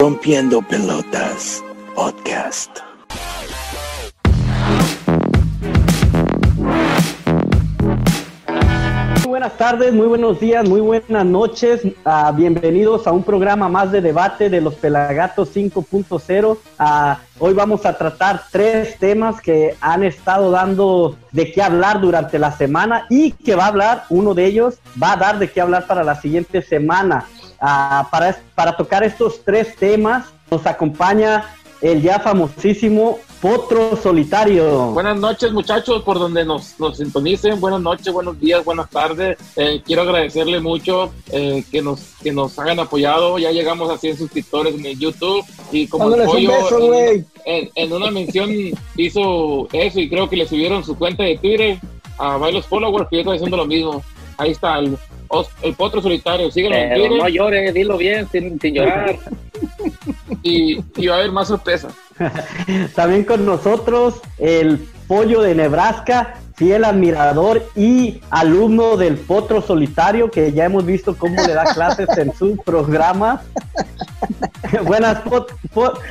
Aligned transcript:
Rompiendo 0.00 0.62
Pelotas 0.62 1.62
Podcast. 1.94 2.89
Buenas 9.40 9.56
tardes, 9.56 9.94
muy 9.94 10.06
buenos 10.06 10.38
días, 10.38 10.68
muy 10.68 10.82
buenas 10.82 11.24
noches. 11.24 11.80
Ah, 12.04 12.30
bienvenidos 12.30 13.06
a 13.06 13.12
un 13.12 13.22
programa 13.22 13.70
más 13.70 13.90
de 13.90 14.02
debate 14.02 14.50
de 14.50 14.60
los 14.60 14.74
Pelagatos 14.74 15.56
5.0. 15.56 16.58
Ah, 16.78 17.20
hoy 17.38 17.54
vamos 17.54 17.86
a 17.86 17.96
tratar 17.96 18.42
tres 18.50 18.98
temas 18.98 19.40
que 19.40 19.78
han 19.80 20.04
estado 20.04 20.50
dando 20.50 21.16
de 21.32 21.52
qué 21.52 21.62
hablar 21.62 22.02
durante 22.02 22.38
la 22.38 22.52
semana 22.52 23.06
y 23.08 23.32
que 23.32 23.54
va 23.54 23.64
a 23.64 23.68
hablar, 23.68 24.04
uno 24.10 24.34
de 24.34 24.44
ellos 24.44 24.74
va 25.02 25.12
a 25.12 25.16
dar 25.16 25.38
de 25.38 25.50
qué 25.50 25.62
hablar 25.62 25.86
para 25.86 26.04
la 26.04 26.20
siguiente 26.20 26.60
semana. 26.60 27.24
Ah, 27.62 28.08
para, 28.10 28.36
para 28.54 28.76
tocar 28.76 29.04
estos 29.04 29.42
tres 29.42 29.74
temas 29.74 30.26
nos 30.50 30.66
acompaña 30.66 31.46
el 31.80 32.02
ya 32.02 32.18
famosísimo 32.20 33.18
Potro 33.40 33.96
Solitario. 33.96 34.90
Buenas 34.90 35.18
noches 35.18 35.50
muchachos, 35.50 36.02
por 36.02 36.18
donde 36.18 36.44
nos, 36.44 36.78
nos 36.78 36.98
sintonicen, 36.98 37.58
buenas 37.58 37.80
noches, 37.80 38.12
buenos 38.12 38.38
días, 38.38 38.62
buenas 38.62 38.90
tardes. 38.90 39.38
Eh, 39.56 39.80
quiero 39.82 40.02
agradecerle 40.02 40.60
mucho 40.60 41.10
eh, 41.32 41.64
que, 41.70 41.80
nos, 41.80 42.00
que 42.22 42.32
nos 42.32 42.58
hayan 42.58 42.80
apoyado, 42.80 43.38
ya 43.38 43.50
llegamos 43.50 43.90
a 43.90 43.96
100 43.96 44.18
suscriptores 44.18 44.74
en 44.74 44.84
el 44.84 44.98
YouTube 44.98 45.42
y 45.72 45.86
como 45.86 46.14
el 46.14 46.24
pollo 46.24 46.52
en, 47.46 47.70
en, 47.74 47.92
una 47.94 48.10
mención 48.10 48.50
hizo 48.96 49.68
eso 49.72 50.00
y 50.00 50.10
creo 50.10 50.28
que 50.28 50.36
le 50.36 50.46
subieron 50.46 50.84
su 50.84 50.98
cuenta 50.98 51.22
de 51.22 51.38
Twitter 51.38 51.78
a 52.18 52.36
varios 52.36 52.66
followers 52.66 53.08
que 53.08 53.16
yo 53.16 53.20
estoy 53.20 53.36
haciendo 53.36 53.56
lo 53.56 53.64
mismo. 53.64 54.02
Ahí 54.36 54.50
está 54.50 54.78
el, 54.80 54.98
el 55.62 55.74
potro 55.76 56.02
solitario, 56.02 56.50
síguelo 56.50 56.76
en 56.76 56.92
Twitter. 56.92 57.12
No 57.12 57.28
llores, 57.28 57.72
dilo 57.72 57.96
bien, 57.96 58.28
sin, 58.30 58.60
sin 58.60 58.74
llorar. 58.74 59.18
y, 60.42 60.78
y 60.96 61.06
va 61.06 61.14
a 61.14 61.18
haber 61.20 61.32
más 61.32 61.48
sorpresas. 61.48 61.94
También 62.94 63.24
con 63.24 63.44
nosotros 63.46 64.20
el 64.38 64.88
pollo 65.06 65.42
de 65.42 65.54
Nebraska, 65.54 66.34
fiel 66.54 66.84
admirador 66.84 67.66
y 67.74 68.20
alumno 68.30 68.96
del 68.96 69.16
Potro 69.16 69.62
Solitario, 69.62 70.30
que 70.30 70.52
ya 70.52 70.64
hemos 70.64 70.84
visto 70.84 71.16
cómo 71.16 71.42
le 71.42 71.54
da 71.54 71.64
clases 71.74 72.08
en 72.18 72.34
su 72.34 72.56
programa. 72.56 73.42
Buenas, 74.84 75.22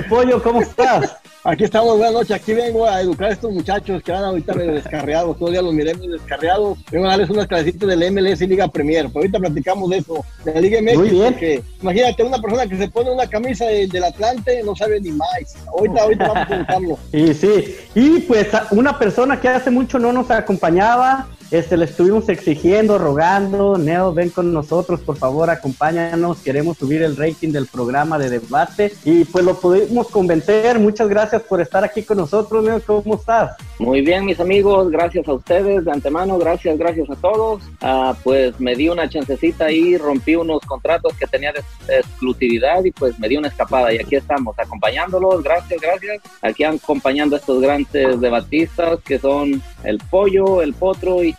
pollo, 0.09 0.41
¿cómo 0.41 0.61
estás? 0.61 1.17
Aquí 1.43 1.63
estamos, 1.63 1.97
buenas 1.97 2.13
noches. 2.13 2.31
Aquí 2.31 2.53
vengo 2.53 2.85
a 2.85 3.01
educar 3.01 3.29
a 3.29 3.33
estos 3.33 3.51
muchachos 3.51 4.03
que 4.03 4.11
van 4.11 4.23
ahorita 4.25 4.53
medio 4.53 4.73
descarriados. 4.73 5.37
Todos 5.37 5.41
los 5.41 5.51
días 5.51 5.63
los 5.63 5.73
miremos 5.73 6.07
descarriados. 6.07 6.77
Vengo 6.91 7.05
a 7.05 7.11
darles 7.11 7.29
unas 7.29 7.47
clasecitas 7.47 7.87
del 7.87 8.11
MLS 8.11 8.41
y 8.41 8.47
Liga 8.47 8.67
Premier. 8.67 9.07
Pero 9.07 9.19
ahorita 9.19 9.39
platicamos 9.39 9.89
de 9.89 9.97
eso, 9.99 10.25
de 10.43 10.53
la 10.53 10.61
Liga 10.61 10.81
MX. 10.81 10.97
Muy 10.97 11.09
bien. 11.09 11.31
Porque, 11.31 11.63
imagínate, 11.81 12.23
una 12.23 12.41
persona 12.41 12.67
que 12.67 12.77
se 12.77 12.89
pone 12.89 13.11
una 13.11 13.25
camisa 13.25 13.65
de, 13.65 13.87
del 13.87 14.03
Atlante 14.03 14.61
no 14.63 14.75
sabe 14.75 14.99
ni 14.99 15.11
más. 15.11 15.29
Ahorita, 15.67 16.01
ahorita 16.01 16.27
vamos 16.27 16.51
a 16.51 16.55
educarlo. 16.57 16.99
Y 17.13 17.33
sí, 17.33 17.75
y 17.95 18.19
pues 18.21 18.49
una 18.71 18.99
persona 18.99 19.39
que 19.39 19.47
hace 19.47 19.71
mucho 19.71 19.97
no 19.97 20.11
nos 20.11 20.29
acompañaba, 20.29 21.29
este, 21.51 21.77
le 21.77 21.85
estuvimos 21.85 22.29
exigiendo, 22.29 22.97
rogando, 22.97 23.77
Neo, 23.77 24.13
ven 24.13 24.29
con 24.29 24.53
nosotros, 24.53 24.99
por 25.01 25.17
favor, 25.17 25.49
acompáñanos, 25.49 26.39
queremos 26.39 26.77
subir 26.77 27.01
el 27.01 27.17
rating 27.17 27.51
del 27.51 27.65
programa 27.65 28.19
de 28.19 28.29
debate 28.29 28.93
y 29.03 29.25
pues 29.25 29.43
lo 29.43 29.59
pudimos 29.59 30.09
convencer. 30.09 30.79
Muchas 30.79 31.09
gracias 31.09 31.41
por 31.43 31.61
estar 31.61 31.83
aquí 31.83 32.03
con 32.03 32.17
nosotros, 32.17 32.63
Neo, 32.63 32.81
¿cómo 32.85 33.15
estás? 33.15 33.57
Muy 33.79 34.01
bien, 34.01 34.25
mis 34.25 34.39
amigos, 34.39 34.91
gracias 34.91 35.27
a 35.27 35.33
ustedes 35.33 35.85
de 35.85 35.91
antemano, 35.91 36.37
gracias, 36.37 36.77
gracias 36.77 37.09
a 37.09 37.15
todos. 37.15 37.63
Ah, 37.81 38.15
pues 38.23 38.59
me 38.59 38.75
di 38.75 38.89
una 38.89 39.09
chancecita 39.09 39.71
y 39.71 39.97
rompí 39.97 40.35
unos 40.35 40.59
contratos 40.61 41.13
que 41.17 41.25
tenía 41.25 41.51
de 41.53 41.61
exclusividad 41.87 42.83
y 42.83 42.91
pues 42.91 43.17
me 43.19 43.27
di 43.27 43.37
una 43.37 43.47
escapada 43.47 43.93
y 43.93 43.97
aquí 43.97 44.15
estamos 44.15 44.57
acompañándolos, 44.59 45.43
gracias, 45.43 45.81
gracias. 45.81 46.21
Aquí 46.41 46.63
acompañando 46.63 47.35
a 47.35 47.39
estos 47.39 47.61
grandes 47.61 48.19
debatistas 48.19 48.99
que 49.01 49.17
son 49.17 49.61
el 49.83 49.97
Pollo, 50.09 50.61
el 50.61 50.73
Potro 50.73 51.23
y 51.23 51.33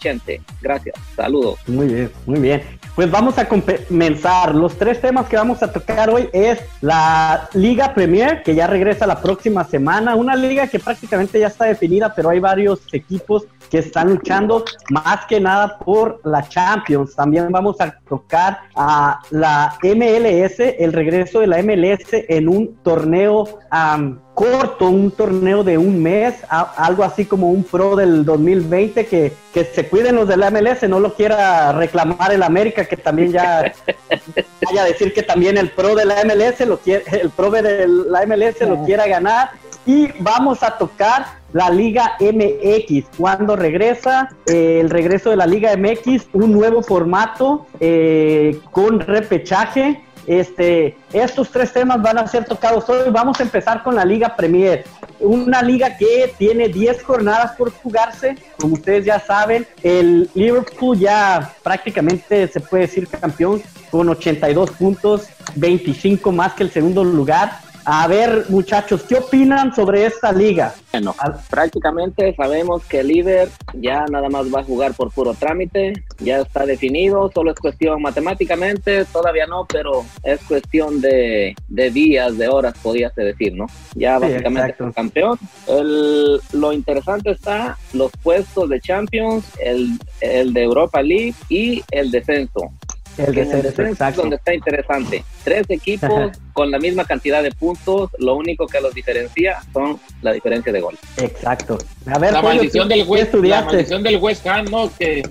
Gracias, 0.61 0.97
saludos. 1.15 1.59
Muy 1.67 1.87
bien, 1.87 2.11
muy 2.27 2.41
bien. 2.41 2.63
Pues 2.95 3.11
vamos 3.11 3.39
a 3.39 3.47
comenzar. 3.47 4.55
Los 4.55 4.77
tres 4.77 5.01
temas 5.01 5.29
que 5.29 5.37
vamos 5.37 5.63
a 5.63 5.73
tocar 5.73 6.11
hoy 6.11 6.29
es 6.33 6.59
la 6.81 7.49
Liga 7.55 7.95
Premier, 7.95 8.43
que 8.43 8.55
ya 8.55 8.67
regresa 8.67 9.07
la 9.07 9.21
próxima 9.21 9.65
semana. 9.65 10.15
Una 10.17 10.35
liga 10.35 10.67
que 10.67 10.79
prácticamente 10.79 11.39
ya 11.39 11.47
está 11.47 11.67
definida, 11.67 12.13
pero 12.15 12.31
hay 12.31 12.41
varios 12.41 12.81
equipos 12.93 13.47
que 13.71 13.79
están 13.79 14.11
luchando 14.11 14.65
más 14.91 15.27
que 15.27 15.41
nada 15.41 15.79
por 15.79 16.21
la 16.25 16.47
Champions. 16.49 17.15
También 17.15 17.51
vamos 17.51 17.81
a 17.81 17.91
tocar 18.09 18.59
a 18.75 19.21
la 19.31 19.79
MLS, 19.83 20.59
el 20.59 20.93
regreso 20.93 21.41
de 21.41 21.47
la 21.47 21.63
MLS 21.63 22.09
en 22.11 22.49
un 22.49 22.75
torneo 22.83 23.45
um, 23.73 24.19
corto, 24.35 24.89
un 24.89 25.11
torneo 25.11 25.63
de 25.63 25.77
un 25.79 26.03
mes, 26.03 26.35
a, 26.49 26.61
algo 26.85 27.05
así 27.05 27.25
como 27.27 27.51
un 27.51 27.65
pro 27.65 27.97
del 27.97 28.25
2020, 28.25 29.07
que, 29.07 29.33
que 29.53 29.65
se 29.65 29.89
cuiden 29.89 30.17
los 30.17 30.29
de 30.29 30.37
la 30.37 30.51
MLS, 30.51 30.89
no 30.89 31.01
lo 31.01 31.15
quiera 31.15 31.73
reclamar 31.73 32.33
el 32.33 32.43
América, 32.43 32.85
que 32.85 32.97
también 32.97 33.33
ya 33.33 33.73
vaya 34.67 34.83
a 34.83 34.87
decir 34.87 35.13
que 35.13 35.23
también 35.23 35.59
el 35.59 35.71
pro 35.71 35.95
de 35.95 36.05
la 36.05 36.25
MLS, 36.25 36.61
lo 36.67 36.79
quiere, 36.79 37.05
el 37.21 37.31
pro 37.31 37.51
de 37.51 37.87
la 37.87 38.25
MLS 38.27 38.61
lo 38.63 38.85
quiera 38.85 39.07
ganar. 39.07 39.51
Y 39.87 40.09
vamos 40.21 40.63
a 40.63 40.77
tocar 40.77 41.41
la 41.53 41.71
Liga 41.71 42.17
MX. 42.21 43.17
Cuando 43.17 43.57
regresa, 43.57 44.29
eh, 44.47 44.79
el 44.81 44.91
regreso 44.91 45.31
de 45.31 45.37
la 45.37 45.47
Liga 45.47 45.77
MX, 45.77 46.29
un 46.33 46.53
nuevo 46.53 46.83
formato 46.83 47.67
eh, 47.81 48.59
con 48.71 49.01
repechaje. 49.01 50.03
Este, 50.31 50.97
estos 51.13 51.51
tres 51.51 51.73
temas 51.73 52.01
van 52.01 52.17
a 52.17 52.25
ser 52.29 52.45
tocados 52.45 52.89
hoy. 52.89 53.11
Vamos 53.11 53.41
a 53.41 53.43
empezar 53.43 53.83
con 53.83 53.97
la 53.97 54.05
Liga 54.05 54.37
Premier. 54.37 54.85
Una 55.19 55.61
liga 55.61 55.97
que 55.97 56.33
tiene 56.39 56.69
10 56.69 57.03
jornadas 57.03 57.57
por 57.57 57.73
jugarse. 57.73 58.37
Como 58.57 58.75
ustedes 58.75 59.05
ya 59.05 59.19
saben, 59.19 59.67
el 59.83 60.31
Liverpool 60.35 60.97
ya 60.97 61.53
prácticamente 61.65 62.47
se 62.47 62.61
puede 62.61 62.85
decir 62.85 63.09
campeón 63.09 63.61
con 63.91 64.09
82 64.09 64.71
puntos, 64.71 65.27
25 65.57 66.31
más 66.31 66.55
que 66.55 66.63
el 66.63 66.71
segundo 66.71 67.03
lugar. 67.03 67.51
A 67.87 68.07
ver, 68.07 68.45
muchachos, 68.51 69.03
¿qué 69.09 69.17
opinan 69.17 69.75
sobre 69.75 70.05
esta 70.05 70.33
liga? 70.33 70.75
Bueno, 70.93 71.15
prácticamente 71.49 72.35
sabemos 72.37 72.85
que 72.85 73.01
el 73.01 73.09
líder 73.09 73.49
ya 73.75 74.05
nada 74.07 74.29
más 74.29 74.47
va 74.55 74.61
a 74.61 74.65
jugar 74.65 74.93
por 74.95 75.11
puro 75.11 75.35
trámite, 75.35 75.95
ya 76.19 76.41
está 76.41 76.67
definido, 76.67 77.31
solo 77.33 77.53
es 77.53 77.59
cuestión 77.59 78.03
matemáticamente, 78.03 79.05
todavía 79.07 79.47
no, 79.47 79.67
pero 79.67 80.05
es 80.23 80.41
cuestión 80.43 81.01
de, 81.01 81.55
de 81.69 81.91
días, 81.91 82.37
de 82.37 82.49
horas, 82.49 82.75
podías 82.83 83.15
decir, 83.15 83.55
¿no? 83.55 83.67
Ya 83.95 84.19
básicamente 84.19 84.73
es 84.73 84.81
el 84.81 84.93
campeón. 84.95 85.39
El- 85.67 86.41
lo 86.53 86.73
interesante 86.73 87.31
está 87.31 87.77
los 87.95 88.13
puestos 88.23 88.69
de 88.69 88.81
Champions, 88.81 89.45
el, 89.59 89.99
el 90.21 90.53
de 90.53 90.63
Europa 90.63 91.03
League 91.03 91.35
y 91.49 91.83
el 91.91 92.11
descenso. 92.11 92.71
El 93.19 93.27
el 93.27 93.35
descenso, 93.35 93.83
es 93.83 93.89
exacto. 93.91 94.21
donde 94.23 94.37
está 94.37 94.55
interesante. 94.55 95.25
Tres 95.45 95.67
equipos 95.69 96.31
con 96.53 96.71
la 96.71 96.79
misma 96.79 97.05
cantidad 97.05 97.43
de 97.43 97.51
puntos, 97.53 98.11
lo 98.19 98.37
único 98.37 98.67
que 98.67 98.81
los 98.81 98.95
diferencia 98.95 99.61
son 99.73 99.99
la 100.23 100.33
diferencia 100.33 100.73
de 100.73 100.81
gol. 100.81 100.97
Exacto. 101.19 101.79
A 102.07 102.19
ver, 102.19 102.33
La 102.33 102.43
maldición 102.43 102.89
¿qué- 102.89 102.97
del 102.97 103.07
West, 103.07 103.35
la 103.35 103.63
maldición 103.63 104.03
del 104.03 104.17
West 104.17 104.47
Ham, 104.47 104.67
¿no? 104.71 104.91
Que 104.99 105.23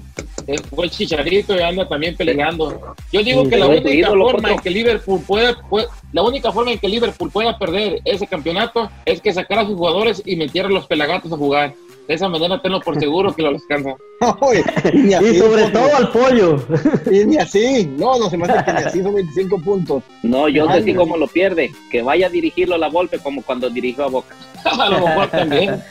fue 0.74 0.86
el 0.86 0.92
chicharito 0.92 1.56
y 1.56 1.62
anda 1.62 1.88
también 1.88 2.16
peleando. 2.16 2.96
Yo 3.12 3.24
digo 3.24 3.44
Sí, 3.44 3.50
que 3.50 3.58
la 3.58 3.68
única 3.68 4.10
forma 4.10 4.52
en 4.52 4.60
que 4.60 4.70
Liverpool 4.70 5.22
puede, 5.26 5.56
puede- 5.70 5.88
la 6.12 6.24
única 6.24 6.52
forma 6.52 6.72
en 6.72 6.80
que 6.80 6.88
Liverpool 6.90 7.30
pueda 7.32 7.58
perder 7.58 8.02
ese 8.06 8.26
campeonato 8.28 8.90
es 9.06 9.22
que 9.22 9.32
sacara 9.34 9.62
a 9.62 9.66
sus 9.66 9.76
jugadores 9.78 10.22
y 10.26 10.36
metiera 10.36 10.68
a 10.68 10.72
los 10.72 10.88
pelagatos 10.88 11.32
a 11.32 11.38
jugar. 11.38 11.74
De 12.10 12.16
esa 12.16 12.28
manera 12.28 12.60
tenlo 12.60 12.82
por 12.82 13.00
seguro 13.00 13.32
que 13.36 13.44
lo 13.44 13.52
ni 14.96 15.14
así, 15.14 15.26
Y 15.28 15.38
sobre 15.38 15.66
todo 15.70 15.96
al 15.96 16.10
pollo. 16.12 16.58
Y 17.12 17.24
ni 17.26 17.38
así. 17.38 17.86
No, 17.98 18.18
no 18.18 18.28
se 18.32 18.36
me 18.36 18.46
hace 18.46 18.66
que 18.66 18.74
ni 18.74 18.80
así 18.80 19.04
son 19.04 19.14
25 19.14 19.62
puntos. 19.62 20.04
No, 20.24 20.50
yo 20.50 20.66
sé 20.74 20.82
sí 20.82 20.96
cómo 20.96 21.18
lo 21.18 21.28
pierde, 21.28 21.72
que 21.92 22.02
vaya 22.02 22.26
a 22.26 22.30
dirigirlo 22.32 22.74
a 22.74 22.78
la 22.80 22.90
golpe 22.90 23.20
como 23.20 23.44
cuando 23.44 23.70
dirigió 23.70 24.06
a 24.06 24.08
Boca. 24.08 24.36
a 24.66 24.90
lo 24.90 25.06
mejor 25.08 25.28
también. 25.28 25.84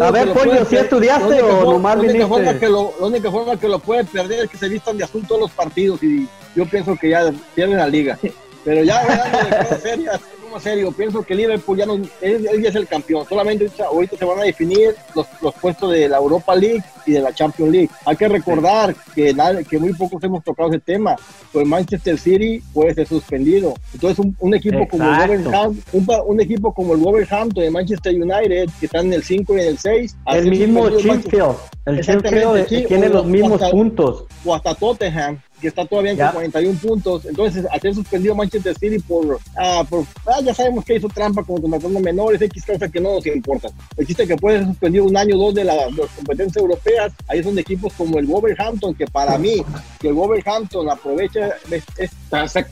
A 0.00 0.10
ver, 0.10 0.32
Pollo, 0.32 0.44
puede 0.52 0.64
¿sí 0.64 0.76
estudiaste 0.76 1.42
o 1.42 1.48
forma- 1.48 1.72
nomás 1.72 1.94
la 1.96 2.00
única 2.00 2.12
viniste? 2.14 2.28
forma 2.28 2.58
que 2.58 2.68
lo, 2.70 2.94
La 2.98 3.06
única 3.08 3.30
forma 3.30 3.56
que 3.58 3.68
lo 3.68 3.78
puede 3.78 4.04
perder 4.04 4.44
es 4.44 4.50
que 4.50 4.56
se 4.56 4.68
vistan 4.70 4.96
de 4.96 5.04
azul 5.04 5.22
todos 5.28 5.42
los 5.42 5.50
partidos 5.50 6.02
y 6.02 6.26
yo 6.56 6.64
pienso 6.64 6.96
que 6.96 7.10
ya 7.10 7.30
pierden 7.54 7.76
la 7.76 7.88
liga. 7.88 8.18
Pero 8.64 8.84
ya 8.84 9.00
hablando 9.02 9.38
de 9.50 9.56
cosas 9.64 9.82
serias, 9.82 10.20
como 10.52 10.60
serio, 10.62 10.92
pienso 10.92 11.22
que 11.22 11.34
Liverpool 11.34 11.78
ya 11.78 11.86
no, 11.86 11.94
él, 11.94 12.10
él 12.20 12.62
ya 12.62 12.68
es 12.68 12.74
el 12.74 12.86
campeón. 12.86 13.24
Solamente 13.26 13.70
ahorita, 13.82 14.18
se 14.18 14.24
van 14.26 14.38
a 14.38 14.42
definir 14.42 14.94
los, 15.14 15.26
los 15.40 15.54
puestos 15.54 15.90
de 15.90 16.10
la 16.10 16.18
Europa 16.18 16.54
League 16.54 16.82
y 17.06 17.12
de 17.12 17.20
la 17.22 17.32
Champions 17.32 17.72
League. 17.72 17.88
Hay 18.04 18.16
que 18.16 18.28
recordar 18.28 18.94
que, 19.14 19.34
que 19.68 19.78
muy 19.78 19.94
pocos 19.94 20.22
hemos 20.22 20.44
tocado 20.44 20.68
ese 20.68 20.78
tema. 20.80 21.16
Pues 21.52 21.66
Manchester 21.66 22.18
City 22.18 22.62
puede 22.74 22.92
ser 22.92 23.06
suspendido. 23.06 23.72
Entonces 23.94 24.18
un, 24.18 24.36
un 24.40 24.54
equipo 24.54 24.86
como 24.86 25.04
el. 25.04 25.16
Wolverhampton, 25.40 25.82
un, 25.94 26.06
un 26.26 26.40
equipo 26.42 26.74
como 26.74 26.92
el 26.92 27.00
Wolverhampton 27.00 27.64
de 27.64 27.70
Manchester 27.70 28.14
United, 28.14 28.68
que 28.78 28.86
están 28.86 29.06
en 29.06 29.14
el 29.14 29.22
5 29.22 29.56
y 29.56 29.60
en 29.60 29.66
el 29.68 29.78
6, 29.78 30.16
al 30.26 30.36
El 30.38 30.50
mismo 30.50 30.90
Sheffield. 30.90 31.56
El 31.86 32.00
Sheffield 32.02 32.66
tiene 32.86 33.08
los 33.08 33.24
mismos 33.24 33.52
hasta- 33.54 33.70
puntos. 33.70 34.24
o 34.44 34.54
hasta 34.54 34.74
Tottenham, 34.74 35.40
que 35.62 35.68
está 35.68 35.86
todavía 35.86 36.10
en 36.10 36.18
Ya. 36.18 36.32
41 36.32 36.78
puntos. 36.78 37.24
Entonces, 37.24 37.64
hacer 37.72 37.94
suspendido 37.94 38.34
a 38.34 38.36
Manchester 38.36 38.76
City 38.76 38.98
por, 38.98 39.38
ah, 39.56 39.82
por 39.88 40.04
ah, 40.26 40.40
ya 40.44 40.52
sabemos 40.52 40.84
que 40.84 40.96
hizo 40.96 41.08
trampa 41.08 41.42
como 41.44 41.60
contratando 41.62 42.00
menores, 42.00 42.42
X 42.42 42.64
cosas 42.66 42.90
que 42.90 43.00
no 43.00 43.14
nos 43.14 43.26
importa. 43.26 43.68
Existe 43.96 44.26
que 44.26 44.36
puede 44.36 44.58
ser 44.58 44.66
suspendido 44.66 45.04
un 45.04 45.16
año 45.16 45.36
o 45.36 45.44
dos 45.46 45.54
de, 45.54 45.64
la- 45.64 45.86
de 45.86 45.92
las 46.02 46.10
competencias 46.10 46.56
europeas. 46.56 47.12
Ahí 47.28 47.42
son 47.42 47.54
de 47.54 47.62
equipos 47.62 47.92
como 47.94 48.18
el 48.18 48.26
Wolverhampton, 48.26 48.94
que 48.94 49.06
para 49.06 49.38
mí, 49.38 49.62
que 50.00 50.08
el 50.08 50.14
Wolverhampton 50.14 50.90
aprovecha, 50.90 51.50
es, 51.70 52.10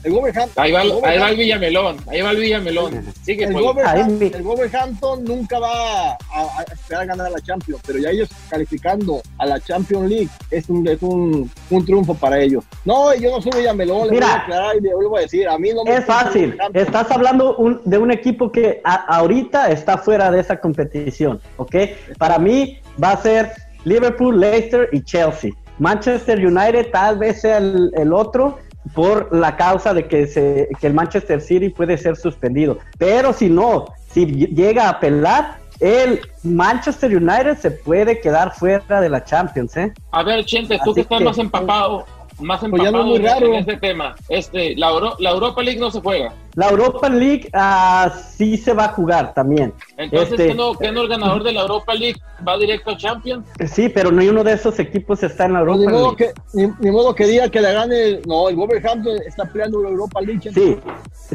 el 0.03 0.11
Wolverhampton, 0.11 0.63
Ahí 0.63 0.71
va, 0.71 0.81
el 0.83 0.91
el- 0.91 0.93
ahí 0.97 1.01
va 1.01 1.29
el 1.29 1.35
Wolverhampton- 1.35 1.37
Villamelón, 1.37 1.97
ahí 2.07 2.21
va 2.21 2.31
el 2.31 2.37
Villamelón. 2.37 3.05
Sigue, 3.23 3.45
el. 3.45 3.53
Wolverhampton, 3.53 4.31
el 4.33 4.41
Wolverhampton 4.43 5.23
nunca 5.23 5.59
va 5.59 6.11
a, 6.11 6.17
a 6.59 6.63
esperar 6.73 7.07
ganar 7.07 7.31
la 7.31 7.39
Champions, 7.41 7.81
pero 7.85 7.99
ya 7.99 8.09
ellos 8.09 8.29
calificando 8.49 9.21
a 9.37 9.45
la 9.45 9.59
Champions 9.59 10.09
League 10.09 10.29
es 10.49 10.67
un, 10.69 10.87
es 10.87 11.01
un, 11.01 11.49
un 11.69 11.85
triunfo 11.85 12.13
para 12.15 12.41
ellos. 12.41 12.63
No, 12.83 13.13
yo 13.13 13.29
no 13.31 13.41
soy 13.41 13.51
Villamelón, 13.59 14.07
le 14.07 14.13
Mira. 14.13 14.25
voy 14.27 14.35
a 14.35 14.39
aclarar 14.39 14.75
y 14.75 14.81
le 14.81 14.95
vuelvo 14.95 15.17
a 15.17 15.21
decir, 15.21 15.47
a 15.47 15.57
mí 15.57 15.69
no 15.73 15.83
me 15.83 15.95
Es 15.97 16.05
fácil. 16.05 16.57
Estás 16.73 17.11
hablando 17.11 17.55
un- 17.57 17.79
de 17.85 17.97
un 17.99 18.09
equipo 18.11 18.51
que 18.51 18.81
a- 18.83 19.05
ahorita 19.17 19.69
está 19.69 19.97
fuera 19.99 20.31
de 20.31 20.39
esa 20.39 20.59
competición, 20.59 21.39
¿ok? 21.57 21.75
Para 22.17 22.39
mí 22.39 22.79
va 23.01 23.11
a 23.11 23.17
ser 23.17 23.51
Liverpool, 23.83 24.39
Leicester 24.39 24.89
y 24.91 25.01
Chelsea. 25.03 25.51
Manchester 25.77 26.43
United 26.45 26.91
tal 26.91 27.17
vez 27.19 27.41
sea 27.41 27.57
el, 27.57 27.91
el 27.95 28.13
otro 28.13 28.57
por 28.95 29.33
la 29.35 29.55
causa 29.55 29.93
de 29.93 30.07
que, 30.07 30.25
se, 30.25 30.67
que 30.79 30.87
el 30.87 30.93
Manchester 30.95 31.39
City 31.39 31.69
puede 31.69 31.97
ser 31.97 32.15
suspendido. 32.15 32.79
Pero 32.97 33.31
si 33.31 33.47
no, 33.47 33.85
si 34.11 34.25
ll- 34.25 34.55
llega 34.55 34.85
a 34.87 34.89
apelar, 34.89 35.57
el 35.79 36.19
Manchester 36.43 37.15
United 37.15 37.57
se 37.57 37.71
puede 37.71 38.19
quedar 38.19 38.53
fuera 38.55 39.01
de 39.01 39.09
la 39.09 39.23
Champions, 39.23 39.77
¿eh? 39.77 39.93
A 40.11 40.23
ver, 40.23 40.43
Chente, 40.45 40.77
tú 40.83 40.91
Así 40.91 40.93
que 40.95 41.01
estás 41.01 41.17
que- 41.19 41.23
más 41.25 41.37
empapado, 41.39 42.05
más 42.41 42.59
Pues 42.59 42.71
no 42.71 42.77
empapado 42.77 42.99
es 43.01 43.05
muy 43.07 43.15
en, 43.17 43.23
raro. 43.25 43.47
en 43.47 43.53
este 43.55 43.77
tema. 43.77 44.15
Este, 44.29 44.75
la, 44.75 44.89
Euro- 44.89 45.15
la 45.19 45.29
Europa 45.31 45.61
League 45.61 45.79
no 45.79 45.89
se 45.91 46.01
juega. 46.01 46.33
La 46.55 46.69
Europa 46.69 47.07
League 47.09 47.49
ah, 47.53 48.11
sí 48.35 48.57
se 48.57 48.73
va 48.73 48.85
a 48.85 48.89
jugar 48.89 49.33
también. 49.33 49.73
Entonces, 49.97 50.31
Este- 50.31 50.47
¿qué, 50.49 50.53
no, 50.53 50.73
qué 50.73 50.91
no 50.91 51.01
el 51.03 51.07
ganador 51.07 51.43
de 51.43 51.53
la 51.53 51.61
Europa 51.61 51.93
League 51.93 52.19
va 52.45 52.57
directo 52.57 52.91
a 52.91 52.97
Champions? 52.97 53.45
Sí, 53.71 53.87
pero 53.89 54.11
ni 54.11 54.27
uno 54.27 54.43
de 54.43 54.53
esos 54.53 54.77
equipos 54.79 55.23
está 55.23 55.45
en 55.45 55.53
la 55.53 55.63
Pues 55.63 55.79
Europa 55.79 55.91
ni, 55.91 55.97
modo 55.97 56.15
League. 56.17 56.33
que, 56.33 56.57
ni, 56.57 56.73
ni 56.79 56.91
modo 56.91 57.15
que 57.15 57.25
diga 57.25 57.47
que 57.49 57.61
le 57.61 57.71
gane, 57.71 58.03
el- 58.03 58.21
no, 58.27 58.49
el 58.49 58.55
Wolverhampton 58.55 59.17
está 59.25 59.45
peleando 59.45 59.81
la 59.81 59.89
Europa 59.89 60.19
League. 60.21 60.51
Sí, 60.53 60.77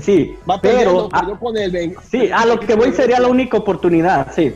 sí, 0.01 0.35
va 0.49 0.61
pero 0.61 0.77
perdiendo, 0.77 1.09
a, 1.13 1.21
perdió 1.21 1.39
con 1.41 1.57
el 1.57 1.97
sí, 2.11 2.31
a 2.33 2.45
lo 2.45 2.61
que 2.61 2.75
voy 2.75 2.93
sería 2.93 3.19
la 3.21 3.29
única 3.29 3.57
oportunidad, 3.57 4.33
sí. 4.35 4.55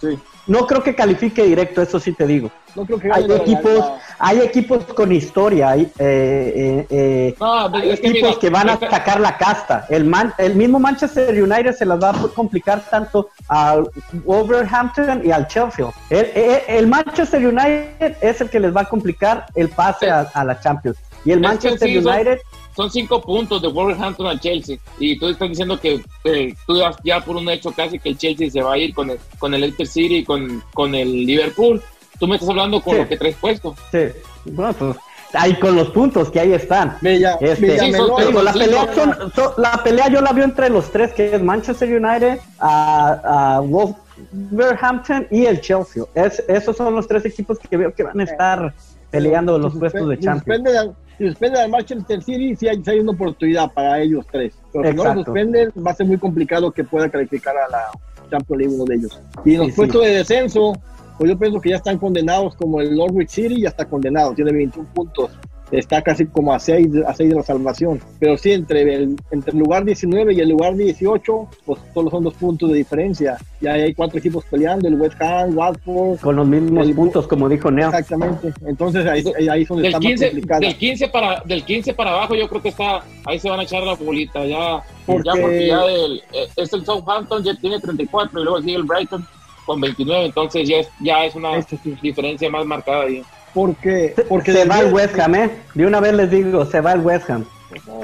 Sí. 0.00 0.18
No 0.50 0.66
creo 0.66 0.82
que 0.82 0.96
califique 0.96 1.44
directo, 1.44 1.80
eso 1.80 2.00
sí 2.00 2.12
te 2.12 2.26
digo. 2.26 2.50
No 2.74 2.84
creo 2.84 2.98
que 2.98 3.08
Hay 3.12 3.24
equipos, 3.30 3.92
hay 4.18 4.40
equipos 4.40 4.84
con 4.86 5.12
historia, 5.12 5.70
hay, 5.70 5.82
eh, 5.82 5.86
eh, 5.98 6.86
eh, 6.90 7.34
No, 7.38 7.66
hay 7.76 7.90
es 7.90 8.00
que 8.00 8.08
equipos 8.08 8.28
mira, 8.30 8.40
que 8.40 8.50
van 8.50 8.68
a 8.68 8.76
sacar 8.78 9.20
la 9.20 9.38
casta. 9.38 9.86
El, 9.88 10.04
man, 10.06 10.34
el 10.38 10.56
mismo 10.56 10.80
Manchester 10.80 11.40
United 11.40 11.72
se 11.74 11.86
las 11.86 12.02
va 12.02 12.10
a 12.10 12.14
complicar 12.34 12.80
tanto 12.90 13.28
al 13.46 13.88
Wolverhampton 14.24 15.22
y 15.24 15.30
al 15.30 15.46
Chelsea. 15.46 15.86
El, 16.10 16.26
el- 16.34 16.60
el 16.66 16.86
Manchester 16.88 17.46
United 17.46 18.16
es 18.20 18.40
el 18.40 18.50
que 18.50 18.58
les 18.58 18.74
va 18.74 18.80
a 18.82 18.84
complicar 18.86 19.46
el 19.54 19.68
pase 19.68 20.10
a, 20.10 20.30
a 20.34 20.44
la 20.44 20.58
Champions. 20.58 20.98
Y 21.24 21.32
el 21.32 21.40
Manchester 21.40 21.88
son- 22.02 22.12
United 22.12 22.38
son 22.76 22.90
cinco 22.90 23.20
puntos 23.20 23.60
de 23.62 23.68
Wolverhampton 23.68 24.26
al 24.26 24.40
Chelsea 24.40 24.78
y 24.98 25.18
tú 25.18 25.28
estás 25.28 25.48
diciendo 25.48 25.78
que 25.78 26.00
eh, 26.24 26.54
tú 26.66 26.74
das 26.76 26.96
ya 27.04 27.20
por 27.20 27.36
un 27.36 27.48
hecho 27.50 27.72
casi 27.72 27.98
que 27.98 28.10
el 28.10 28.18
Chelsea 28.18 28.50
se 28.50 28.62
va 28.62 28.74
a 28.74 28.78
ir 28.78 28.94
con 28.94 29.10
el 29.10 29.18
con 29.38 29.52
el 29.54 29.60
Leicester 29.62 29.86
City 29.86 30.16
y 30.18 30.24
con, 30.24 30.62
con 30.74 30.94
el 30.94 31.10
Liverpool 31.26 31.82
tú 32.18 32.26
me 32.26 32.36
estás 32.36 32.48
hablando 32.50 32.80
con 32.80 32.94
Sí. 32.94 33.00
lo 33.00 33.08
que 33.08 33.16
traes 33.16 33.36
puesto 33.36 33.74
Sí, 33.90 33.98
bueno, 34.46 34.72
pues 34.74 34.96
ahí 35.32 35.54
con 35.60 35.76
los 35.76 35.90
puntos 35.90 36.28
que 36.30 36.40
ahí 36.40 36.52
están. 36.52 36.96
Bella, 37.00 37.36
Este, 37.40 37.78
sí, 37.78 37.86
digo, 37.92 38.42
la 38.42 38.52
pelea, 38.52 38.86
no, 38.86 38.94
son- 38.94 39.32
son- 39.32 39.52
la 39.58 39.80
pelea 39.82 40.08
yo 40.08 40.20
la 40.20 40.32
veo 40.32 40.44
entre 40.44 40.68
los 40.70 40.90
tres, 40.90 41.12
que 41.12 41.34
es 41.36 41.40
Manchester 41.42 41.88
United, 41.88 42.40
a, 42.58 43.56
a 43.56 43.60
Wolverhampton 43.60 45.28
y 45.30 45.44
el 45.46 45.60
Chelsea. 45.60 46.04
Es, 46.14 46.42
esos 46.48 46.76
son 46.76 46.94
los 46.94 47.06
tres 47.06 47.24
equipos 47.24 47.58
que 47.58 47.76
veo 47.76 47.94
que 47.94 48.02
van 48.02 48.18
a 48.20 48.24
estar 48.24 48.74
peleando 49.10 49.58
los 49.58 49.72
si 49.72 49.78
puestos 49.78 50.08
de 50.08 50.14
suspe- 50.16 50.18
si 50.18 50.24
Champions. 50.24 50.66
al- 50.76 50.96
Si 51.20 51.28
suspenden 51.28 51.60
al 51.60 51.68
Manchester 51.70 52.22
City, 52.22 52.56
sí 52.56 52.66
hay, 52.66 52.82
sí 52.82 52.90
hay 52.90 53.00
una 53.00 53.12
oportunidad 53.12 53.70
para 53.74 54.00
ellos 54.00 54.24
tres. 54.32 54.54
Pero 54.72 54.84
si 54.90 54.96
no 54.96 55.04
lo 55.04 55.10
Exacto. 55.10 55.24
suspenden, 55.26 55.68
va 55.86 55.90
a 55.90 55.94
ser 55.94 56.06
muy 56.06 56.16
complicado 56.16 56.70
que 56.72 56.82
pueda 56.82 57.10
calificar 57.10 57.54
a 57.58 57.68
la 57.68 57.82
Champions 58.30 58.58
League 58.62 58.74
uno 58.74 58.84
de 58.86 58.94
ellos. 58.94 59.20
Y 59.44 59.52
en 59.52 59.58
los 59.58 59.66
Sí, 59.66 59.72
sí. 59.72 59.76
puestos 59.76 60.02
de 60.02 60.08
descenso, 60.14 60.72
pues 61.18 61.30
yo 61.30 61.38
pienso 61.38 61.60
que 61.60 61.68
ya 61.68 61.76
están 61.76 61.98
condenados 61.98 62.56
como 62.56 62.80
el 62.80 62.96
Norwich 62.96 63.28
City, 63.28 63.60
ya 63.60 63.68
está 63.68 63.84
condenado, 63.84 64.32
tiene 64.32 64.50
21 64.50 64.88
puntos. 64.94 65.30
Está 65.72 66.02
casi 66.02 66.26
como 66.26 66.52
a 66.52 66.58
6 66.58 66.88
a 67.06 67.14
seis 67.14 67.30
de 67.30 67.36
la 67.36 67.42
salvación. 67.42 68.00
Pero 68.18 68.36
sí, 68.36 68.52
entre 68.52 68.82
el, 68.94 69.16
entre 69.30 69.52
el 69.52 69.58
lugar 69.58 69.84
19 69.84 70.34
y 70.34 70.40
el 70.40 70.48
lugar 70.48 70.74
18, 70.74 71.48
pues 71.64 71.80
solo 71.94 72.10
son 72.10 72.24
dos 72.24 72.34
puntos 72.34 72.70
de 72.72 72.78
diferencia. 72.78 73.36
Ya 73.60 73.74
hay 73.74 73.94
cuatro 73.94 74.18
equipos 74.18 74.44
peleando, 74.46 74.88
el 74.88 74.94
West 75.00 75.20
Ham, 75.22 75.56
Watford, 75.56 76.18
Con 76.20 76.36
los 76.36 76.48
mismos 76.48 76.88
el- 76.88 76.94
puntos, 76.94 77.26
como 77.28 77.48
dijo 77.48 77.70
Neo. 77.70 77.88
Exactamente. 77.88 78.52
Entonces 78.66 79.06
ahí, 79.06 79.22
ahí 79.48 79.62
es 79.62 79.68
donde 79.68 79.82
del 79.84 79.92
está 79.92 79.98
más 80.00 80.06
15, 80.08 80.26
complicada. 80.26 80.60
del 80.60 80.76
15 80.76 81.08
para 81.08 81.40
del 81.44 81.64
15 81.64 81.94
para 81.94 82.10
abajo 82.12 82.34
yo 82.34 82.48
creo 82.48 82.62
que 82.62 82.68
está 82.70 83.04
ahí 83.26 83.38
se 83.38 83.48
van 83.48 83.60
a 83.60 83.62
echar 83.62 83.82
la 83.82 83.94
bolita 83.94 84.44
ya 84.44 84.82
Porque- 85.06 85.22
ya 85.24 85.40
porque 85.40 85.66
ya 85.68 85.84
el, 85.84 86.16
eh, 86.32 86.48
es 86.56 86.72
el 86.72 86.84
Southampton 86.84 87.42
ya 87.44 87.54
tiene 87.54 87.78
34 87.78 88.40
y 88.40 88.44
luego 88.44 88.60
sigue 88.60 88.76
el 88.76 88.82
Brighton 88.84 89.24
con 89.66 89.80
29 89.80 90.24
entonces 90.26 90.68
ya 90.68 90.78
es, 90.78 90.88
ya 91.00 91.24
es 91.24 91.34
una 91.34 91.56
Este 91.56 91.76
sí. 91.82 91.96
diferencia 92.02 92.50
más 92.50 92.64
marcada 92.66 93.04
ahí 93.04 93.22
Porque, 93.54 94.14
porque 94.28 94.52
se 94.52 94.64
va 94.64 94.80
el 94.80 94.92
West 94.92 95.18
Ham, 95.18 95.34
¿eh? 95.34 95.50
De 95.74 95.86
una 95.86 96.00
vez 96.00 96.14
les 96.14 96.30
digo, 96.30 96.64
se 96.66 96.80
va 96.80 96.92
el 96.92 97.00
West 97.00 97.28
Ham. 97.30 97.44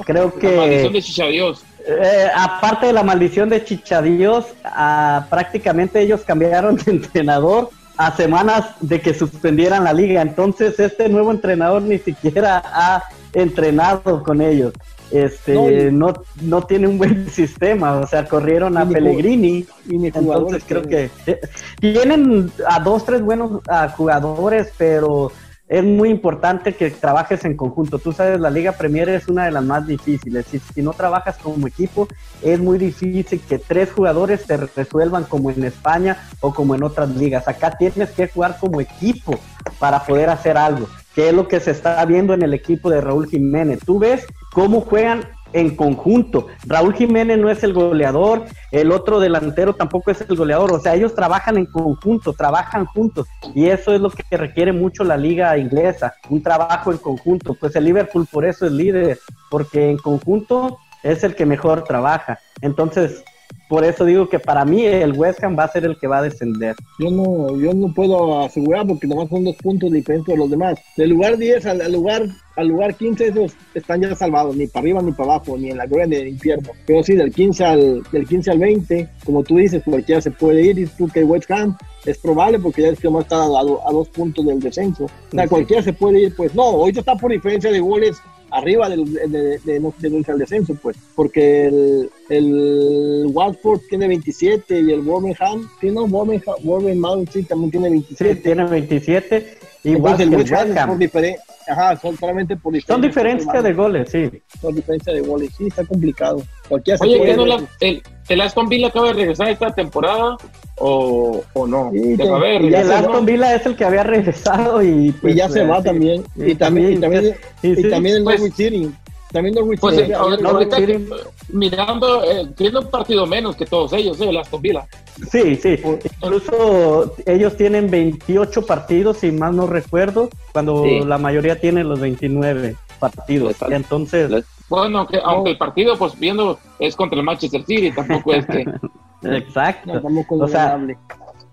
Creo 0.05 0.33
la 0.41 0.55
maldición 0.55 0.91
que, 0.91 0.97
de 0.97 1.01
Chichadios 1.01 1.63
eh, 1.87 2.27
aparte 2.35 2.87
de 2.87 2.93
la 2.93 3.01
maldición 3.01 3.47
de 3.47 3.63
Chichadillos, 3.63 4.45
ah, 4.65 5.25
prácticamente 5.29 6.01
ellos 6.01 6.21
cambiaron 6.25 6.75
de 6.75 6.83
entrenador 6.91 7.69
a 7.95 8.15
semanas 8.15 8.65
de 8.81 8.99
que 8.99 9.13
suspendieran 9.13 9.85
la 9.85 9.93
liga. 9.93 10.21
Entonces, 10.21 10.77
este 10.79 11.07
nuevo 11.07 11.31
entrenador 11.31 11.81
ni 11.81 11.97
siquiera 11.97 12.61
ha 12.65 13.03
entrenado 13.33 14.21
con 14.21 14.41
ellos. 14.41 14.73
Este, 15.11 15.53
No, 15.53 15.69
y- 15.71 15.91
no, 15.91 16.13
no 16.41 16.61
tiene 16.63 16.87
un 16.87 16.97
buen 16.97 17.29
sistema, 17.31 17.97
o 17.99 18.07
sea, 18.07 18.27
corrieron 18.27 18.77
a 18.77 18.83
Y 18.83 18.87
Pellegrini. 18.93 19.65
y 19.89 20.05
Entonces 20.07 20.63
creo 20.67 20.83
que 20.83 21.09
eh, 21.25 21.39
tienen 21.79 22.51
a 22.67 22.79
dos, 22.79 23.05
tres 23.05 23.21
buenos 23.21 23.61
ah, 23.69 23.89
jugadores, 23.95 24.71
pero 24.77 25.31
es 25.69 25.83
muy 25.83 26.09
importante 26.09 26.75
que 26.75 26.91
trabajes 26.91 27.43
en 27.43 27.57
conjunto. 27.57 27.99
Tú 27.99 28.13
sabes, 28.13 28.39
la 28.39 28.49
Liga 28.49 28.71
Premier 28.71 29.09
es 29.09 29.27
una 29.27 29.45
de 29.45 29.51
las 29.51 29.63
más 29.65 29.85
difíciles. 29.85 30.45
Si, 30.49 30.59
si 30.59 30.81
no 30.81 30.93
trabajas 30.93 31.37
como 31.37 31.67
equipo, 31.67 32.07
es 32.41 32.57
muy 32.59 32.77
difícil 32.77 33.41
que 33.41 33.59
tres 33.59 33.91
jugadores 33.91 34.45
te 34.45 34.55
resuelvan 34.55 35.25
como 35.25 35.51
en 35.51 35.63
España 35.65 36.17
o 36.39 36.53
como 36.53 36.73
en 36.75 36.83
otras 36.83 37.09
ligas. 37.09 37.47
Acá 37.49 37.77
tienes 37.77 38.11
que 38.11 38.29
jugar 38.29 38.57
como 38.59 38.79
equipo 38.79 39.37
para 39.77 40.01
poder 40.05 40.29
hacer 40.29 40.57
algo, 40.57 40.87
que 41.17 41.29
es 41.29 41.33
lo 41.33 41.47
que 41.47 41.59
se 41.59 41.71
está 41.71 42.05
viendo 42.05 42.35
en 42.35 42.43
el 42.43 42.53
equipo 42.53 42.91
de 42.91 43.01
Raúl 43.01 43.27
Jiménez. 43.27 43.79
Tú 43.83 43.97
ves 43.97 44.27
cómo 44.53 44.81
juegan 44.81 45.27
en 45.51 45.75
conjunto. 45.75 46.45
Raúl 46.67 46.93
Jiménez 46.93 47.39
no 47.39 47.49
es 47.49 47.63
el 47.63 47.73
goleador, 47.73 48.45
el 48.71 48.91
otro 48.91 49.19
delantero 49.19 49.73
tampoco 49.73 50.11
es 50.11 50.21
el 50.21 50.35
goleador, 50.35 50.71
o 50.71 50.79
sea, 50.79 50.93
ellos 50.93 51.15
trabajan 51.15 51.57
en 51.57 51.65
conjunto, 51.65 52.33
trabajan 52.33 52.85
juntos 52.85 53.25
y 53.55 53.65
eso 53.65 53.95
es 53.95 53.99
lo 53.99 54.11
que 54.11 54.37
requiere 54.37 54.73
mucho 54.73 55.03
la 55.03 55.17
liga 55.17 55.57
inglesa, 55.57 56.13
un 56.29 56.43
trabajo 56.43 56.91
en 56.91 56.99
conjunto. 56.99 57.55
Pues 57.55 57.75
el 57.75 57.85
Liverpool 57.85 58.27
por 58.31 58.45
eso 58.45 58.67
es 58.67 58.71
líder, 58.71 59.17
porque 59.49 59.89
en 59.89 59.97
conjunto 59.97 60.77
es 61.01 61.23
el 61.23 61.33
que 61.33 61.47
mejor 61.47 61.83
trabaja. 61.83 62.37
Entonces, 62.61 63.23
por 63.69 63.83
eso 63.83 64.05
digo 64.05 64.29
que 64.29 64.39
para 64.39 64.63
mí 64.65 64.85
el 64.85 65.13
West 65.13 65.43
Ham 65.43 65.57
va 65.57 65.65
a 65.65 65.71
ser 65.71 65.85
el 65.85 65.97
que 65.97 66.07
va 66.07 66.19
a 66.19 66.21
descender. 66.21 66.75
Yo 66.99 67.09
no, 67.11 67.57
yo 67.59 67.73
no 67.73 67.93
puedo 67.93 68.41
asegurar 68.45 68.87
porque 68.87 69.07
nomás 69.07 69.29
son 69.29 69.43
dos 69.43 69.55
puntos 69.57 69.91
diferentes 69.91 70.33
de 70.33 70.37
los 70.37 70.49
demás. 70.49 70.79
Del 70.95 71.09
lugar 71.11 71.37
10 71.37 71.65
al, 71.65 71.81
al 71.81 71.91
lugar 71.91 72.23
al 72.55 72.69
lugar 72.69 72.95
15 72.95 73.27
esos 73.27 73.53
están 73.75 74.01
ya 74.01 74.15
salvados, 74.15 74.55
ni 74.55 74.65
para 74.65 74.81
arriba 74.81 75.01
ni 75.03 75.11
para 75.11 75.35
abajo, 75.35 75.55
ni 75.59 75.69
en 75.69 75.77
la 75.77 75.85
gloria 75.85 76.07
ni 76.07 76.15
en 76.15 76.21
el 76.23 76.27
infierno. 76.29 76.69
Pero 76.87 77.03
sí, 77.03 77.13
del 77.13 77.31
15 77.31 77.63
al, 77.65 78.03
del 78.11 78.27
15 78.27 78.49
al 78.49 78.57
20, 78.57 79.07
como 79.25 79.43
tú 79.43 79.57
dices, 79.57 79.83
cualquiera 79.85 80.21
se 80.21 80.31
puede 80.31 80.63
ir. 80.63 80.79
Y 80.79 80.87
tú 80.87 81.07
que 81.07 81.23
West 81.23 81.51
Ham 81.51 81.77
es 82.05 82.17
probable 82.17 82.57
porque 82.57 82.81
ya 82.81 82.87
es 82.89 82.99
que 82.99 83.09
más 83.11 83.23
está 83.25 83.35
a, 83.43 83.45
a 83.45 83.91
dos 83.91 84.09
puntos 84.09 84.43
del 84.43 84.59
descenso. 84.59 85.03
O 85.05 85.09
sea, 85.31 85.43
Sí. 85.43 85.49
cualquiera 85.49 85.83
se 85.83 85.93
puede 85.93 86.21
ir, 86.23 86.35
pues 86.35 86.55
no, 86.55 86.63
ahorita 86.63 87.01
está 87.01 87.15
por 87.15 87.31
diferencia 87.31 87.71
de 87.71 87.79
goles 87.79 88.17
arriba 88.51 88.89
del, 88.89 89.13
de, 89.13 89.27
de, 89.27 89.59
de, 89.59 89.79
no- 89.79 89.93
de 89.97 90.09
irse 90.09 90.31
al 90.31 90.39
descenso, 90.39 90.75
pues, 90.81 90.97
porque 91.15 91.67
el, 91.67 92.09
el 92.29 93.25
Watford 93.33 93.81
tiene 93.89 94.07
27 94.07 94.79
y 94.81 94.91
el 94.91 95.01
Birmingham, 95.01 95.67
sí, 95.81 95.91
no, 95.91 96.05
Birmingham, 96.05 96.55
Birmingham 96.63 97.25
sí, 97.31 97.43
también 97.43 97.71
tiene 97.71 97.87
Sí, 97.89 97.93
27. 97.93 98.35
tiene 98.41 98.65
27, 98.65 99.57
igual 99.83 100.21
Entonces, 100.21 100.49
el 100.49 100.55
West 100.55 100.77
Ham 100.77 100.97
diferencia, 100.99 101.43
ajá, 101.67 101.97
son 101.97 102.17
solamente 102.17 102.55
por 102.55 102.73
diferencia. 102.73 102.93
Son 102.95 103.01
diferencias 103.01 103.63
de 103.63 103.73
goles, 103.73 104.09
sí. 104.11 104.29
Son 104.61 104.73
diferencia 104.75 105.13
de 105.13 105.21
goles, 105.21 105.49
sí, 105.57 105.67
está 105.67 105.85
complicado. 105.85 106.41
Cualquiera 106.69 106.97
se 106.97 107.03
Oye, 107.05 107.17
puede 107.17 107.31
¿qué 107.31 107.37
no 107.37 107.45
la, 107.45 107.61
el, 107.81 108.01
el 108.29 108.41
Aston 108.41 108.69
Villa 108.69 108.87
acaba 108.87 109.07
de 109.07 109.13
regresar 109.13 109.49
esta 109.49 109.73
temporada 109.73 110.37
o, 110.79 111.43
o 111.53 111.67
no. 111.67 111.89
Sí, 111.91 112.15
ver, 112.17 112.61
y 112.65 112.69
ya 112.69 112.81
el 112.81 112.91
Aston 112.91 113.15
va. 113.15 113.25
Villa 113.25 113.55
es 113.55 113.65
el 113.65 113.75
que 113.75 113.85
había 113.85 114.03
regresado 114.03 114.81
y, 114.83 115.07
Y 115.07 115.11
pues, 115.11 115.35
ya 115.35 115.49
se 115.49 115.65
va 115.65 115.77
sí. 115.79 115.83
también. 115.85 116.23
Y 116.35 116.51
Y 116.51 116.55
también, 116.55 116.93
y 116.93 116.97
también, 116.99 117.35
y 117.63 117.67
y 117.69 117.75
sí, 117.75 117.89
también 117.89 118.15
el 118.17 118.23
pues- 118.23 118.39
Norwich 118.39 118.55
City. 118.55 118.91
También 119.29 119.55
Norwich 119.55 119.79
Pues 119.81 119.95
City. 119.97 120.11
eh, 120.11 120.15
había- 120.15 120.17
ahorita, 120.19 120.43
Norwich 120.43 120.73
ahorita, 120.73 120.93
City. 120.93 121.23
mirando, 121.51 122.23
eh, 122.23 122.47
tiene 122.55 122.79
un 122.79 122.89
partido 122.89 123.25
menos 123.27 123.57
que 123.57 123.65
todos 123.65 123.91
ellos, 123.91 124.21
eh, 124.21 124.29
el 124.29 124.37
Aston 124.37 124.61
Villa. 124.61 124.87
Sí, 125.29 125.55
sí. 125.57 125.77
Incluso 126.21 127.13
ellos 127.25 127.57
tienen 127.57 127.89
28 127.91 128.65
partidos, 128.65 129.17
si 129.17 129.31
más 129.31 129.53
no 129.53 129.67
recuerdo, 129.67 130.29
cuando 130.53 130.83
Sí. 130.85 131.01
la 131.01 131.17
mayoría 131.17 131.59
tiene 131.59 131.83
los 131.83 131.99
29 131.99 132.75
partidos. 132.99 133.55
Entonces, 133.69 134.29
les- 134.29 134.45
Bueno, 134.69 134.99
aunque, 134.99 135.19
aunque 135.23 135.51
el 135.51 135.57
partido, 135.57 135.97
pues 135.97 136.17
viendo, 136.17 136.57
es 136.79 136.95
contra 136.95 137.19
el 137.19 137.25
Manchester 137.25 137.63
City, 137.65 137.91
tampoco 137.91 138.33
es 138.33 138.45
que... 138.45 138.65
exacto. 139.23 140.01
O 140.29 140.47
sea. 140.47 140.77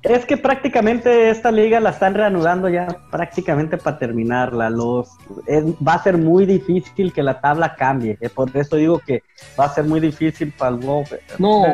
Es 0.02 0.26
que 0.26 0.36
prácticamente 0.36 1.30
esta 1.30 1.50
liga 1.50 1.80
la 1.80 1.88
están 1.88 2.12
reanudando 2.12 2.68
ya 2.68 2.86
prácticamente 3.10 3.78
para 3.78 3.98
terminarla. 3.98 4.68
Los 4.68 5.08
es- 5.46 5.64
va 5.76 5.94
a 5.94 6.02
ser 6.02 6.18
muy 6.18 6.44
difícil 6.44 7.10
que 7.10 7.22
la 7.22 7.40
tabla 7.40 7.74
cambie. 7.74 8.18
eh, 8.20 8.28
Por 8.28 8.54
eso 8.54 8.76
digo 8.76 8.98
que 8.98 9.22
va 9.58 9.64
a 9.64 9.68
ser 9.70 9.84
muy 9.84 10.00
difícil 10.00 10.52
para 10.58 10.76
el 10.76 10.82
Wolverhampton. 10.82 11.38
No, 11.38 11.64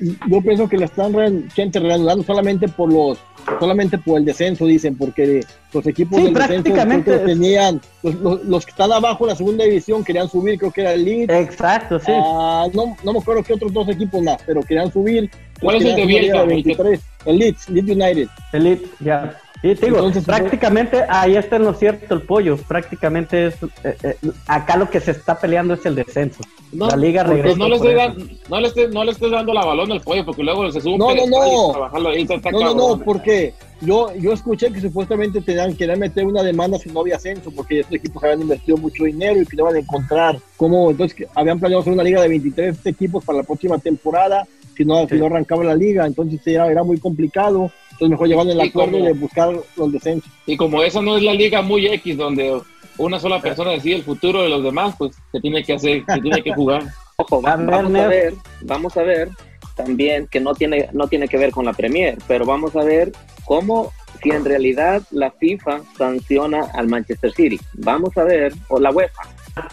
yo, 0.00 0.16
yo 0.26 0.40
pienso 0.40 0.66
que 0.70 0.78
la 0.78 0.86
están 0.86 1.12
reanudando 1.12 2.22
solamente 2.24 2.66
por 2.66 2.90
los 2.90 3.18
solamente 3.58 3.98
por 3.98 4.18
el 4.18 4.24
descenso 4.24 4.66
dicen 4.66 4.96
porque 4.96 5.40
los 5.72 5.86
equipos 5.86 6.18
Sí, 6.18 6.24
del 6.24 6.34
descenso 6.34 6.62
prácticamente 6.64 7.18
tenían 7.18 7.80
los, 8.02 8.14
los- 8.16 8.44
los 8.44 8.64
que 8.64 8.70
están 8.70 8.92
abajo 8.92 9.24
en 9.24 9.28
la 9.30 9.36
segunda 9.36 9.64
división 9.64 10.04
querían 10.04 10.28
subir 10.28 10.58
creo 10.58 10.70
que 10.72 10.80
era 10.82 10.92
el 10.92 11.04
Leeds 11.04 11.32
Exacto, 11.32 11.98
sí. 11.98 12.12
ah, 12.14 12.66
no, 12.72 12.96
no 13.04 13.12
me 13.12 13.18
acuerdo 13.18 13.42
qué 13.42 13.52
otros 13.54 13.72
dos 13.72 13.88
equipos 13.88 14.22
más 14.22 14.38
pero 14.46 14.62
querían 14.62 14.92
subir 14.92 15.30
¿Cuál 15.60 15.76
es 15.76 15.84
el 15.84 15.96
de 15.96 16.06
Bielsa? 16.06 16.40
a 16.40 16.44
23 16.44 17.00
el 17.26 17.38
Leeds 17.38 17.68
Leeds 17.70 17.88
United 17.90 18.28
Elite, 18.52 18.86
ya. 19.00 19.36
Y 19.64 19.74
te 19.76 19.86
digo, 19.86 19.96
Entonces, 19.96 20.24
prácticamente 20.24 21.04
ahí 21.08 21.36
está 21.36 21.56
en 21.56 21.62
lo 21.64 21.72
cierto 21.72 22.14
el 22.14 22.20
pollo. 22.20 22.58
Prácticamente 22.58 23.46
es 23.46 23.54
eh, 23.82 23.96
eh, 24.02 24.16
acá 24.46 24.76
lo 24.76 24.90
que 24.90 25.00
se 25.00 25.12
está 25.12 25.38
peleando 25.38 25.72
es 25.72 25.86
el 25.86 25.94
descenso. 25.94 26.42
No, 26.70 26.86
la 26.88 26.96
liga 26.96 27.22
regresa. 27.22 27.56
no 27.56 27.68
le, 27.68 27.94
dan- 27.94 28.16
no, 28.50 28.60
le 28.60 28.66
estés, 28.68 28.90
no 28.92 29.04
le 29.04 29.12
estés 29.12 29.30
dando 29.30 29.54
la 29.54 29.64
balón 29.64 29.90
al 29.90 30.02
pollo, 30.02 30.22
porque 30.22 30.42
luego 30.42 30.70
se 30.70 30.82
sube 30.82 30.98
No, 30.98 31.06
un 31.08 31.30
no, 31.30 31.72
no. 31.72 31.80
bajarlo 31.80 32.10
ahí 32.10 32.26
está 32.28 32.50
no 32.50 32.60
no 32.60 32.74
no 32.74 32.98
porque 33.02 33.54
yo 33.80 34.14
yo 34.16 34.32
escuché 34.34 34.70
que 34.70 34.82
supuestamente 34.82 35.40
tenían 35.40 35.74
querían 35.74 35.98
meter 35.98 36.26
una 36.26 36.42
demanda 36.42 36.78
si 36.78 36.90
no 36.90 37.00
había 37.00 37.16
ascenso 37.16 37.50
porque 37.50 37.80
estos 37.80 37.94
equipos 37.94 38.22
habían 38.22 38.42
invertido 38.42 38.76
mucho 38.76 39.04
dinero 39.04 39.40
y 39.40 39.46
que 39.46 39.56
no 39.56 39.62
iban 39.64 39.76
a 39.76 39.78
encontrar 39.78 40.36
cómo 40.58 40.90
entonces 40.90 41.16
que 41.16 41.26
habían 41.34 41.58
planeado 41.58 41.80
hacer 41.80 41.92
una 41.94 42.02
liga 42.02 42.20
de 42.20 42.28
23 42.28 42.84
equipos 42.86 43.24
para 43.24 43.38
la 43.38 43.44
próxima 43.44 43.78
temporada 43.78 44.46
si 44.76 44.84
no, 44.84 45.06
si 45.08 45.14
no 45.14 45.26
arrancaba 45.26 45.64
la 45.64 45.74
liga 45.74 46.04
entonces 46.06 46.40
era, 46.46 46.70
era 46.70 46.82
muy 46.82 46.98
complicado 46.98 47.70
entonces 47.94 48.10
mejor 48.10 48.28
llevaron 48.28 48.50
el 48.52 48.58
Y 48.64 48.68
acuerdo 48.68 48.92
como- 48.92 49.04
de 49.06 49.12
buscar 49.14 49.52
los 49.76 49.92
descensos 49.92 50.30
Y 50.46 50.56
como 50.56 50.82
esa 50.82 51.00
no 51.02 51.16
es 51.16 51.22
la 51.22 51.32
liga 51.34 51.62
muy 51.62 51.86
X, 51.86 52.16
donde 52.16 52.60
una 52.98 53.18
sola 53.18 53.40
persona 53.40 53.70
decide 53.72 53.96
el 53.96 54.02
futuro 54.04 54.42
de 54.42 54.48
los 54.50 54.62
demás, 54.62 54.94
pues 54.98 55.16
se 55.32 55.40
tiene 55.40 55.64
que 55.64 55.72
hacer, 55.74 56.04
se 56.06 56.20
tiene 56.20 56.42
que 56.42 56.52
jugar. 56.54 56.84
Ojo, 57.16 57.42
va- 57.42 57.52
A 57.52 57.56
ver, 57.56 57.66
vamos 57.66 57.94
a 57.94 58.06
ver, 58.08 58.34
vamos 58.62 58.96
a 58.96 59.02
ver 59.02 59.28
también 59.76 60.28
que 60.30 60.40
no 60.40 60.54
tiene, 60.54 60.88
no 60.92 61.08
tiene 61.08 61.26
que 61.28 61.36
ver 61.38 61.50
con 61.50 61.64
la 61.64 61.72
Premier, 61.72 62.16
pero 62.28 62.44
vamos 62.44 62.76
a 62.76 62.84
ver 62.84 63.10
cómo 63.44 63.92
si 64.22 64.30
en 64.30 64.44
realidad 64.44 65.02
la 65.10 65.30
FIFA 65.32 65.80
sanciona 65.98 66.66
al 66.74 66.86
Manchester 66.88 67.32
City. 67.32 67.58
Vamos 67.74 68.16
a 68.16 68.22
ver, 68.24 68.52
o 68.68 68.78
la 68.78 68.90
UEFA, 68.90 69.22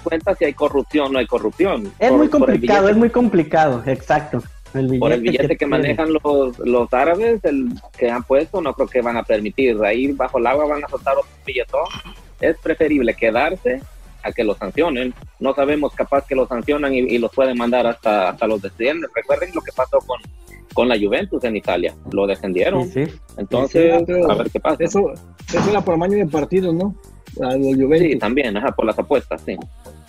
cuenta 0.04 0.34
si 0.36 0.46
hay 0.46 0.54
corrupción 0.54 1.08
o 1.08 1.10
no 1.10 1.20
hay 1.20 1.28
corrupción. 1.28 1.92
Es 2.00 2.10
Por- 2.10 2.18
muy 2.18 2.30
complicado, 2.30 2.90
es 2.90 2.98
muy 2.98 3.10
complicado, 3.12 3.84
exacto. 3.86 4.42
El 4.74 5.00
por 5.00 5.12
el 5.12 5.22
billete 5.22 5.58
que, 5.58 5.66
manejan 5.66 6.14
los, 6.14 6.58
los 6.60 6.94
árabes, 6.94 7.44
el 7.44 7.70
que 7.98 8.10
han 8.10 8.24
puesto, 8.24 8.62
no 8.62 8.74
creo 8.74 8.88
que 8.88 9.02
van 9.02 9.18
a 9.18 9.24
permitir. 9.24 9.78
Ahí 9.84 10.12
bajo 10.12 10.38
el 10.38 10.48
agua 10.48 10.66
van 10.66 10.84
a 10.84 10.88
soltar 10.88 11.16
otro 11.18 11.30
billetón. 11.46 11.86
Es 12.40 12.58
preferible 12.58 13.14
quedarse 13.14 13.82
a 14.24 14.32
que 14.32 14.44
lo 14.44 14.56
sancionen. 14.56 15.14
No 15.40 15.54
sabemos, 15.54 15.94
capaz 15.94 16.26
que 16.26 16.36
lo 16.36 16.48
sancionan 16.48 16.94
y, 16.94 17.00
y 17.00 17.18
los 17.18 17.32
pueden 17.32 17.58
mandar 17.58 17.86
hasta, 17.88 18.30
hasta 18.30 18.48
los 18.48 18.62
descienden. 18.62 19.10
Recuerden 19.14 19.52
lo 19.54 19.62
que 19.62 19.72
pasó 19.74 20.00
con, 20.00 20.20
con 20.74 20.88
la 20.88 20.98
Juventus 20.98 21.44
en 21.44 21.56
Italia. 21.56 21.94
Lo. 22.12 22.28
Sí, 22.86 23.06
sí. 23.06 23.14
Entonces, 23.38 23.98
Sí, 23.98 24.04
pero 24.08 24.32
a 24.32 24.36
ver 24.36 24.50
qué 24.50 24.60
pasa. 24.60 24.84
eso 24.84 25.12
eso 25.54 25.70
era 25.70 25.82
por 25.82 25.96
tamaño 25.96 26.18
de 26.18 26.28
partidos 26.28 26.74
no 26.74 26.96
a 27.42 27.56
los 27.56 27.76
Juventus 27.76 28.12
Sí, 28.12 28.20
también, 28.20 28.56
ajá, 28.58 28.72
por 28.72 28.86
las 28.86 28.98
apuestas, 28.98 29.42
sí. 29.46 29.56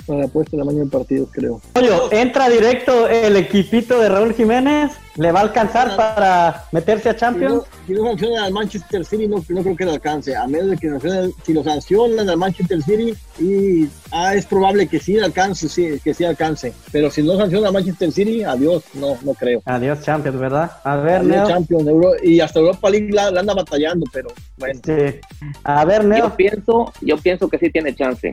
Para 0.07 0.27
puesto 0.29 0.57
el 0.57 0.63
tamaño 0.63 0.85
de 0.85 0.91
partidos 0.91 1.29
creo 1.33 1.61
Pollo, 1.73 2.13
entra 2.13 2.49
directo 2.49 3.09
el 3.09 3.37
equipito 3.37 3.99
de 4.01 4.09
Raúl 4.09 4.35
Jiménez. 4.35 4.93
¿Le 5.17 5.31
va 5.31 5.41
a 5.41 5.43
alcanzar 5.43 5.95
para 5.95 6.65
meterse 6.73 7.11
a 7.11 7.13
si 7.13 7.17
no, 7.17 7.21
Champions? 7.21 7.63
si 7.87 7.93
no 7.93 8.05
sancionan 8.07 8.45
al 8.45 8.53
Manchester 8.55 9.05
City, 9.05 9.29
no, 9.29 9.45
no 9.47 9.63
creo 9.63 9.77
que 9.77 9.85
le 9.85 9.91
alcance. 9.91 10.35
A 10.35 10.47
menos 10.47 10.71
de 10.71 10.79
que 10.79 10.89
sancionen- 10.89 11.35
si 11.45 11.53
lo 11.53 11.63
sancionan 11.63 12.31
al 12.31 12.39
Manchester 12.39 12.83
City, 12.83 13.13
y 13.39 13.89
ah, 14.11 14.35
es 14.35 14.47
probable 14.47 14.87
que 14.89 14.99
sí 14.99 15.19
alcance, 15.19 15.69
sí, 15.69 16.01
que 16.03 16.15
sí 16.15 16.25
alcance. 16.25 16.73
Pero 16.93 17.11
si 17.11 17.23
no 17.23 17.37
sancionan 17.37 17.67
al 17.67 17.73
Manchester 17.75 18.11
City, 18.11 18.43
adiós, 18.43 18.85
no, 18.95 19.19
no 19.23 19.35
creo. 19.35 19.61
Adiós, 19.67 20.01
Champions, 20.01 20.39
¿verdad? 20.39 20.71
A 20.83 20.97
ver, 20.97 21.17
Adiós, 21.17 21.27
Neo. 21.27 21.47
Champions, 21.47 21.89
Euro- 21.89 22.15
y 22.23 22.41
hasta 22.41 22.61
Europa 22.61 22.89
League 22.89 23.11
la, 23.13 23.31
la 23.31 23.41
anda 23.41 23.53
batallando, 23.53 24.07
pero 24.15 24.31
bueno. 24.57 24.81
Sí. 24.83 25.21
A 25.65 25.85
ver, 25.85 26.03
Yo 26.05 26.09
Neo. 26.09 26.37
pienso, 26.37 26.91
yo 27.03 27.19
pienso 27.19 27.51
que 27.51 27.59
sí 27.59 27.69
tiene 27.71 27.95
chance. 27.95 28.33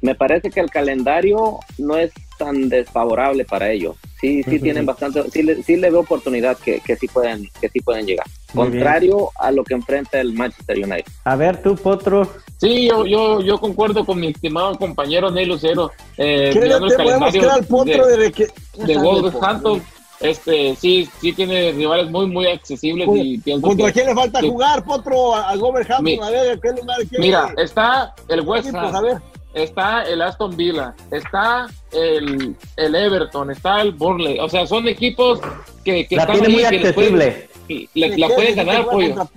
Me 0.00 0.14
parece 0.14 0.50
que 0.50 0.60
el 0.60 0.70
calendario 0.70 1.58
no 1.78 1.96
es 1.96 2.12
tan 2.38 2.68
desfavorable 2.68 3.44
para 3.44 3.70
ellos. 3.70 3.96
Sí, 4.20 4.42
sí 4.44 4.56
Ujú. 4.56 4.62
tienen 4.64 4.86
bastante, 4.86 5.28
sí 5.30 5.42
le, 5.42 5.62
sí 5.62 5.76
le 5.76 5.90
veo 5.90 6.00
oportunidad 6.00 6.56
que, 6.56 6.80
que 6.80 6.96
sí 6.96 7.08
pueden, 7.08 7.48
que 7.60 7.68
sí 7.68 7.80
pueden 7.80 8.06
llegar. 8.06 8.26
Muy 8.54 8.68
bien. 8.68 8.82
Contrario 8.82 9.30
a 9.38 9.50
lo 9.50 9.64
que 9.64 9.74
enfrenta 9.74 10.20
el 10.20 10.32
Manchester 10.34 10.76
United. 10.78 11.12
A 11.24 11.36
ver, 11.36 11.60
tú, 11.62 11.74
Potro. 11.76 12.28
Sí, 12.58 12.86
yo, 12.88 13.06
yo, 13.06 13.40
yo 13.40 13.58
concuerdo 13.58 14.04
con 14.04 14.18
mi 14.20 14.28
estimado 14.28 14.76
compañero 14.78 15.30
Ney 15.30 15.46
Lucero. 15.46 15.90
Eh, 16.16 16.50
¿Qué 16.52 16.60
le 16.60 16.66
mirando 16.66 16.86
el 16.86 16.96
podemos 16.96 17.18
calendario 17.32 17.40
quedar 17.40 17.54
al 17.58 17.64
potro 17.66 18.06
de, 18.06 18.16
de, 18.16 18.32
que 18.32 18.46
de 18.84 18.96
Wolverhampton, 18.98 19.82
este, 20.20 20.74
sí, 20.76 21.08
sí 21.20 21.32
tiene 21.32 21.70
rivales 21.72 22.10
muy, 22.10 22.26
muy 22.26 22.46
accesibles 22.48 23.08
y 23.14 23.38
pienso 23.38 23.66
¿Contra 23.68 23.86
que- 23.88 23.92
quién 23.92 24.06
le 24.06 24.14
falta 24.14 24.40
que- 24.40 24.48
jugar, 24.48 24.84
Potro? 24.84 25.34
A, 25.34 25.50
a 25.50 25.56
Wolverhampton, 25.56 26.04
Mi- 26.04 26.18
a 26.20 26.30
ver, 26.30 26.58
¿qué 26.60 26.70
lugar 26.70 26.98
quiere? 27.08 27.18
Mira, 27.24 27.52
está 27.56 28.14
el 28.28 28.40
West 28.42 28.68
equipos? 28.68 28.88
Ham, 28.88 28.96
a 28.96 29.00
ver. 29.00 29.18
Está 29.54 30.02
el 30.02 30.22
Aston 30.22 30.56
Villa, 30.56 30.94
está 31.10 31.66
el, 31.92 32.54
el 32.76 32.94
Everton, 32.94 33.50
está 33.50 33.80
el 33.80 33.92
Burnley. 33.92 34.38
O 34.40 34.48
sea, 34.48 34.66
son 34.66 34.86
equipos 34.88 35.40
que, 35.84 36.06
que 36.06 36.16
La 36.16 36.22
están 36.22 36.38
tiene 36.38 36.54
muy 36.54 36.64
ahí, 36.64 36.78
que 36.78 36.84
le 36.84 36.92
pueden- 36.92 37.14
accesible. 37.14 37.48
¿Qué 37.68 37.88
la 38.16 38.28
pueden 38.28 38.56
ganar, 38.56 38.76
que 38.84 38.90
pollo. 38.90 39.28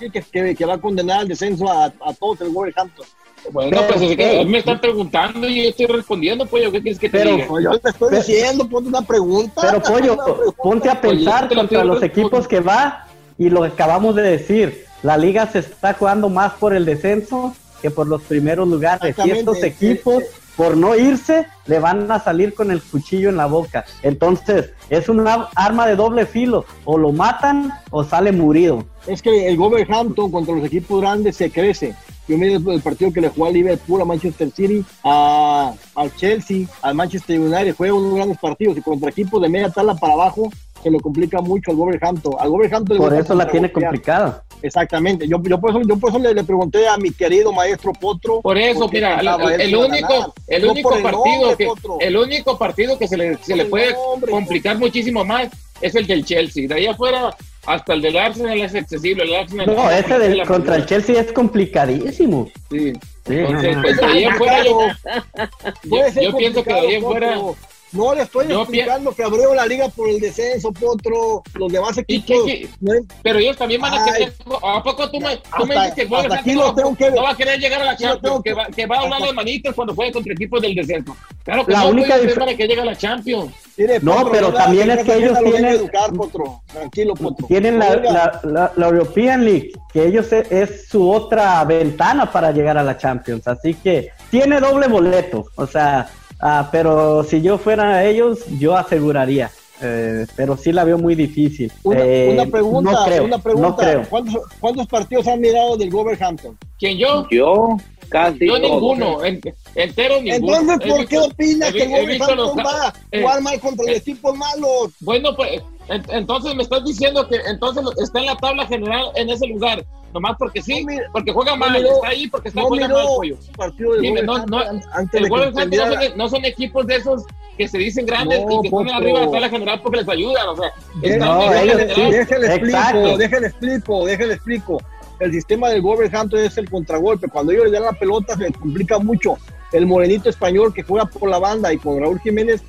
que, 0.00 0.10
que, 0.22 0.54
que 0.54 0.64
va 0.64 0.74
a 0.74 0.78
condenar 0.78 1.20
al 1.20 1.28
descenso 1.28 1.70
a, 1.70 1.84
a 1.86 2.14
todos 2.18 2.40
el 2.40 2.48
Wolverhampton. 2.48 3.04
Bueno, 3.52 3.70
Pero, 3.70 3.86
pues 3.86 4.10
es 4.10 4.16
que 4.16 4.36
eh, 4.36 4.40
a 4.40 4.44
mí 4.44 4.50
me 4.50 4.58
están 4.58 4.80
preguntando 4.80 5.46
y 5.46 5.62
yo 5.64 5.68
estoy 5.68 5.86
respondiendo, 5.86 6.46
pollo. 6.46 6.72
¿Qué 6.72 6.80
quieres 6.80 6.98
que 6.98 7.10
te 7.10 7.18
Pero, 7.18 7.36
diga? 7.36 7.48
Yo 7.74 7.78
te 7.78 7.90
estoy 7.90 8.08
Pero- 8.10 8.22
diciendo, 8.22 8.66
ponte 8.68 8.88
una 8.88 9.02
pregunta. 9.02 9.60
Pero, 9.60 9.82
Pollo, 9.82 10.14
Una 10.14 10.24
pregunta. 10.24 10.62
ponte 10.62 10.88
a 10.90 11.00
pensar 11.00 11.54
contra 11.54 11.84
los 11.84 12.02
equipos 12.02 12.48
que 12.48 12.60
va 12.60 13.06
y 13.38 13.50
lo 13.50 13.60
que 13.62 13.68
acabamos 13.68 14.14
de 14.16 14.22
decir. 14.22 14.86
La 15.02 15.18
liga 15.18 15.46
se 15.46 15.58
está 15.58 15.92
jugando 15.92 16.30
más 16.30 16.54
por 16.54 16.74
el 16.74 16.86
descenso 16.86 17.54
que 17.86 17.90
por 17.92 18.08
los 18.08 18.22
primeros 18.22 18.66
lugares. 18.66 19.14
Y 19.24 19.30
estos 19.30 19.62
equipos, 19.62 20.24
por 20.56 20.76
no 20.76 20.96
irse, 20.96 21.46
le 21.66 21.78
van 21.78 22.10
a 22.10 22.18
salir 22.18 22.52
con 22.52 22.72
el 22.72 22.82
cuchillo 22.82 23.28
en 23.28 23.36
la 23.36 23.46
boca. 23.46 23.84
Entonces, 24.02 24.72
es 24.90 25.08
una 25.08 25.48
arma 25.54 25.86
de 25.86 25.94
doble 25.94 26.26
filo. 26.26 26.64
O 26.84 26.98
lo 26.98 27.12
matan 27.12 27.72
o 27.90 28.02
sale 28.02 28.32
murido. 28.32 28.84
Es 29.06 29.22
que 29.22 29.48
el 29.48 29.56
Wolverhampton 29.56 30.32
contra 30.32 30.56
los 30.56 30.64
equipos 30.64 31.00
grandes 31.00 31.36
se 31.36 31.48
crece. 31.48 31.94
Yo 32.26 32.36
miro 32.36 32.56
el, 32.56 32.74
el 32.74 32.82
partido 32.82 33.12
que 33.12 33.20
le 33.20 33.28
jugó 33.28 33.46
a 33.46 33.50
Liverpool, 33.50 34.00
a 34.02 34.04
Manchester 34.04 34.50
City, 34.50 34.84
a, 35.04 35.72
al 35.94 36.16
Chelsea, 36.16 36.66
al 36.82 36.96
Manchester 36.96 37.38
United, 37.38 37.76
juega 37.76 37.94
unos 37.94 38.16
grandes 38.16 38.38
partidos 38.38 38.76
y 38.76 38.82
contra 38.82 39.10
equipos 39.10 39.40
de 39.40 39.48
media 39.48 39.70
tabla 39.70 39.94
para 39.94 40.14
abajo 40.14 40.50
se 40.82 40.90
lo 40.90 40.98
complica 41.00 41.40
mucho 41.40 41.70
al 41.70 41.76
Wolverhampton. 41.76 42.34
Al 42.38 42.50
Wolverhampton 42.50 42.96
Por 42.98 43.14
eso 43.14 43.34
la 43.34 43.48
tiene 43.48 43.70
complicada. 43.70 44.42
Exactamente. 44.62 45.26
Yo, 45.28 45.40
yo 45.42 45.60
por 45.60 45.70
eso, 45.70 45.82
yo 45.86 45.96
por 45.98 46.10
eso 46.10 46.18
le, 46.18 46.34
le 46.34 46.44
pregunté 46.44 46.86
a 46.88 46.96
mi 46.96 47.10
querido 47.12 47.52
maestro 47.52 47.92
Potro. 47.92 48.40
Por 48.40 48.58
eso, 48.58 48.88
mira, 48.88 49.20
el, 49.20 49.76
único, 49.76 50.34
el 50.46 50.62
No 50.64 50.72
único 50.72 50.94
el 50.96 51.02
partido 51.02 51.40
nombre, 51.40 51.56
que, 51.56 51.66
Potro. 51.66 51.98
el 52.00 52.16
único 52.16 52.58
partido 52.58 52.98
que 52.98 53.08
se 53.08 53.16
le, 53.16 53.36
se 53.38 53.56
le 53.56 53.66
puede 53.66 53.92
nombre, 53.92 54.30
complicar 54.30 54.78
muchísimo 54.78 55.24
más 55.24 55.48
es 55.80 55.94
el 55.94 56.06
del 56.06 56.24
Chelsea. 56.24 56.66
De 56.68 56.74
ahí 56.74 56.86
afuera, 56.86 57.36
hasta 57.66 57.92
el 57.94 58.02
del 58.02 58.16
Arsenal 58.16 58.60
es 58.60 58.74
accesible. 58.74 59.24
El 59.24 59.34
Arsenal 59.34 59.66
No, 59.66 59.90
es 59.90 60.04
ese 60.04 60.18
del, 60.18 60.46
contra 60.46 60.76
el. 60.76 60.86
Chelsea 60.86 61.20
es 61.20 61.32
complicadísimo. 61.32 62.48
Sí. 62.70 62.92
Sí, 63.26 63.34
Entonces, 63.34 63.70
no, 63.74 63.76
no. 63.76 63.82
pues 63.82 63.96
de 63.96 64.04
ahí 64.06 64.24
afuera 64.24 64.64
yo, 64.64 64.80
yo, 65.82 65.90
Puede 65.90 66.12
ser 66.12 66.22
yo 66.22 66.36
pienso 66.36 66.62
que 66.62 66.72
de 66.72 66.78
ahí 66.78 66.94
afuera. 66.96 67.34
Potro. 67.34 67.56
No 67.92 68.14
le 68.14 68.22
estoy 68.22 68.48
Yo 68.48 68.62
explicando 68.62 69.12
que 69.12 69.22
abrió 69.22 69.54
la 69.54 69.64
liga 69.64 69.88
por 69.88 70.08
el 70.08 70.18
descenso, 70.20 70.72
Potro. 70.72 71.42
Los 71.54 71.72
demás 71.72 71.96
¿Y 71.96 72.00
equipos. 72.16 72.44
qué- 72.44 72.60
qué? 72.62 72.68
no 72.80 72.92
Pero 73.22 73.38
ellos 73.38 73.56
también 73.56 73.80
van 73.80 73.94
a 73.94 74.04
Ay. 74.04 74.12
querer. 74.12 74.32
¿A 74.62 74.82
poco 74.82 75.08
tú 75.10 75.20
me, 75.20 75.36
tú 75.56 75.66
me 75.66 75.74
dices 75.76 75.94
que 75.94 76.04
Wolverhampton 76.04 76.38
aquí 76.38 76.52
no, 76.54 76.74
tengo 76.74 76.96
que- 76.96 77.10
no 77.12 77.22
va 77.22 77.30
a 77.30 77.36
querer 77.36 77.60
llegar 77.60 77.80
a 77.80 77.84
la 77.84 77.96
Champions? 77.96 78.42
Que 78.42 78.50
que- 78.50 78.54
va, 78.54 78.66
que 78.66 78.86
va 78.86 78.96
a 78.96 79.00
hablar 79.02 79.20
las 79.20 79.34
manitas 79.34 79.74
cuando 79.74 79.94
juegue 79.94 80.12
contra 80.12 80.32
equipos 80.32 80.60
del 80.60 80.74
descenso. 80.74 81.16
Claro 81.44 81.64
que 81.64 81.72
La 81.72 81.80
no, 81.84 81.88
única 81.90 82.08
puede 82.08 82.20
ser 82.22 82.30
dif- 82.32 82.38
para 82.40 82.56
que 82.56 82.66
llegue 82.66 82.80
a 82.80 82.84
la 82.84 82.96
Champions. 82.96 83.52
Mire, 83.76 84.00
No, 84.00 84.12
Potro, 84.16 84.30
pero 84.32 84.52
también 84.52 84.90
es 84.90 85.04
que 85.04 85.14
ellos 85.14 85.38
tienen- 85.38 85.64
educar, 85.66 86.12
Potro. 86.12 86.60
Tranquilo, 86.72 87.14
Potro. 87.14 87.46
Tienen 87.46 87.78
la, 87.78 87.90
Oiga, 87.90 88.12
la, 88.12 88.40
la- 88.42 88.72
la 88.74 88.86
European 88.88 89.44
League, 89.44 89.70
que 89.92 90.04
ellos 90.06 90.30
e- 90.32 90.46
es, 90.50 90.88
su 90.88 91.08
otra 91.10 91.64
ventana 91.64 92.30
para 92.32 92.50
llegar 92.50 92.76
a 92.78 92.82
la 92.82 92.98
Champions, 92.98 93.46
así 93.46 93.74
que 93.74 94.10
tiene 94.30 94.58
doble 94.60 94.88
boleto, 94.88 95.44
o 95.54 95.66
sea, 95.66 96.08
ah, 96.40 96.68
pero 96.72 97.24
si 97.24 97.42
yo 97.42 97.58
fuera 97.58 98.04
ellos, 98.04 98.40
yo 98.58 98.76
aseguraría, 98.76 99.50
eh, 99.82 100.26
pero 100.36 100.56
sí 100.56 100.72
la 100.72 100.84
veo 100.84 100.98
muy 100.98 101.14
difícil. 101.14 101.72
Una, 101.82 102.00
Eh, 102.04 102.30
una 102.32 102.46
pregunta, 102.46 102.92
no 102.92 103.04
creo, 103.04 103.24
una 103.24 103.38
pregunta. 103.38 103.68
no 103.68 103.76
creo. 103.76 104.02
¿Cuántos, 104.08 104.42
cuántos 104.60 104.86
partidos 104.86 105.26
han 105.28 105.40
mirado 105.40 105.76
del 105.76 105.90
Wolverhampton? 105.90 106.56
¿Quién 106.78 106.98
yo? 106.98 107.26
Yo 107.30 107.76
casi 108.08 108.46
Yo 108.46 108.58
ninguno, 108.58 109.24
en- 109.24 109.40
entero 109.74 110.20
ninguno. 110.22 110.56
Entonces, 110.58 110.78
He 110.86 110.88
¿por 110.90 110.98
visto- 111.00 111.08
qué 111.08 111.18
opinas 111.18 111.70
he 111.70 111.72
que 111.72 111.82
el 111.82 111.90
los 111.90 111.98
Wolverhampton 112.00 112.58
va 112.64 112.86
a 112.88 112.94
eh, 113.10 113.20
jugar 113.20 113.40
mal 113.42 113.60
contra 113.60 113.84
los 113.86 113.94
eh, 113.94 113.98
equipos 113.98 114.36
malos? 114.36 114.92
Bueno, 115.00 115.34
pues 115.36 115.60
en- 115.88 116.04
entonces 116.10 116.54
me 116.54 116.62
estás 116.62 116.84
diciendo 116.84 117.26
que 117.28 117.36
entonces 117.50 117.84
está 117.98 118.20
en 118.20 118.26
la 118.26 118.36
tabla 118.36 118.66
general 118.66 119.06
en 119.16 119.28
ese 119.30 119.46
lugar, 119.48 119.84
nomás 120.16 120.36
porque 120.38 120.62
sí, 120.62 120.80
No 120.82 120.86
mira- 120.92 121.08
porque 121.12 121.32
juega 121.32 121.56
mal, 121.56 121.72
miró- 121.72 121.94
está 121.96 122.08
ahí 122.08 122.26
porque 122.28 122.48
está 122.48 122.60
No 122.62 122.68
jugando 122.68 122.94
mal 122.96 123.06
pollo. 123.06 123.36
partido 123.56 123.92
del 123.92 124.02
Dime, 124.02 124.22
no, 124.22 124.46
no, 124.46 124.58
antes 124.60 125.14
El 125.14 125.22
de 125.24 125.28
Wolverhampton 125.28 125.70
no 125.70 125.86
son, 126.02 126.18
no 126.18 126.28
son 126.28 126.44
equipos 126.46 126.86
de 126.86 126.96
esos 126.96 127.24
que 127.58 127.68
se 127.68 127.78
dicen 127.78 128.04
grandes 128.06 128.42
No, 128.44 128.58
y 128.58 128.62
que 128.62 128.70
ponen 128.70 128.94
arriba 128.94 129.20
de 129.20 129.26
la 129.26 129.30
tabla 129.32 129.48
general 129.50 129.80
porque 129.82 129.98
les 129.98 130.08
ayudan, 130.08 130.48
o 130.48 130.56
sea, 130.56 130.72
no, 131.18 131.50
la 131.50 131.62
ellos-. 131.62 131.76
Déjale 132.10 132.46
explico, 132.46 133.18
déjale 133.18 133.46
explico, 133.46 134.06
déjale 134.06 134.32
explico. 134.34 134.82
El 135.20 135.32
sistema 135.32 135.70
del 135.70 135.80
Wolverhampton 135.80 136.40
es 136.40 136.58
el 136.58 136.68
contragolpe. 136.68 137.28
Cuando 137.28 137.52
ellos 137.52 137.64
le 137.66 137.70
dan 137.70 137.84
la 137.84 137.92
pelota 137.92 138.36
se 138.36 138.42
les 138.44 138.52
complica 138.56 138.98
mucho. 138.98 139.38
El 139.72 139.86
morenito 139.86 140.28
español 140.28 140.74
que 140.74 140.82
juega 140.82 141.06
por 141.06 141.28
la 141.30 141.38
banda 141.38 141.72
y 141.72 141.78
con 141.78 141.98
Raúl 142.00 142.20
Jiménez 142.20 142.62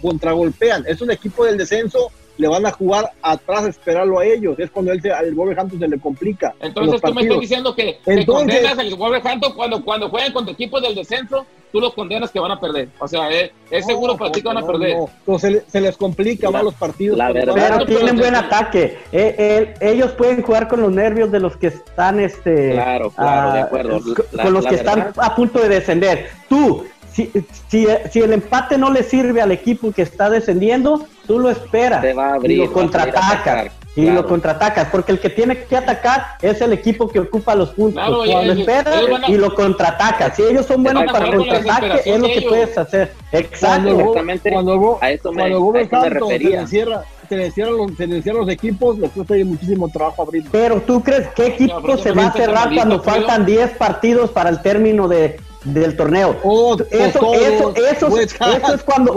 contragolpean. 0.00 0.84
Es 0.88 1.00
un 1.00 1.10
equipo 1.10 1.44
del 1.44 1.58
descenso, 1.58 2.10
le 2.40 2.48
van 2.48 2.64
a 2.64 2.70
jugar 2.72 3.12
atrás, 3.22 3.66
esperarlo 3.66 4.18
a 4.18 4.24
ellos. 4.24 4.58
Es 4.58 4.70
cuando 4.70 4.92
él 4.92 5.02
se, 5.02 5.12
al 5.12 5.34
Wolverhampton 5.34 5.78
se 5.78 5.86
le 5.88 5.98
complica. 5.98 6.54
Entonces 6.60 7.00
tú 7.00 7.14
me 7.14 7.20
estás 7.22 7.40
diciendo 7.40 7.74
que, 7.74 7.98
que 8.04 8.12
Entonces- 8.12 8.26
condenas 8.56 8.78
al 8.78 8.94
Wolverhampton 8.94 9.52
cuando, 9.54 9.84
cuando 9.84 10.08
juegan 10.08 10.32
contra 10.32 10.52
equipos 10.54 10.80
del 10.80 10.94
descenso, 10.94 11.44
tú 11.70 11.80
los 11.80 11.92
condenas 11.94 12.30
que 12.30 12.40
van 12.40 12.50
a 12.52 12.58
perder. 12.58 12.88
O 12.98 13.06
sea, 13.06 13.30
es, 13.30 13.50
es 13.70 13.84
seguro 13.86 14.14
No, 14.14 14.18
para 14.18 14.32
ti 14.32 14.40
que 14.40 14.48
van 14.48 14.56
a 14.56 14.66
perder. 14.66 14.96
no. 14.96 15.08
Entonces, 15.18 15.40
se, 15.42 15.50
le- 15.56 15.64
se 15.70 15.80
les 15.82 15.96
complica 15.98 16.46
La- 16.46 16.50
más 16.52 16.64
los 16.64 16.74
partidos. 16.74 17.18
la 17.18 17.30
verdad- 17.30 17.54
Pero 17.54 17.86
tienen 17.86 18.16
buen 18.16 18.34
ataque. 18.34 18.98
Eh, 19.12 19.34
eh, 19.38 19.74
ellos 19.82 20.12
pueden 20.12 20.42
jugar 20.42 20.66
con 20.66 20.80
los 20.80 20.90
nervios 20.90 21.30
de 21.30 21.40
los 21.40 21.56
que 21.58 21.66
están, 21.66 22.18
este, 22.20 22.72
Claro, 22.72 23.10
claro, 23.10 23.52
de 23.52 23.60
acuerdo. 23.60 24.00
con 24.00 24.14
La- 24.32 24.42
con 24.44 24.52
los 24.54 24.64
que 24.66 24.76
verdad- 24.76 25.08
están 25.10 25.24
a 25.24 25.36
punto 25.36 25.60
de 25.60 25.68
descender. 25.68 26.30
Tú, 26.48 26.84
si, 27.12 27.30
si, 27.68 27.86
si 28.10 28.18
el 28.20 28.32
empate 28.32 28.78
no 28.78 28.90
le 28.90 29.02
sirve 29.02 29.40
al 29.40 29.52
equipo 29.52 29.92
que 29.92 30.02
está 30.02 30.30
descendiendo, 30.30 31.06
tú 31.26 31.38
lo 31.38 31.50
esperas 31.50 32.02
Te 32.02 32.12
va 32.12 32.28
a 32.30 32.34
abrir, 32.34 32.58
y 32.58 32.66
lo 32.66 32.72
contraatacas. 32.72 33.72
Y 33.96 34.02
claro. 34.04 34.22
lo 34.22 34.28
contraatacas, 34.28 34.86
porque 34.92 35.10
el 35.10 35.18
que 35.18 35.30
tiene 35.30 35.64
que 35.64 35.76
atacar 35.76 36.24
es 36.42 36.60
el 36.60 36.72
equipo 36.72 37.08
que 37.08 37.18
ocupa 37.18 37.56
los 37.56 37.70
puntos. 37.70 37.94
Claro, 37.94 38.18
Cuando 38.18 38.52
ellos- 38.52 38.58
esperas 38.58 38.96
ellos 38.96 39.10
van 39.10 39.24
a- 39.24 39.28
y 39.30 39.36
lo 39.36 39.52
contraatacas. 39.54 40.36
Si 40.36 40.42
ellos 40.42 40.64
son 40.66 40.84
buenos 40.84 41.04
para 41.10 41.28
contraataque, 41.36 42.00
es 42.08 42.18
lo 42.20 42.26
que 42.28 42.32
ellos. 42.38 42.44
puedes 42.48 42.78
hacer. 42.78 43.12
Exacto. 43.32 43.58
Cuando, 43.88 43.98
Exactamente, 44.00 44.52
cuando, 44.52 44.98
a 45.00 45.10
eso 45.10 45.32
me- 45.32 45.38
cuando 45.50 45.74
a 45.76 45.80
eso 45.80 45.96
me 45.96 46.02
se 46.04 46.10
refería. 46.10 46.60
encierra, 46.60 47.02
se 47.28 47.36
le 47.36 47.46
encierran 47.46 47.76
los, 47.76 47.90
se 47.96 48.32
los 48.32 48.48
equipos, 48.48 48.96
les 48.98 49.10
cuesta 49.10 49.34
muchísimo 49.44 49.88
trabajo 49.88 50.22
abrir. 50.22 50.44
Pero 50.52 50.80
tú 50.82 51.02
crees 51.02 51.26
qué 51.34 51.46
equipo 51.48 51.96
se 51.96 52.12
va 52.12 52.22
a 52.22 52.26
estás 52.28 52.44
cerrar 52.46 52.72
cuando 52.72 53.02
faltan 53.02 53.44
10 53.44 53.70
partidos 53.72 54.30
para 54.30 54.50
el 54.50 54.62
término 54.62 55.08
de, 55.08 55.40
del 55.64 55.96
torneo? 55.96 56.36
Oh, 56.42 56.76
eso, 56.90 57.34
eso, 57.34 58.18
es 58.18 58.82
cuando 58.84 59.12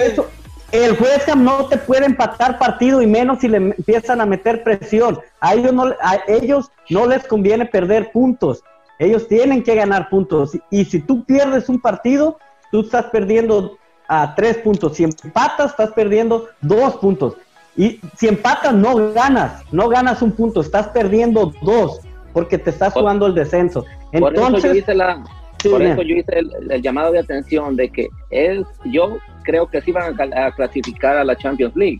eso- 0.00 0.26
el 0.70 0.92
West 0.92 1.28
Ham 1.28 1.44
no 1.44 1.66
te 1.66 1.78
puede 1.78 2.04
empatar 2.04 2.58
partido 2.58 3.00
y 3.00 3.06
menos 3.06 3.38
si 3.40 3.48
le 3.48 3.56
empiezan 3.56 4.20
a 4.20 4.26
meter 4.26 4.62
presión. 4.62 5.18
A 5.40 5.54
ellos 5.54 5.72
no, 5.72 5.84
a 6.02 6.18
ellos 6.28 6.70
no 6.90 7.06
les 7.06 7.26
conviene 7.26 7.64
perder 7.64 8.12
puntos. 8.12 8.62
Ellos 8.98 9.26
tienen 9.28 9.62
que 9.62 9.74
ganar 9.74 10.10
puntos. 10.10 10.58
Y 10.70 10.84
si 10.84 11.00
tú 11.00 11.24
pierdes 11.24 11.68
un 11.68 11.80
partido, 11.80 12.38
tú 12.70 12.80
estás 12.80 13.06
perdiendo 13.06 13.78
a 14.08 14.34
tres 14.34 14.58
puntos. 14.58 14.96
Si 14.96 15.04
empatas, 15.04 15.70
estás 15.70 15.92
perdiendo 15.92 16.48
dos 16.60 16.96
puntos. 16.96 17.34
Y 17.76 18.00
si 18.16 18.28
empatas, 18.28 18.74
no 18.74 19.12
ganas. 19.12 19.62
No 19.72 19.88
ganas 19.88 20.20
un 20.20 20.32
punto, 20.32 20.60
estás 20.60 20.88
perdiendo 20.88 21.52
dos 21.62 22.00
porque 22.32 22.58
te 22.58 22.70
estás 22.70 22.92
jugando 22.92 23.26
el 23.26 23.34
descenso. 23.34 23.84
por 24.12 24.34
eso 24.34 24.42
yo 24.42 24.46
Entonces, 24.46 24.76
hice 24.76 24.94
la 24.94 25.24
sí, 25.62 25.68
por 25.68 25.80
bien. 25.80 25.92
eso 25.92 26.02
yo 26.02 26.14
hice 26.16 26.38
el, 26.38 26.50
el 26.70 26.82
llamado 26.82 27.12
de 27.12 27.18
atención 27.20 27.76
de 27.76 27.90
que 27.90 28.08
es 28.30 28.66
yo 28.86 29.18
creo 29.44 29.66
que 29.66 29.80
sí 29.80 29.92
van 29.92 30.14
a, 30.34 30.50
clasificar 30.52 31.16
a 31.16 31.24
la 31.24 31.36
Champions 31.36 31.74
League 31.76 31.98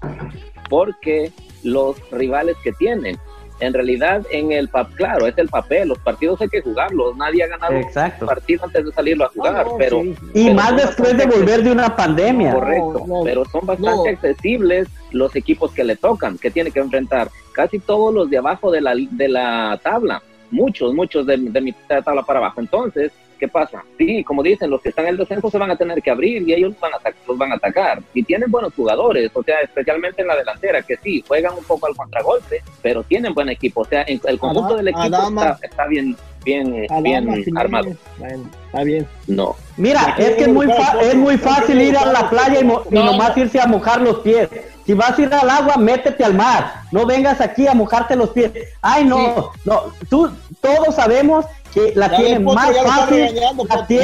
porque 0.69 1.33
los 1.63 1.97
rivales 2.11 2.57
que 2.63 2.73
tienen 2.73 3.19
en 3.61 3.75
realidad 3.75 4.25
en 4.31 4.53
el 4.53 4.69
papel 4.69 4.95
claro 4.97 5.27
es 5.27 5.37
el 5.39 5.49
papel 5.49 5.89
los 5.89 5.99
partidos 5.99 6.41
hay 6.41 6.49
que 6.49 6.61
jugarlos 6.63 7.17
nadie 7.17 7.43
ha 7.43 7.49
ganado 7.49 7.75
Exacto. 7.75 8.25
un 8.25 8.29
partido 8.29 8.65
antes 8.65 8.85
de 8.85 8.93
salirlo 8.93 9.25
a 9.25 9.29
jugar 9.31 9.67
No, 9.67 9.73
no, 9.73 9.79
pero 9.79 10.03
sí. 10.03 10.15
Y 10.35 10.45
pero 10.45 10.55
más 10.55 10.77
después 10.77 11.17
de 11.17 11.27
volver 11.27 11.63
de 11.65 11.73
una 11.73 11.97
pandemia. 11.97 12.53
Correcto, 12.53 13.05
No, 13.07 13.19
no, 13.19 13.25
pero 13.25 13.45
son 13.47 13.67
bastante 13.67 14.13
no. 14.13 14.17
accesibles 14.17 14.89
los 15.11 15.35
equipos 15.35 15.73
que 15.73 15.83
le 15.83 15.97
tocan, 15.97 16.39
que 16.39 16.51
tiene 16.51 16.71
que 16.71 16.79
enfrentar. 16.81 17.31
Casi 17.53 17.79
todos 17.81 18.15
los 18.15 18.31
de 18.31 18.39
abajo 18.39 18.71
de 18.71 18.81
la, 18.81 18.95
de 18.95 19.29
la 19.29 19.81
tabla, 19.83 20.23
muchos, 20.53 20.95
muchos 20.95 21.27
de, 21.27 21.37
de 21.39 21.61
mitad 21.61 21.97
de 21.97 22.03
tabla 22.03 22.23
para 22.23 22.39
abajo. 22.39 22.61
Entonces, 22.61 23.11
¿qué 23.39 23.49
pasa? 23.49 23.85
Sí, 23.97 24.23
como 24.25 24.43
dicen, 24.43 24.71
los 24.71 24.81
que 24.83 24.89
están 24.91 25.05
en 25.07 25.13
el 25.13 25.17
descenso 25.19 25.51
se 25.51 25.59
van 25.59 25.71
a 25.71 25.77
tener 25.77 26.03
que 26.03 26.11
abrir 26.11 26.47
y 26.49 26.53
ellos 26.53 26.75
van 26.81 26.93
a 26.95 26.99
los 27.27 27.39
van 27.39 27.53
a 27.53 27.55
atacar. 27.57 28.03
Y 28.15 28.23
tienen 28.23 28.51
buenos 28.51 28.75
jugadores, 28.75 29.31
o 29.35 29.43
sea, 29.43 29.61
especialmente 29.61 30.23
en 30.23 30.29
la 30.29 30.37
delantera, 30.37 30.83
que 30.83 30.97
sí, 30.97 31.25
juegan 31.27 31.55
un 31.57 31.65
poco 31.65 31.87
al 31.87 31.97
contragolpe, 31.97 32.63
pero 32.83 33.03
tienen 33.03 33.33
buen 33.35 33.49
equipo. 33.49 33.83
O 33.83 33.85
sea, 33.85 34.03
en- 34.07 34.21
el 34.25 34.39
conjunto 34.39 34.75
Adama- 34.75 34.77
del 34.77 34.89
equipo 34.89 35.03
Adama- 35.17 35.51
está, 35.53 35.67
está 35.67 35.87
bien, 35.87 36.17
bien, 36.45 36.75
eh, 36.75 36.87
Adama, 36.91 37.35
bien 37.37 37.59
armado. 37.59 37.91
Bueno, 38.19 38.51
está 38.67 38.83
bien. 38.85 39.07
No, 39.27 39.55
Mira, 39.77 40.17
es 40.19 40.31
que 40.37 40.43
es 40.43 40.49
muy, 40.49 40.67
es 41.03 41.15
muy 41.15 41.39
fácil 41.39 41.81
ir 41.81 41.97
a 41.97 42.07
la 42.07 42.29
playa 42.29 42.61
y, 42.61 42.65
mo- 42.65 42.83
y 42.91 42.95
No, 42.95 43.05
nomás 43.05 43.37
no. 43.37 43.43
irse 43.45 43.61
a 43.61 43.67
mojar 43.67 44.01
los 44.01 44.19
pies. 44.21 44.49
Si 44.85 44.95
vas 44.95 45.17
a 45.19 45.23
ir 45.23 45.33
al 45.35 45.49
agua, 45.51 45.77
métete 45.77 46.25
al 46.25 46.33
mar. 46.35 46.77
No 46.91 47.05
vengas 47.05 47.41
aquí 47.43 47.69
a 47.69 47.75
mojarte 47.75 48.17
los 48.17 48.31
pies. 48.31 48.51
Ay, 48.81 49.05
no, 49.05 49.53
no. 49.67 49.83
Tú, 50.09 50.31
todos 50.63 50.95
sabemos 50.97 51.45
que 51.75 51.93
la 51.95 52.09
Potro, 52.11 52.41
más 52.53 52.71
está 52.71 52.83
fácil. 52.85 53.35
La 53.35 53.53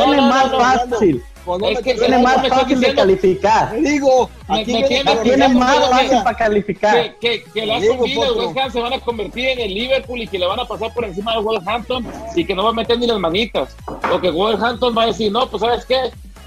no, 0.06 0.22
más 0.22 0.50
fácil. 0.52 1.22
Es 1.68 1.80
que 1.82 2.08
no, 2.08 2.20
más 2.20 2.48
fácil 2.48 2.80
de 2.80 2.94
calificar. 2.94 3.74
Digo, 3.78 4.30
tiene- 4.64 5.02
La 5.04 5.14
la 5.14 5.20
Organizamos 5.20 5.54
más 5.58 5.90
fácil 5.90 6.18
para 6.24 6.36
calificar. 6.36 7.18
que, 7.18 7.42
que, 7.42 7.44
que 7.52 7.66
las 7.66 7.82
Digo, 7.82 7.98
comidas 7.98 8.20
de 8.20 8.26
Potro. 8.34 8.46
West 8.48 8.58
Ham 8.58 8.72
se 8.72 8.80
van 8.80 8.92
a 8.94 9.00
convertir 9.00 9.48
en 9.48 9.58
el 9.60 9.74
Liverpool 9.74 10.22
y 10.22 10.26
que 10.26 10.38
le 10.38 10.46
van 10.46 10.60
a 10.60 10.64
pasar 10.64 10.94
por 10.94 11.04
encima 11.04 11.32
de 11.34 11.40
Wolverhampton 11.42 12.06
y 12.34 12.44
que 12.46 12.54
no 12.54 12.64
va 12.64 12.70
a 12.70 12.72
meter 12.72 12.98
ni 12.98 13.06
las 13.06 13.18
manitas. 13.18 13.76
O 14.10 14.18
que 14.20 14.30
Wolverhampton 14.30 14.94
va 14.96 15.02
a 15.02 15.06
decir, 15.06 15.30
no, 15.30 15.46
pues 15.50 15.60
sabes 15.60 15.84
qué, 15.84 15.96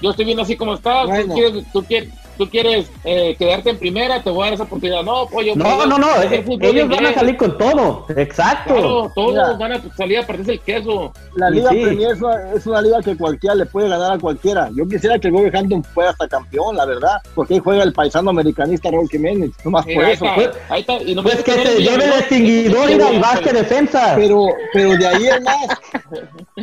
yo 0.02 0.10
estoy 0.10 0.24
bien 0.24 0.40
así 0.40 0.56
como 0.56 0.74
estás, 0.74 1.06
Bueno. 1.06 1.26
tú 1.28 1.34
quieres, 1.34 1.64
tú 1.72 1.84
quieres, 1.84 2.08
tú 2.38 2.48
quieres 2.48 2.90
eh, 3.04 3.34
quedarte 3.38 3.70
en 3.70 3.78
primera, 3.78 4.22
te 4.22 4.30
voy 4.30 4.42
a 4.42 4.44
dar 4.46 4.54
esa 4.54 4.62
oportunidad. 4.62 5.02
No, 5.02 5.26
pues 5.26 5.46
yo 5.48 5.56
No, 5.56 5.84
no, 5.86 5.98
no. 5.98 6.06
eh, 6.22 6.44
Ellos 6.60 6.88
van 6.88 7.06
a 7.06 7.12
salir 7.14 7.36
con 7.36 7.58
todo. 7.58 8.06
Exacto. 8.16 8.72
Claro, 8.74 9.12
todos 9.14 9.32
Mira. 9.32 9.52
van 9.54 9.72
a 9.72 9.82
salir 9.96 10.18
a 10.18 10.26
partirse 10.26 10.52
el 10.52 10.60
queso. 10.60 11.12
La 11.36 11.50
Liga 11.50 11.70
sí. 11.70 11.82
Premier 11.82 12.12
es 12.12 12.22
una, 12.22 12.52
es 12.54 12.66
una 12.66 12.80
liga 12.80 13.02
que 13.02 13.16
cualquiera 13.16 13.54
le 13.54 13.66
puede 13.66 13.88
ganar 13.88 14.12
a 14.12 14.18
cualquiera. 14.18 14.70
Yo 14.74 14.88
quisiera 14.88 15.18
que 15.18 15.28
el 15.28 15.34
Wolverhampton 15.34 15.84
fuera 15.84 16.10
hasta 16.10 16.28
campeón, 16.28 16.76
la 16.76 16.84
verdad, 16.86 17.20
porque 17.34 17.54
ahí 17.54 17.60
juega 17.60 17.82
el 17.82 17.92
paisano 17.92 18.30
americanista 18.30 18.90
Raúl 18.90 19.08
Jiménez, 19.08 19.50
nomás 19.64 19.84
por 19.84 20.04
ahí 20.04 20.12
eso. 20.12 20.24
está, 20.24 20.34
pues. 20.36 20.50
ahí 20.68 20.80
está. 20.80 21.02
Y 21.02 21.14
no 21.14 21.22
me 21.22 21.30
Pues 21.30 21.42
que 21.44 21.52
se 21.52 21.82
lleve 21.82 22.04
el 22.04 22.12
extinguidor 22.12 22.90
y 22.90 22.94
la 22.96 23.10
defensa. 23.52 24.14
Pero, 24.16 24.46
pero 24.72 24.90
de 24.96 25.06
ahí 25.06 25.26
el 25.26 25.42
más, 25.42 25.66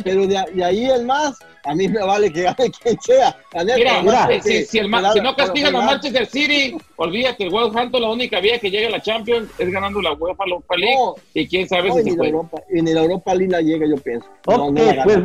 pero 0.04 0.26
de, 0.26 0.44
de 0.52 0.64
ahí 0.64 0.84
el 0.86 1.04
más, 1.04 1.38
a 1.64 1.74
mí 1.74 1.88
me 1.88 2.00
vale 2.02 2.32
que 2.32 2.42
gane 2.42 2.70
quien 2.70 3.00
sea. 3.00 3.36
Mira, 3.76 4.02
Mira, 4.02 4.28
eh, 4.30 4.40
si, 4.42 4.64
si 4.64 4.78
el 4.78 4.90
que- 4.90 5.12
si 5.12 5.20
no 5.20 5.34
que- 5.34 5.42
castigan 5.72 5.82
a 5.82 5.86
Manchester 5.86 6.26
City, 6.26 6.76
olvídate, 6.96 7.44
el 7.44 7.50
Wolverhampton 7.50 8.02
la 8.02 8.10
única 8.10 8.40
vía 8.40 8.58
que 8.58 8.70
llega 8.70 8.88
a 8.88 8.92
la 8.92 9.02
Champions 9.02 9.50
es 9.58 9.70
ganando 9.70 10.00
la 10.00 10.12
UEFA 10.12 10.44
Europa 10.44 10.76
League 10.76 10.96
No, 10.96 11.14
y 11.34 11.46
quién 11.46 11.68
sabe 11.68 11.88
no, 11.88 11.96
si 11.96 12.02
se 12.02 12.10
la 12.10 12.16
puede. 12.16 12.30
Europa, 12.30 12.62
ni 12.70 12.92
la 12.92 13.02
Europa 13.02 13.34
League 13.34 13.52
la 13.52 13.60
llega, 13.60 13.86
yo 13.86 13.96
pienso. 13.96 14.26
No, 14.46 14.66
Ok, 14.66 14.78
no 14.78 15.04
pues 15.04 15.18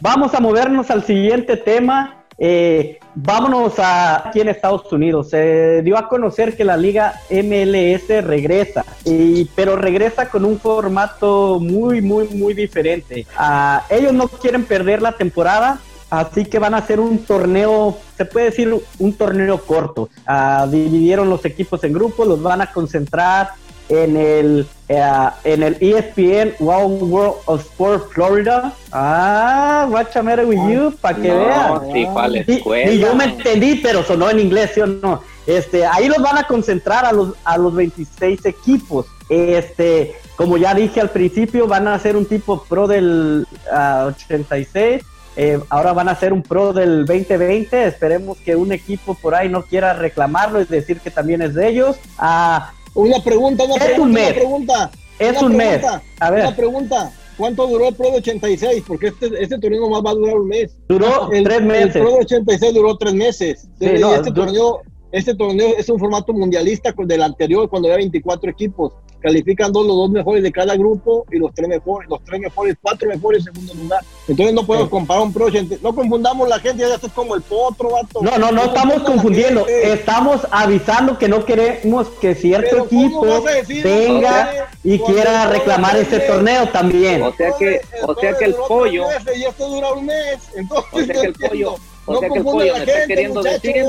vamos 0.00 0.34
a 0.34 0.40
movernos 0.40 0.90
al 0.90 1.04
siguiente 1.04 1.56
tema. 1.56 2.14
Eh, 2.40 3.00
vámonos 3.16 3.80
a 3.80 4.28
aquí 4.28 4.40
en 4.40 4.48
Estados 4.48 4.92
Unidos. 4.92 5.30
Se 5.30 5.82
dio 5.82 5.98
a 5.98 6.08
conocer 6.08 6.56
que 6.56 6.64
la 6.64 6.76
liga 6.76 7.20
MLS 7.30 8.24
regresa, 8.24 8.84
y, 9.04 9.44
pero 9.56 9.74
regresa 9.74 10.30
con 10.30 10.44
un 10.44 10.60
formato 10.60 11.58
muy, 11.60 12.00
muy, 12.00 12.28
muy 12.28 12.54
diferente. 12.54 13.26
Ah, 13.36 13.84
ellos 13.90 14.12
no 14.12 14.28
quieren 14.28 14.64
perder 14.64 15.02
la 15.02 15.12
temporada, 15.16 15.80
así 16.10 16.44
que 16.44 16.58
van 16.58 16.74
a 16.74 16.78
hacer 16.78 17.00
un 17.00 17.18
torneo, 17.18 17.98
se 18.16 18.24
puede 18.24 18.46
decir 18.46 18.74
un 18.98 19.12
torneo 19.12 19.58
corto. 19.58 20.08
Ah, 20.26 20.66
dividieron 20.70 21.28
los 21.30 21.44
equipos 21.44 21.82
en 21.84 21.92
grupos, 21.92 22.26
los 22.26 22.42
van 22.42 22.60
a 22.60 22.72
concentrar 22.72 23.50
en 23.88 24.16
el 24.16 24.66
eh, 24.88 25.28
en 25.44 25.62
el 25.62 25.76
ESPN 25.80 26.54
World 26.60 27.36
of 27.46 27.60
Sport 27.60 28.10
Florida. 28.12 28.72
Ah, 28.92 29.86
watch 29.90 30.16
a 30.16 30.22
matter 30.22 30.46
with 30.46 30.58
you, 30.68 30.92
para 31.00 31.16
que 31.18 31.28
No, 31.28 31.80
vean. 31.80 31.92
sí, 31.92 32.66
la 32.66 32.86
Y, 32.86 32.90
y 32.94 32.98
yo 32.98 33.14
me 33.14 33.24
entendí, 33.24 33.76
pero 33.76 34.02
sonó 34.02 34.30
en 34.30 34.40
inglés, 34.40 34.72
¿sí 34.74 34.80
o 34.80 34.86
no? 34.86 35.22
Este, 35.46 35.86
ahí 35.86 36.08
los 36.08 36.18
van 36.18 36.36
a 36.38 36.44
concentrar 36.44 37.06
a 37.06 37.12
los, 37.12 37.32
a 37.44 37.56
los 37.56 37.74
26 37.74 38.44
equipos. 38.44 39.06
Este, 39.30 40.14
como 40.36 40.56
ya 40.56 40.74
dije 40.74 41.00
al 41.00 41.10
principio, 41.10 41.66
van 41.66 41.88
a 41.88 41.98
ser 41.98 42.16
un 42.16 42.26
tipo 42.26 42.64
pro 42.68 42.86
del 42.86 43.46
ah, 43.72 44.06
86. 44.08 45.02
Eh, 45.40 45.60
ahora 45.70 45.92
van 45.92 46.08
a 46.08 46.16
ser 46.16 46.32
un 46.32 46.42
pro 46.42 46.72
del 46.72 47.06
2020. 47.06 47.86
Esperemos 47.86 48.36
que 48.38 48.56
un 48.56 48.72
equipo 48.72 49.14
por 49.14 49.34
ahí 49.34 49.48
no 49.48 49.62
quiera 49.62 49.92
reclamarlo 49.94 50.60
y 50.60 50.64
decir 50.64 50.98
que 51.00 51.10
también 51.12 51.40
es 51.42 51.54
de 51.54 51.68
ellos. 51.68 51.96
Ah, 52.18 52.72
Una 52.94 53.22
pregunta, 53.22 53.62
una 53.64 53.76
Es 53.76 53.84
pregunta, 53.84 54.02
un 54.02 54.10
una 54.10 54.20
mes. 54.20 54.32
pregunta. 54.34 54.90
es 55.18 55.30
Una 55.30 55.40
un 55.46 55.56
mes. 55.56 55.78
pregunta, 55.78 56.02
A 56.20 56.30
ver, 56.30 56.40
Una 56.46 56.56
pregunta. 56.56 57.12
¿Cuánto 57.36 57.68
duró 57.68 57.86
el 57.88 57.94
Pro 57.94 58.10
de 58.10 58.16
86? 58.16 58.82
Porque 58.84 59.06
este, 59.08 59.30
este 59.40 59.58
torneo 59.60 59.82
nomás 59.82 60.02
va 60.04 60.10
a 60.10 60.14
durar 60.14 60.38
un 60.38 60.48
mes. 60.48 60.76
duró 60.88 61.30
El, 61.30 61.44
tres 61.44 61.58
el 61.58 61.66
meses. 61.66 61.92
Pro 62.02 62.10
de 62.10 62.18
86 62.18 62.74
duró 62.74 62.96
tres 62.96 63.14
meses. 63.14 63.68
Sí, 63.78 63.86
no, 64.00 64.12
este, 64.16 64.32
torneo, 64.32 64.80
este 65.12 65.34
torneo 65.36 65.68
es 65.78 65.88
un 65.88 66.00
formato 66.00 66.32
mundialista 66.32 66.92
del 66.98 67.22
anterior, 67.22 67.68
cuando 67.70 67.86
había 67.86 67.98
24 67.98 68.50
equipos. 68.50 68.92
Califican 69.20 69.72
dos, 69.72 69.86
los 69.86 69.96
dos 69.96 70.10
mejores 70.10 70.42
de 70.42 70.52
cada 70.52 70.76
grupo 70.76 71.26
y 71.32 71.38
los 71.38 71.52
tres 71.52 71.68
mejores, 71.68 72.08
los 72.08 72.22
tres 72.24 72.40
mejores, 72.40 72.76
cuatro 72.80 73.08
mejores 73.08 73.46
en 73.46 73.52
segundo 73.54 73.74
lugar. 73.74 74.00
Entonces 74.28 74.54
no 74.54 74.64
podemos 74.64 74.88
Sí. 74.88 74.90
comparar 74.92 75.22
un 75.24 75.32
Pro 75.32 75.46
80. 75.46 75.76
No 75.82 75.94
confundamos 75.94 76.48
la 76.48 76.60
gente, 76.60 76.86
ya 76.88 76.94
esto 76.94 77.08
es 77.08 77.12
como 77.12 77.34
el 77.34 77.42
potro, 77.42 77.90
vato. 77.90 78.20
No, 78.22 78.38
no, 78.38 78.52
no 78.52 78.64
estamos 78.66 79.02
confundiendo. 79.02 79.66
Estamos 79.66 80.46
avisando 80.50 81.18
que 81.18 81.28
no 81.28 81.44
queremos 81.44 82.08
que 82.20 82.34
cierto 82.34 82.68
Pero 82.70 82.88
¿cómo 82.88 83.02
equipo 83.04 83.26
vas 83.26 83.46
a 83.46 83.56
decir 83.56 83.82
venga 83.84 84.52
eso, 84.52 84.64
y 84.84 84.98
cuando 84.98 85.14
quiera 85.14 85.46
reclamar 85.46 85.94
mes- 85.94 86.26
torneo 86.26 86.68
también. 86.68 87.22
O 87.22 87.32
sea 87.34 87.52
que, 87.58 87.80
o 88.06 88.14
sea 88.14 88.34
que 88.36 88.44
el 88.44 88.54
pollo, 88.54 89.06
meses 89.08 89.38
Y 89.38 89.44
esto 89.44 89.68
dura 89.68 89.92
un 89.92 90.06
mes. 90.06 90.38
Entonces, 90.54 90.92
O 90.92 90.96
sea 90.96 91.06
que 91.06 91.20
el 91.20 91.26
entiendo. 91.26 91.48
pollo- 91.48 91.76
o 92.08 92.12
no 92.14 92.20
sea 92.20 92.28
que 92.30 92.38
el 92.38 92.44
pollo 92.44 92.72
me 92.74 92.78
está 92.84 93.06
queriendo 93.06 93.42
decir- 93.42 93.84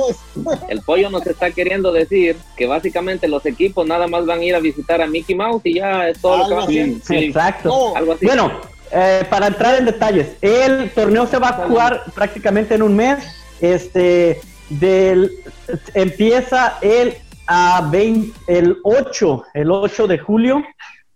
el 0.69 0.81
pollo 0.81 1.09
nos 1.09 1.25
está 1.27 1.51
queriendo 1.51 1.91
decir 1.91 2.37
que 2.55 2.67
básicamente 2.67 3.27
los 3.27 3.45
equipos 3.45 3.87
nada 3.87 4.07
más 4.07 4.25
van 4.25 4.39
a 4.39 4.43
ir 4.43 4.55
a 4.55 4.59
visitar 4.59 5.01
a 5.01 5.07
Mickey 5.07 5.35
Mouse 5.35 5.61
y 5.65 5.75
ya 5.75 6.09
es 6.09 6.19
todo 6.21 6.37
lo 6.37 6.47
que 6.47 6.53
van 6.53 6.61
a 6.63 6.65
hacer. 6.65 6.85
Sí, 6.85 7.01
sí. 7.03 7.15
Exacto. 7.25 7.69
No, 7.69 7.95
Algo 7.95 8.13
así. 8.13 8.25
Bueno, 8.25 8.51
eh, 8.91 9.23
para 9.29 9.47
entrar 9.47 9.75
en 9.77 9.85
detalles, 9.85 10.27
el 10.41 10.89
torneo 10.91 11.27
se 11.27 11.37
va 11.37 11.49
a 11.49 11.53
jugar 11.67 12.03
prácticamente 12.13 12.75
en 12.75 12.81
un 12.81 12.95
mes. 12.95 13.17
Este, 13.61 14.39
del, 14.69 15.31
empieza 15.93 16.77
el, 16.81 17.15
a 17.47 17.87
20 17.91 18.31
el 18.47 18.77
8, 18.83 19.43
el 19.53 19.71
8 19.71 20.07
de 20.07 20.17
julio, 20.19 20.63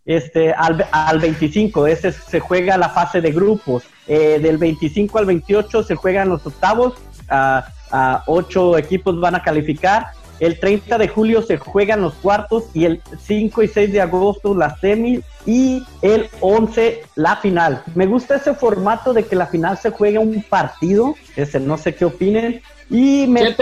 este, 0.06 0.54
al, 0.54 0.86
al 0.92 1.20
25. 1.20 1.88
Ese 1.88 2.12
se 2.12 2.40
juega 2.40 2.78
la 2.78 2.90
fase 2.90 3.22
de 3.22 3.32
grupos. 3.32 3.84
Eh, 4.08 4.40
del 4.42 4.58
25 4.58 5.18
al 5.18 5.26
28 5.26 5.84
se 5.84 5.96
juegan 5.96 6.30
los 6.30 6.46
octavos. 6.46 6.94
A, 7.30 7.66
a 7.92 8.24
ocho 8.28 8.78
equipos 8.78 9.20
van 9.20 9.36
a 9.36 9.44
calificar. 9.44 10.08
El 10.40 10.60
30 10.60 10.98
de 10.98 11.08
julio 11.08 11.42
se 11.42 11.58
juegan 11.58 12.02
los 12.02 12.16
cuartos 12.16 12.66
y 12.74 12.86
el 12.86 13.02
5 13.22 13.64
y 13.64 13.68
6 13.68 13.94
de 13.94 14.02
agosto 14.02 14.54
la 14.56 14.76
semi 14.78 15.22
y 15.46 15.84
el 16.02 16.28
11 16.42 17.04
la 17.16 17.38
final. 17.38 17.84
Me 17.96 18.08
gusta 18.08 18.36
ese 18.36 18.54
formato 18.54 19.14
de 19.14 19.24
que 19.24 19.36
la 19.36 19.46
final 19.46 19.78
se 19.78 19.92
juegue 19.92 20.18
un 20.18 20.44
partido, 20.44 21.16
ese 21.36 21.60
no 21.60 21.78
sé 21.78 21.96
qué 21.96 22.06
opinen. 22.06 22.62
Y 22.90 23.26
me, 23.28 23.56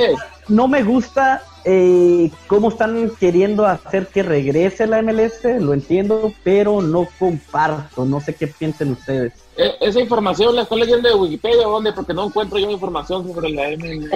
no 0.47 0.67
me 0.67 0.81
gusta 0.81 1.43
eh, 1.65 2.29
cómo 2.47 2.69
están 2.69 3.11
queriendo 3.19 3.65
hacer 3.65 4.07
que 4.07 4.23
regrese 4.23 4.87
la 4.87 5.01
MLS, 5.01 5.43
lo 5.59 5.73
entiendo, 5.73 6.33
pero 6.43 6.81
no 6.81 7.07
comparto, 7.19 8.05
no 8.05 8.19
sé 8.21 8.33
qué 8.35 8.47
piensen 8.47 8.91
ustedes. 8.91 9.33
eh, 9.57 9.71
esa 9.81 9.99
información 9.99 10.55
la 10.55 10.63
estoy 10.63 10.79
leyendo 10.81 11.07
de 11.09 11.15
Wikipedia, 11.15 11.67
¿o 11.67 11.71
¿dónde? 11.71 11.93
Porque 11.93 12.13
no 12.13 12.25
encuentro 12.25 12.57
yo 12.59 12.69
información 12.71 13.27
sobre 13.31 13.49
la 13.51 13.69
ML. 13.69 14.09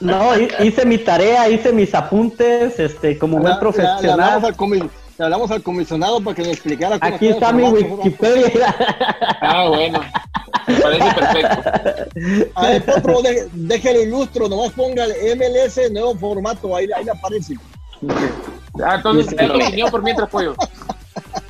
No, 0.00 0.36
hi- 0.38 0.48
hice 0.60 0.84
mi 0.86 0.98
tarea, 0.98 1.48
hice 1.48 1.72
mis 1.72 1.94
apuntes, 1.94 2.78
este, 2.78 3.18
como 3.18 3.38
buen 3.38 3.52
hablamos, 3.54 3.60
profesional. 3.60 4.08
le 5.18 5.24
hablamos 5.24 5.50
al 5.50 5.62
comisionado 5.62 6.20
para 6.22 6.36
que 6.36 6.42
nos 6.42 6.52
explicara 6.52 6.98
cómo 6.98 7.14
Aquí 7.16 7.28
está 7.28 7.52
mi 7.52 7.64
Wikipedia. 7.64 8.74
Ah, 9.40 9.68
bueno. 9.68 10.00
Me 10.68 10.74
parece 10.80 11.10
perfecto. 11.14 12.50
A 12.54 12.66
ver, 12.66 12.84
Potro, 12.84 13.22
de- 13.22 13.48
déjelo 13.52 14.02
ilustro, 14.02 14.48
nomás 14.48 14.72
ponga 14.72 15.04
el 15.04 15.38
MLS 15.38 15.90
nuevo 15.92 16.14
formato, 16.16 16.74
ahí, 16.76 16.88
ahí 16.94 17.04
le 17.04 17.10
aparece. 17.12 17.54
Ah, 18.84 18.96
entonces, 18.96 19.34
¿qué 19.36 19.44
es 19.44 19.52
tu 19.52 19.58
opinión 19.58 19.90
por 19.90 20.02
mientras, 20.02 20.28
pollo? 20.28 20.54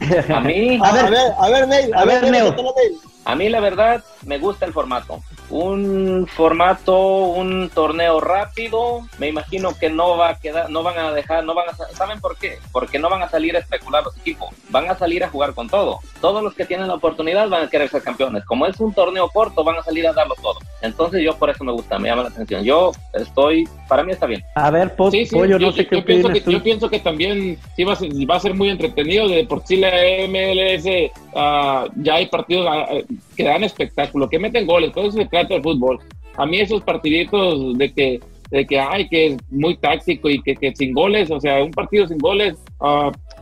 A 0.35 0.41
mí, 0.41 0.79
A 0.83 0.89
A 0.89 0.93
ver, 0.93 1.11
ver, 1.11 1.33
a 1.39 1.49
ver, 1.51 1.69
Neil, 1.69 1.95
a 1.95 2.05
ver, 2.05 2.21
cuéntame, 2.21 2.41
Neil. 2.77 3.01
a 3.25 3.35
mí 3.35 3.49
la 3.49 3.61
verdad 3.61 4.05
me 4.25 4.39
gusta 4.39 4.65
el 4.67 4.73
formato. 4.73 5.21
Un 5.51 6.27
formato, 6.27 6.97
un 6.99 7.71
torneo 7.75 8.21
rápido. 8.21 9.01
Me 9.19 9.29
imagino 9.29 9.77
que 9.79 9.89
no 9.89 10.17
va 10.17 10.31
a 10.31 10.39
quedar, 10.39 10.69
no 10.71 10.83
van 10.83 10.99
a 10.99 11.13
dejar, 11.13 11.45
no 11.45 11.55
van 11.55 11.69
a, 11.71 11.75
¿saben 11.95 12.21
por 12.21 12.37
qué? 12.37 12.59
Porque 12.73 12.99
no 12.99 13.09
van 13.09 13.23
a 13.23 13.29
salir 13.29 13.57
a 13.57 13.61
especular 13.61 14.05
los 14.05 14.17
equipos. 14.19 14.51
Van 14.69 14.89
a 14.91 14.97
salir 14.97 15.25
a 15.25 15.29
jugar 15.31 15.55
con 15.55 15.69
todo. 15.69 16.01
Todos 16.21 16.43
los 16.43 16.55
que 16.55 16.67
tienen 16.67 16.89
la 16.89 16.95
oportunidad 16.95 17.49
van 17.49 17.65
a 17.65 17.71
querer 17.71 17.89
ser 17.89 18.03
campeones. 18.03 18.45
Como 18.45 18.67
es 18.67 18.79
un 18.81 18.93
torneo 18.93 19.29
corto, 19.31 19.65
van 19.65 19.77
a 19.77 19.83
salir 19.83 20.07
a 20.07 20.13
darlo 20.13 20.35
todo. 20.43 20.59
Entonces 20.83 21.23
yo 21.23 21.37
por 21.37 21.51
eso 21.51 21.65
me 21.65 21.73
gusta, 21.73 21.99
me 21.99 22.09
llama 22.09 22.25
la 22.25 22.29
atención. 22.29 22.63
Yo 22.63 22.93
estoy, 23.15 23.69
para 23.89 24.03
mí 24.03 24.13
está 24.13 24.27
bien. 24.27 24.43
A 24.55 24.71
ver, 24.71 24.95
po- 24.97 25.11
Sí, 25.11 25.25
sí, 25.27 25.35
pollo, 25.35 25.59
yo, 25.59 25.67
no 25.67 25.73
sé 25.73 25.85
yo 25.85 25.91
qué 25.91 26.03
pienso 26.03 26.29
que, 26.29 26.33
opinas 26.33 26.45
tú. 26.45 26.51
yo 26.51 26.63
pienso 26.63 26.91
que 26.91 27.01
también 27.01 27.59
sí 27.75 27.85
va 27.85 27.95
a 27.95 27.97
ser, 27.97 28.11
va 28.31 28.37
a 28.37 28.41
ser 28.41 28.55
muy 28.55 28.69
entretenido. 28.69 29.29
De 29.29 29.45
por 29.45 29.65
sí 29.67 29.77
la 29.77 29.91
MLS 30.29 31.11
ah, 31.35 31.87
ya 31.97 32.15
hay 32.17 32.27
partidos 32.27 32.67
ah, 32.71 32.87
que 33.37 33.45
dan 33.45 33.65
espectáculo, 33.65 34.29
que 34.29 34.39
meten 34.39 34.67
goles, 34.67 34.93
todo 34.93 35.11
trata 35.41 35.55
del 35.55 35.63
fútbol. 35.63 35.99
A 36.37 36.47
mí 36.47 36.61
esos 36.61 36.83
partiditos 36.83 37.77
de 37.79 37.93
que, 37.93 38.21
de 38.51 38.67
que 38.67 38.79
ay, 38.79 39.09
que 39.09 39.27
es 39.29 39.37
muy 39.51 39.77
táctico 39.77 40.29
y 40.31 40.41
que, 40.43 40.55
que 40.55 40.75
sin 40.75 40.93
goles, 40.95 41.31
o 41.31 41.41
sea, 41.41 41.63
un 41.63 41.71
partido 41.73 42.07
sin 42.07 42.19
goles, 42.19 42.55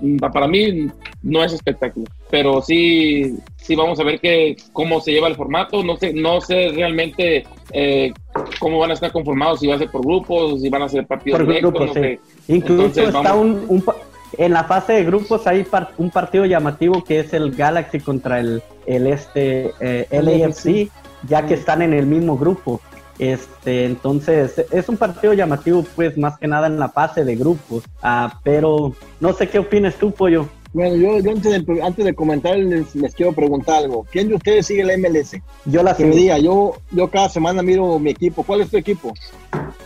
mm, 0.00 0.16
para 0.32 0.46
mí 0.48 0.88
no 1.22 1.44
es 1.44 1.52
espectáculo. 1.52 2.06
Pero 2.30 2.60
sí, 2.62 3.36
sí 3.56 3.76
vamos 3.76 4.00
a 4.00 4.04
ver 4.04 4.18
que, 4.20 4.56
cómo 4.72 5.00
se 5.00 5.12
lleva 5.12 5.28
el 5.28 5.36
formato. 5.36 5.82
No 5.84 5.96
sé, 5.96 6.12
no 6.12 6.40
sé 6.40 6.70
realmente 6.74 7.44
eh, 7.72 8.12
cómo 8.58 8.78
van 8.78 8.90
a 8.90 8.94
estar 8.94 9.12
conformados, 9.12 9.60
si 9.60 9.66
va 9.66 9.74
a 9.74 9.78
ser 9.78 9.90
por 9.90 10.02
grupos, 10.04 10.60
si 10.62 10.68
van 10.70 10.82
a 10.82 10.88
ser 10.88 11.06
partidos 11.06 11.38
Por 11.38 11.46
directos, 11.48 11.72
grupos, 11.74 11.88
no 11.88 11.94
sí. 11.94 12.00
sé. 12.00 12.20
Incluso 12.48 12.82
Entonces, 12.86 13.04
está 13.08 13.20
vamos. 13.22 13.44
un, 13.44 13.64
un 13.68 13.82
pa- 13.82 13.96
en 14.38 14.52
la 14.52 14.64
fase 14.64 14.92
de 14.94 15.04
grupos 15.04 15.46
hay 15.46 15.62
par- 15.64 15.92
un 15.98 16.10
partido 16.10 16.44
llamativo 16.46 17.02
que 17.04 17.20
es 17.20 17.32
el 17.32 17.52
Galaxy 17.52 18.00
contra 18.00 18.40
el, 18.40 18.60
el 18.86 19.06
este 19.06 19.70
eh, 19.80 20.06
LAFC, 20.10 20.90
ya 21.26 21.46
que 21.46 21.54
están 21.54 21.82
en 21.82 21.92
el 21.92 22.06
mismo 22.06 22.36
grupo. 22.36 22.80
Este, 23.18 23.86
entonces 23.86 24.62
es 24.70 24.88
un 24.88 24.96
partido 24.98 25.32
llamativo, 25.32 25.84
pues 25.94 26.18
más 26.18 26.38
que 26.38 26.46
nada 26.46 26.66
en 26.66 26.78
la 26.78 26.88
fase 26.88 27.24
de 27.24 27.36
grupos. 27.36 27.84
Ah, 28.02 28.40
pero 28.42 28.94
no 29.20 29.32
sé 29.32 29.48
qué 29.48 29.58
opinas 29.58 29.94
tú, 29.96 30.10
pollo. 30.10 30.48
Bueno, 30.72 30.96
yo, 30.96 31.18
yo 31.20 31.30
antes, 31.30 31.66
de, 31.66 31.82
antes 31.82 32.04
de 32.04 32.14
comentar 32.14 32.54
les, 32.58 32.94
les 32.94 33.14
quiero 33.14 33.32
preguntar 33.32 33.76
algo. 33.76 34.06
¿Quién 34.10 34.28
de 34.28 34.34
ustedes 34.34 34.66
sigue 34.66 34.84
la 34.84 34.96
MLS? 34.98 35.36
Yo 35.64 35.82
la 35.82 35.96
Que 35.96 36.04
me 36.04 36.14
diga, 36.14 36.38
yo, 36.38 36.74
yo 36.90 37.08
cada 37.08 37.30
semana 37.30 37.62
miro 37.62 37.98
mi 37.98 38.10
equipo. 38.10 38.42
¿Cuál 38.42 38.60
es 38.60 38.70
tu 38.70 38.76
equipo? 38.76 39.14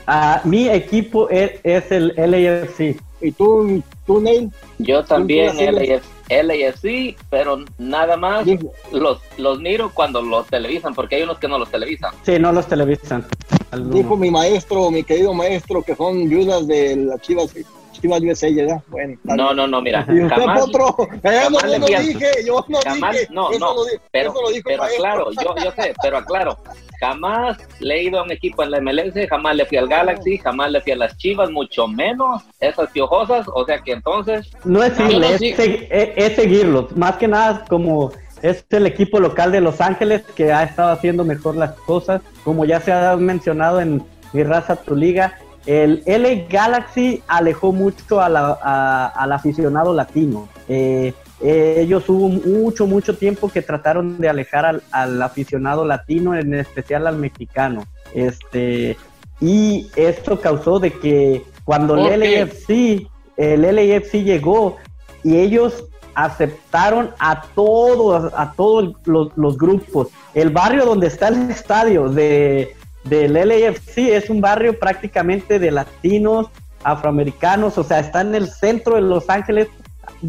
Ah, 0.06 0.40
mi 0.44 0.68
equipo 0.68 1.30
es, 1.30 1.52
es 1.62 1.92
el 1.92 2.12
LAFC. 2.16 2.96
¿Y 3.20 3.32
tú, 3.32 3.82
tú 4.06 4.20
Neil? 4.20 4.50
Yo 4.78 5.04
también? 5.04 5.56
LAF, 5.56 6.04
LAFC, 6.28 7.16
pero 7.28 7.64
nada 7.78 8.16
más 8.16 8.46
los, 8.92 9.20
los 9.36 9.60
miro 9.60 9.90
cuando 9.92 10.22
los 10.22 10.46
televisan, 10.46 10.94
porque 10.94 11.16
hay 11.16 11.22
unos 11.22 11.38
que 11.38 11.48
no 11.48 11.58
los 11.58 11.70
televisan. 11.70 12.14
Sí, 12.24 12.38
no 12.38 12.52
los 12.52 12.66
televisan. 12.66 13.26
Algunos. 13.70 13.94
dijo 13.94 14.16
mi 14.16 14.30
maestro, 14.30 14.90
mi 14.90 15.04
querido 15.04 15.34
maestro, 15.34 15.82
que 15.82 15.94
son 15.94 16.28
viudas 16.28 16.66
de 16.66 16.96
las 16.96 17.20
Chivas, 17.20 17.54
Chivas 17.92 18.20
USA, 18.22 18.48
¿verdad? 18.54 18.82
Bueno, 18.88 19.16
No, 19.24 19.52
no, 19.54 19.66
no, 19.66 19.80
mira. 19.82 20.04
¿Y 20.10 20.22
usted, 20.22 20.36
jamás, 20.36 20.60
Potro? 20.60 20.96
Eh, 21.22 21.40
no, 21.50 21.58
jamás 21.58 21.62
yo 21.62 21.68
le 21.68 21.78
no 21.78 21.86
dije, 21.86 22.26
yo 22.46 22.64
no 22.68 22.78
jamás, 22.82 23.12
dije. 23.12 23.26
no, 23.30 23.50
eso 23.50 23.58
no, 23.58 23.74
lo, 23.74 23.82
pero, 24.10 24.30
eso 24.30 24.42
lo 24.42 24.48
dijo 24.50 24.62
pero 24.64 24.82
aclaro, 24.84 25.30
yo, 25.32 25.54
yo 25.62 25.70
sé, 25.72 25.94
pero 26.02 26.18
aclaro, 26.18 26.56
jamás 27.00 27.58
le 27.80 27.94
he 27.96 28.02
ido 28.04 28.20
a 28.20 28.22
un 28.22 28.30
equipo 28.30 28.62
en 28.62 28.70
la 28.70 28.80
MLS, 28.80 29.14
jamás 29.28 29.56
le 29.56 29.64
fui 29.66 29.78
al 29.78 29.88
Galaxy, 29.88 30.38
jamás 30.38 30.70
le 30.70 30.80
fui 30.80 30.92
a 30.92 30.96
las 30.96 31.16
Chivas, 31.16 31.50
mucho 31.50 31.86
menos 31.88 32.42
esas 32.60 32.90
piojosas, 32.90 33.46
o 33.54 33.64
sea 33.64 33.78
que 33.80 33.92
entonces, 33.92 34.50
No 34.64 34.82
es 34.82 34.98
irle, 35.00 35.18
no, 35.18 35.34
es, 35.34 35.42
es- 35.42 36.10
es 36.16 36.36
seguirlos. 36.36 36.94
Más 36.96 37.16
que 37.16 37.26
nada, 37.28 37.64
como 37.68 38.12
es 38.42 38.64
el 38.70 38.86
equipo 38.86 39.18
local 39.20 39.52
de 39.52 39.60
Los 39.60 39.80
Ángeles 39.80 40.22
que 40.34 40.52
ha 40.52 40.62
estado 40.62 40.90
haciendo 40.92 41.24
mejor 41.24 41.56
las 41.56 41.72
cosas. 41.72 42.22
Como 42.44 42.64
ya 42.64 42.80
se 42.80 42.90
ha 42.92 43.16
mencionado 43.16 43.80
en 43.80 44.02
mi 44.32 44.42
raza, 44.44 44.76
tu 44.76 44.94
liga, 44.96 45.38
el 45.70 46.02
LA 46.06 46.46
Galaxy 46.48 47.22
alejó 47.28 47.72
mucho 47.72 48.20
a 48.20 48.28
la- 48.28 48.58
a- 48.62 49.06
al 49.08 49.32
aficionado 49.32 49.94
latino. 49.94 50.48
Eh, 50.68 51.12
eh, 51.40 51.76
ellos 51.78 52.08
hubo 52.08 52.28
mucho, 52.28 52.86
mucho 52.86 53.16
tiempo 53.16 53.48
que 53.48 53.62
trataron 53.62 54.18
de 54.18 54.28
alejar 54.28 54.66
al, 54.66 54.82
al 54.90 55.22
aficionado 55.22 55.84
latino, 55.84 56.34
en 56.34 56.54
especial 56.54 57.06
al 57.06 57.16
mexicano. 57.16 57.84
Este, 58.14 58.96
y 59.40 59.88
esto 59.96 60.40
causó 60.40 60.80
de 60.80 60.92
que 60.92 61.42
cuando 61.64 61.94
¿Por 61.96 62.12
el? 62.12 62.20
LAFC 62.20 63.06
el 63.36 63.62
LAFC 63.62 64.22
llegó 64.24 64.76
y 65.24 65.36
ellos 65.36 65.84
aceptaron 66.14 67.10
a 67.18 67.42
todos, 67.54 68.32
a 68.36 68.52
todos 68.52 68.94
los, 69.06 69.28
los 69.36 69.56
grupos. 69.56 70.08
El 70.34 70.50
barrio 70.50 70.84
donde 70.84 71.06
está 71.06 71.28
el 71.28 71.50
estadio 71.50 72.08
de, 72.08 72.74
del 73.04 73.34
LAFC 73.34 73.98
es 73.98 74.30
un 74.30 74.40
barrio 74.40 74.78
prácticamente 74.78 75.58
de 75.58 75.70
latinos, 75.70 76.48
afroamericanos, 76.82 77.76
o 77.78 77.84
sea, 77.84 78.00
está 78.00 78.20
en 78.20 78.34
el 78.34 78.48
centro 78.48 78.96
de 78.96 79.02
Los 79.02 79.28
Ángeles, 79.28 79.68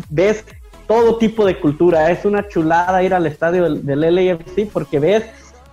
ves 0.09 0.45
todo 0.87 1.17
tipo 1.17 1.45
de 1.45 1.59
cultura, 1.59 2.11
es 2.11 2.25
una 2.25 2.47
chulada 2.47 3.03
ir 3.03 3.13
al 3.13 3.25
estadio 3.25 3.63
del, 3.63 3.85
del 3.85 4.15
LAFC 4.15 4.69
porque 4.71 4.99
ves 4.99 5.23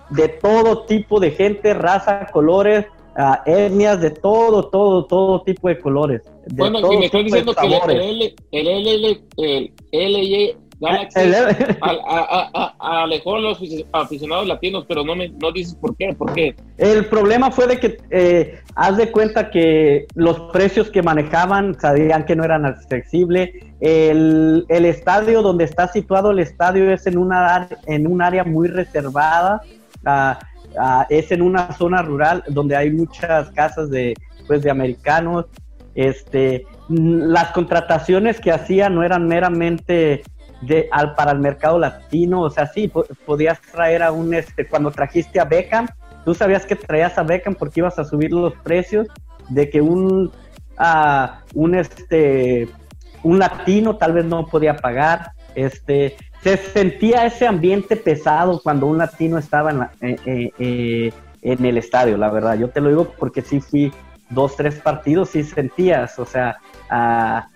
de 0.09 0.27
todo 0.27 0.85
tipo 0.85 1.19
de 1.19 1.31
gente, 1.31 1.73
raza, 1.73 2.27
colores, 2.27 2.85
uh, 3.17 3.35
etnias, 3.45 4.01
de 4.01 4.11
todo, 4.11 4.69
todo, 4.69 5.05
todo 5.05 5.41
tipo 5.41 5.67
de 5.67 5.79
colores. 5.79 6.21
De 6.45 6.55
Bueno, 6.55 6.79
y 6.91 6.97
me 6.97 7.09
de 7.09 7.23
diciendo 7.23 7.53
que 7.53 7.67
el, 7.67 8.35
el, 8.51 8.67
el, 8.67 9.23
el, 9.37 9.73
el, 9.91 10.57
Galaxy 10.81 11.19
a- 11.81 12.49
a- 12.53 12.73
a- 12.79 13.03
alejó 13.03 13.35
a 13.35 13.39
los 13.39 13.59
aficionados 13.91 14.47
latinos, 14.47 14.85
pero 14.87 15.03
no 15.03 15.15
me 15.15 15.29
no 15.29 15.51
dices 15.51 15.75
por 15.75 15.95
qué, 15.97 16.13
por 16.13 16.33
qué. 16.33 16.55
El 16.77 17.05
problema 17.07 17.51
fue 17.51 17.67
de 17.67 17.79
que 17.79 17.97
eh, 18.11 18.59
haz 18.75 18.95
de 18.97 19.11
cuenta 19.11 19.49
que 19.51 20.05
los 20.15 20.39
precios 20.53 20.89
que 20.89 21.01
manejaban 21.01 21.77
sabían 21.79 22.25
que 22.25 22.35
no 22.35 22.43
eran 22.43 22.65
accesibles. 22.65 23.49
El, 23.81 24.65
el 24.69 24.85
estadio 24.85 25.41
donde 25.41 25.65
está 25.65 25.87
situado 25.87 26.31
el 26.31 26.39
estadio 26.39 26.91
es 26.93 27.05
en 27.07 27.17
una 27.17 27.67
en 27.85 28.07
un 28.07 28.21
área 28.21 28.43
muy 28.43 28.67
reservada. 28.69 29.61
ah, 30.05 30.39
ah, 30.79 31.05
es 31.09 31.31
en 31.31 31.41
una 31.41 31.73
zona 31.73 32.01
rural 32.01 32.43
donde 32.47 32.75
hay 32.77 32.89
muchas 32.91 33.49
casas 33.51 33.89
de 33.89 34.13
pues 34.47 34.61
de 34.63 34.71
americanos. 34.71 35.45
Este, 35.95 36.65
mm, 36.87 37.23
las 37.31 37.51
contrataciones 37.51 38.39
que 38.39 38.51
hacían 38.51 38.95
no 38.95 39.03
eran 39.03 39.27
meramente 39.27 40.23
de, 40.61 40.87
al, 40.91 41.15
para 41.15 41.31
el 41.31 41.39
mercado 41.39 41.79
latino, 41.79 42.41
o 42.41 42.49
sea, 42.49 42.67
sí, 42.67 42.87
po- 42.87 43.05
podías 43.25 43.59
traer 43.61 44.03
a 44.03 44.11
un, 44.11 44.33
este, 44.33 44.67
cuando 44.67 44.91
trajiste 44.91 45.39
a 45.39 45.45
Beckham, 45.45 45.87
tú 46.25 46.33
sabías 46.35 46.65
que 46.65 46.75
traías 46.75 47.17
a 47.17 47.23
Beckham 47.23 47.55
porque 47.55 47.79
ibas 47.79 47.97
a 47.99 48.03
subir 48.03 48.31
los 48.31 48.53
precios, 48.55 49.07
de 49.49 49.69
que 49.69 49.81
un, 49.81 50.31
ah, 50.77 51.39
un, 51.53 51.75
este, 51.75 52.67
un 53.23 53.39
latino 53.39 53.97
tal 53.97 54.13
vez 54.13 54.25
no 54.25 54.45
podía 54.47 54.75
pagar, 54.77 55.31
este, 55.55 56.15
se 56.43 56.55
sentía 56.57 57.25
ese 57.25 57.47
ambiente 57.47 57.95
pesado 57.95 58.61
cuando 58.61 58.85
un 58.85 58.97
latino 58.97 59.37
estaba 59.37 59.71
en, 59.71 59.79
la- 59.79 59.91
eh, 60.01 60.15
eh, 60.25 60.51
eh, 60.59 61.13
en 61.41 61.65
el 61.65 61.77
estadio, 61.77 62.17
la 62.17 62.29
verdad, 62.29 62.55
yo 62.55 62.69
te 62.69 62.81
lo 62.81 62.89
digo 62.89 63.13
porque 63.17 63.41
sí 63.41 63.59
fui 63.61 63.93
dos, 64.29 64.55
tres 64.55 64.75
partidos 64.79 65.35
y 65.35 65.43
sentías, 65.43 66.19
o 66.19 66.25
sea, 66.25 66.57
ah, 66.89 67.47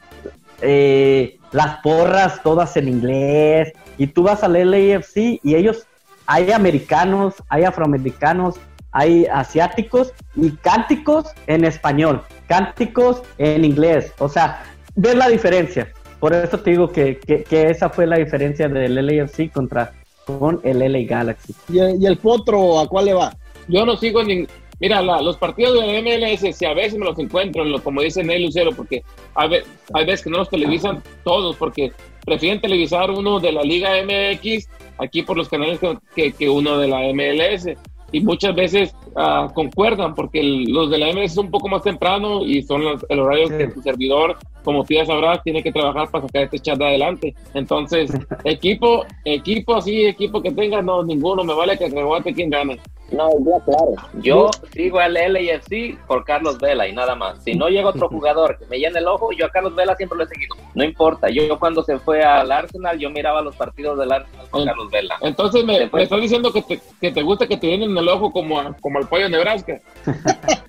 eh, 0.63 1.37
las 1.51 1.77
porras 1.81 2.41
todas 2.41 2.75
en 2.77 2.87
inglés 2.87 3.73
y 3.97 4.07
tú 4.07 4.23
vas 4.23 4.43
al 4.43 4.53
LAFC 4.53 5.39
y 5.43 5.55
ellos 5.55 5.85
hay 6.25 6.51
americanos, 6.51 7.35
hay 7.49 7.63
afroamericanos, 7.63 8.55
hay 8.91 9.25
asiáticos 9.25 10.13
y 10.35 10.51
cánticos 10.51 11.25
en 11.47 11.65
español, 11.65 12.21
cánticos 12.47 13.21
en 13.37 13.65
inglés, 13.65 14.13
o 14.19 14.29
sea, 14.29 14.63
ves 14.95 15.15
la 15.15 15.27
diferencia. 15.27 15.91
Por 16.19 16.33
eso 16.33 16.57
te 16.59 16.71
digo 16.71 16.89
que, 16.89 17.19
que, 17.19 17.43
que 17.43 17.69
esa 17.69 17.89
fue 17.89 18.07
la 18.07 18.17
diferencia 18.17 18.69
del 18.69 18.95
LAFC 18.95 19.51
contra 19.51 19.91
con 20.25 20.61
el 20.63 20.79
LA 20.79 21.07
Galaxy. 21.07 21.53
¿Y 21.69 21.79
el, 21.79 22.01
y 22.01 22.05
el 22.05 22.17
potro 22.17 22.79
a 22.79 22.87
cuál 22.87 23.05
le 23.05 23.13
va? 23.13 23.35
Yo 23.67 23.85
no 23.85 23.95
sigo 23.95 24.23
ni. 24.23 24.47
Mira, 24.83 25.01
la- 25.01 25.21
los 25.21 25.37
partidos 25.37 25.79
de 25.79 25.87
la 25.87 25.93
MLS, 26.01 26.51
si 26.51 26.65
a 26.65 26.73
veces 26.73 26.99
me 26.99 27.05
los 27.05 27.17
encuentro, 27.17 27.63
como 27.81 28.01
dice 28.01 28.21
Ney 28.21 28.43
Lucero, 28.43 28.71
porque 28.75 29.01
a 29.33 29.47
ve- 29.47 29.63
hay 29.93 30.05
veces 30.05 30.25
que 30.25 30.29
no 30.29 30.39
los 30.39 30.49
televisan 30.49 31.01
todos, 31.23 31.55
porque 31.55 31.93
prefieren 32.25 32.59
televisar 32.59 33.09
uno 33.09 33.39
de 33.39 33.53
la 33.53 33.61
Liga 33.63 33.91
MX 34.03 34.67
aquí 34.97 35.21
por 35.21 35.37
los 35.37 35.47
canales 35.47 35.79
que, 35.79 35.97
que- 36.13 36.33
que 36.33 36.49
uno 36.49 36.77
de 36.77 36.89
la 36.89 36.99
MLS. 37.13 37.77
Y 38.11 38.19
muchas 38.19 38.53
veces 38.55 38.93
ah, 39.15 39.47
concuerdan, 39.53 40.15
porque 40.15 40.39
el- 40.41 40.63
los 40.65 40.89
de 40.89 40.97
la 40.97 41.07
MLS 41.13 41.35
son 41.35 41.45
un 41.45 41.51
poco 41.51 41.67
más 41.69 41.83
temprano 41.83 42.43
y 42.43 42.61
son 42.63 42.83
los- 42.83 43.05
el 43.09 43.19
horario 43.19 43.47
Sí. 43.47 43.53
que 43.57 43.67
tu 43.67 43.81
servidor, 43.83 44.35
como 44.63 44.83
tú 44.83 44.95
ya 44.95 45.05
sabrás, 45.05 45.41
tiene 45.43 45.61
que 45.63 45.71
trabajar 45.71 46.09
para 46.11 46.25
sacar 46.25 46.43
este 46.43 46.59
chat 46.59 46.77
de 46.79 46.85
adelante. 46.87 47.35
Entonces, 47.53 48.09
equipo, 48.43 49.05
equipo 49.23 49.75
así, 49.75 50.05
equipo 50.07 50.41
que 50.41 50.51
tenga, 50.51 50.81
no, 50.81 51.03
ninguno, 51.03 51.43
me 51.43 51.53
vale 51.53 51.77
que 51.77 51.87
rebote 51.89 52.33
quien 52.33 52.49
gane. 52.49 52.79
No, 53.13 53.29
ya 53.45 53.63
claro. 53.65 53.93
Yo 54.21 54.49
sigo 54.73 54.99
al 54.99 55.13
LAFC 55.13 55.97
por 56.07 56.23
Carlos 56.25 56.57
Vela 56.59 56.87
y 56.87 56.93
nada 56.93 57.15
más. 57.15 57.43
Si 57.43 57.53
no 57.53 57.69
llega 57.69 57.89
otro 57.89 58.09
jugador 58.09 58.57
que 58.57 58.65
me 58.65 58.79
llene 58.79 58.99
el 58.99 59.07
ojo, 59.07 59.31
yo 59.31 59.45
a 59.45 59.49
Carlos 59.49 59.75
Vela 59.75 59.95
siempre 59.95 60.17
lo 60.17 60.23
he 60.23 60.27
seguido. 60.27 60.55
No 60.73 60.83
importa. 60.83 61.29
Yo, 61.29 61.43
yo 61.43 61.59
cuando 61.59 61.83
se 61.83 61.99
fue 61.99 62.23
al 62.23 62.51
Arsenal, 62.51 62.97
yo 62.97 63.09
miraba 63.09 63.41
los 63.41 63.55
partidos 63.55 63.97
del 63.99 64.11
Arsenal 64.11 64.47
con 64.49 64.61
Eh, 64.61 64.65
Carlos 64.65 64.89
Vela. 64.91 65.15
Entonces 65.21 65.63
me, 65.63 65.83
estás 65.83 66.21
diciendo 66.21 66.51
que 66.51 66.61
te, 66.63 66.79
que 66.99 67.11
te 67.11 67.21
gusta 67.21 67.47
que 67.47 67.57
te 67.57 67.67
vienen 67.67 67.91
en 67.91 67.97
el 67.97 68.09
ojo 68.09 68.31
como, 68.31 68.59
a- 68.59 68.75
como 68.81 68.97
al 68.99 69.07
pollo 69.07 69.29
Nebraska. 69.29 69.79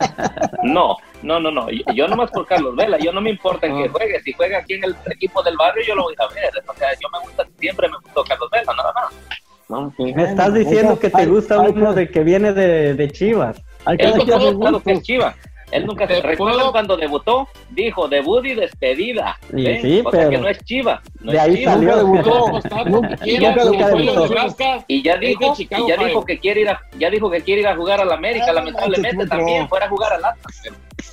No, 0.63 0.97
no, 1.23 1.39
no, 1.41 1.51
no. 1.51 1.69
Yo, 1.71 1.83
yo 1.95 2.09
nomás 2.09 2.31
por 2.31 2.47
Carlos 2.47 2.75
Vela. 2.77 2.99
Yo 2.99 3.13
no 3.13 3.21
me 3.21 3.31
importa 3.31 3.67
en 3.67 3.77
que 3.77 3.85
Ah. 3.85 3.93
juegue. 3.93 4.21
Si 4.23 4.33
juega 4.33 4.59
aquí 4.59 4.75
en 4.75 4.85
el 4.85 4.97
equipo 5.11 5.43
del 5.43 5.57
barrio, 5.57 5.85
yo 5.87 5.95
lo 5.95 6.05
voy 6.05 6.15
a 6.19 6.27
ver. 6.33 6.51
O 6.67 6.75
sea, 6.75 6.89
yo 6.95 7.09
me 7.13 7.19
gusta, 7.21 7.47
siempre 7.59 7.89
me 7.89 7.97
gustó 7.99 8.25
Carlos 8.25 8.49
Vela, 8.51 8.73
nada 8.75 8.93
más. 8.95 9.13
Me 9.99 10.25
estás 10.25 10.55
diciendo 10.55 10.99
que 10.99 11.11
te 11.11 11.27
gusta 11.27 11.61
uno 11.61 11.95
de 11.95 12.09
que 12.11 12.23
viene 12.23 12.53
de, 12.53 12.95
de 12.95 13.11
Chivas. 13.11 13.57
Él 13.87 13.99
que 13.99 14.05
es 14.09 14.55
gustos. 14.55 14.83
Él 15.75 15.87
nunca 15.87 16.07
se 16.07 16.23
recuerda 16.23 16.71
cuando 16.71 16.97
debutó, 16.97 17.49
dijo 17.71 18.07
debut 18.07 18.47
y 18.47 18.55
despedida. 18.55 19.37
Y 19.53 19.67
¿eh? 19.67 19.79
sí, 19.83 20.03
o 20.05 20.11
sea 20.13 20.21
pero 20.21 20.31
que 20.31 20.39
no 20.39 20.49
es 20.49 20.65
Chiva. 20.65 21.03
No 21.21 21.33
de 21.33 21.37
es 21.37 21.43
ahí 21.43 21.57
Chiva. 21.57 21.73
salió. 21.73 21.97
Debutó. 21.97 22.45
Y 23.25 23.41
ya 23.41 23.51
es 23.51 23.57
de 23.57 23.71
dijo, 25.27 25.55
y 25.59 25.89
ya 25.89 25.97
dijo 25.97 26.25
que 26.25 26.39
quiere 26.39 26.61
ir 26.61 26.69
a, 26.69 26.81
ya 26.97 27.11
dijo 27.11 27.29
que 27.29 27.41
quiere 27.41 27.63
ir 27.63 27.67
a 27.67 27.75
jugar 27.75 28.01
a 28.01 28.05
la 28.05 28.15
América, 28.15 28.47
Ah, 28.51 28.53
lamentablemente 28.53 29.27
también 29.27 29.69
fuera 29.69 29.87
a 29.87 29.89
jugar 29.89 30.13
al 30.13 30.25
Atlas. 30.25 30.63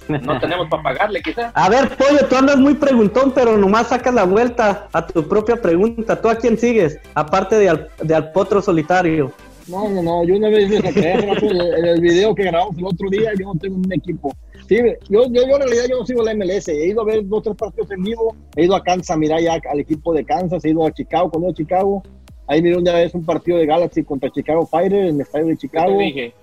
pero 0.07 0.19
No 0.21 0.39
tenemos 0.39 0.67
para 0.69 0.83
pagarle 0.83 1.23
quizás. 1.23 1.51
A 1.55 1.67
ver, 1.67 1.89
Pollo, 1.97 2.27
tú 2.29 2.35
andas 2.35 2.57
muy 2.57 2.75
preguntón, 2.75 3.31
pero 3.31 3.57
nomás 3.57 3.87
sacas 3.87 4.13
la 4.13 4.25
vuelta 4.25 4.89
a 4.93 5.07
tu 5.07 5.27
propia 5.27 5.55
pregunta. 5.55 6.21
¿Tú 6.21 6.29
a 6.29 6.35
quién 6.35 6.55
sigues? 6.59 6.99
Aparte 7.15 7.55
de 7.55 7.67
al, 7.67 7.89
de 8.03 8.13
al 8.13 8.31
potro 8.31 8.61
solitario. 8.61 9.33
No, 9.67 9.89
no, 9.89 10.03
no, 10.03 10.23
yo 10.25 10.35
una 10.35 10.49
vez 10.49 10.69
me 10.69 10.81
saqué 10.81 11.11
en 11.41 11.85
el 11.85 12.01
video 12.01 12.35
que 12.35 12.43
grabamos 12.43 12.77
el 12.77 12.85
otro 12.85 13.09
día, 13.09 13.31
yo 13.39 13.53
no 13.53 13.59
tengo 13.59 13.77
un 13.77 13.93
equipo. 13.93 14.35
Sí, 14.71 14.77
yo, 15.09 15.25
yo, 15.25 15.33
yo 15.33 15.41
en 15.41 15.59
realidad 15.63 15.83
yo 15.89 15.97
no 15.99 16.05
sigo 16.05 16.23
la 16.23 16.33
MLS, 16.33 16.69
he 16.69 16.87
ido 16.87 17.01
a 17.01 17.03
ver 17.03 17.27
dos 17.27 17.43
tres 17.43 17.57
partidos 17.57 17.91
en 17.91 18.03
vivo, 18.03 18.33
he 18.55 18.63
ido 18.63 18.73
a 18.73 18.81
Kansas, 18.81 19.17
mira 19.17 19.37
ya 19.41 19.59
al 19.69 19.81
equipo 19.81 20.13
de 20.13 20.23
Kansas, 20.23 20.63
he 20.63 20.69
ido 20.69 20.85
a 20.85 20.93
Chicago, 20.93 21.29
cuando 21.29 21.49
a 21.49 21.53
Chicago, 21.53 22.01
ahí 22.47 22.61
miré 22.61 22.77
una 22.77 22.93
vez 22.93 23.13
un 23.13 23.25
partido 23.25 23.57
de 23.57 23.65
Galaxy 23.65 24.01
contra 24.05 24.31
Chicago 24.31 24.65
Fire 24.65 24.93
en 24.93 25.15
el 25.15 25.19
estadio 25.19 25.47
de 25.47 25.57
Chicago, 25.57 25.97
te 25.97 26.03
dije. 26.05 26.33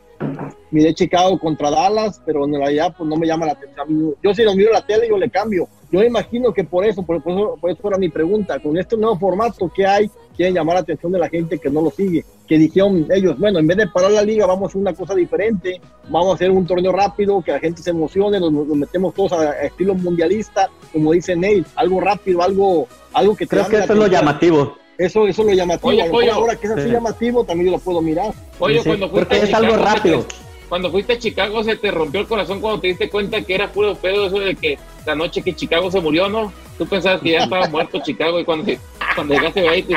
miré 0.70 0.92
Chicago 0.92 1.38
contra 1.38 1.70
Dallas, 1.70 2.20
pero 2.26 2.44
en 2.44 2.52
realidad 2.52 2.94
pues 2.98 3.08
no 3.08 3.16
me 3.16 3.26
llama 3.26 3.46
la 3.46 3.52
atención. 3.52 4.14
Yo 4.22 4.34
si 4.34 4.42
lo 4.42 4.54
miro 4.54 4.68
en 4.68 4.74
la 4.74 4.86
tele, 4.86 5.08
yo 5.08 5.16
le 5.16 5.30
cambio. 5.30 5.66
Yo 5.90 6.02
imagino 6.02 6.52
que 6.52 6.64
por 6.64 6.84
eso, 6.84 7.02
por, 7.02 7.22
por 7.22 7.32
eso, 7.32 7.56
por 7.60 7.70
eso 7.70 7.88
era 7.88 7.96
mi 7.96 8.10
pregunta, 8.10 8.58
con 8.60 8.76
este 8.78 8.96
nuevo 8.96 9.18
formato 9.18 9.70
que 9.74 9.86
hay, 9.86 10.10
quieren 10.36 10.54
llamar 10.54 10.74
la 10.74 10.80
atención 10.80 11.10
de 11.12 11.18
la 11.18 11.28
gente 11.30 11.58
que 11.58 11.70
no 11.70 11.80
lo 11.80 11.90
sigue, 11.90 12.24
que 12.46 12.58
dijeron 12.58 13.06
ellos, 13.10 13.38
bueno, 13.38 13.58
en 13.58 13.66
vez 13.66 13.78
de 13.78 13.86
parar 13.86 14.10
la 14.10 14.22
liga, 14.22 14.44
vamos 14.46 14.64
a 14.64 14.66
hacer 14.68 14.80
una 14.82 14.92
cosa 14.92 15.14
diferente, 15.14 15.80
vamos 16.10 16.32
a 16.32 16.34
hacer 16.34 16.50
un 16.50 16.66
torneo 16.66 16.92
rápido, 16.92 17.40
que 17.42 17.52
la 17.52 17.58
gente 17.58 17.82
se 17.82 17.90
emocione, 17.90 18.38
nos, 18.38 18.52
nos 18.52 18.66
metemos 18.76 19.14
todos 19.14 19.32
a, 19.32 19.40
a 19.50 19.62
estilo 19.62 19.94
mundialista, 19.94 20.68
como 20.92 21.12
dice 21.12 21.34
Ney, 21.34 21.64
algo 21.76 22.00
rápido, 22.00 22.42
algo, 22.42 22.86
algo 23.14 23.34
que 23.34 23.46
te 23.46 23.56
Creo 23.56 23.68
que 23.68 23.76
eso 23.78 23.92
es 23.94 23.98
lo 23.98 24.06
llamativo. 24.08 24.76
Eso, 24.98 25.26
eso 25.26 25.42
es 25.42 25.48
lo 25.48 25.54
llamativo. 25.54 25.88
Oye, 25.90 26.02
A 26.02 26.06
lo 26.06 26.12
mejor 26.12 26.24
Pollo. 26.24 26.34
ahora 26.34 26.56
que 26.56 26.66
es 26.66 26.72
así 26.72 26.82
Sí. 26.82 26.90
llamativo, 26.90 27.44
también 27.44 27.66
yo 27.70 27.76
lo 27.78 27.82
puedo 27.82 28.02
mirar. 28.02 28.32
Oye, 28.58 28.80
Sí, 28.82 28.88
cuando 28.88 29.08
fuiste 29.08 29.26
porque 29.36 29.44
es 29.48 29.54
algo 29.54 29.76
rápido. 29.76 30.26
cuando 30.68 30.90
fuiste 30.90 31.12
a 31.14 31.18
Chicago 31.18 31.62
se 31.64 31.76
te 31.76 31.90
rompió 31.90 32.20
el 32.20 32.26
corazón 32.26 32.60
cuando 32.60 32.80
te 32.80 32.88
diste 32.88 33.08
cuenta 33.08 33.40
que 33.40 33.54
era 33.54 33.72
puro 33.72 33.94
pedo 33.94 34.26
eso 34.26 34.38
de 34.40 34.54
que 34.56 34.76
la 35.08 35.14
noche 35.14 35.42
que 35.42 35.54
Chicago 35.56 35.90
se 35.90 36.00
murió, 36.00 36.28
¿no? 36.28 36.52
Tú 36.76 36.86
pensabas 36.86 37.20
que 37.22 37.32
ya 37.32 37.38
estaba 37.44 37.66
muerto 37.70 38.00
Chicago 38.02 38.38
y 38.38 38.44
cuando, 38.44 38.70
cuando 39.14 39.34
llegaste 39.34 39.68
ahí 39.68 39.82
te- 39.82 39.96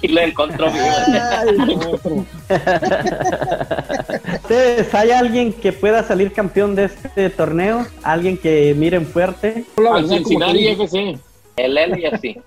Y 0.02 0.08
lo 0.08 0.20
encontró. 0.20 0.66
¿Ustedes, 4.42 4.94
¿Hay 4.94 5.10
alguien 5.10 5.52
que 5.52 5.72
pueda 5.72 6.02
salir 6.04 6.32
campeón 6.32 6.74
de 6.74 6.84
este 6.84 7.30
torneo? 7.30 7.86
¿Alguien 8.02 8.38
que 8.38 8.74
miren 8.76 9.06
fuerte? 9.06 9.64
Al 9.92 10.08
Cincinnati 10.08 10.68
FC. 10.68 11.18
El 11.56 11.74
LAFC. 11.74 12.40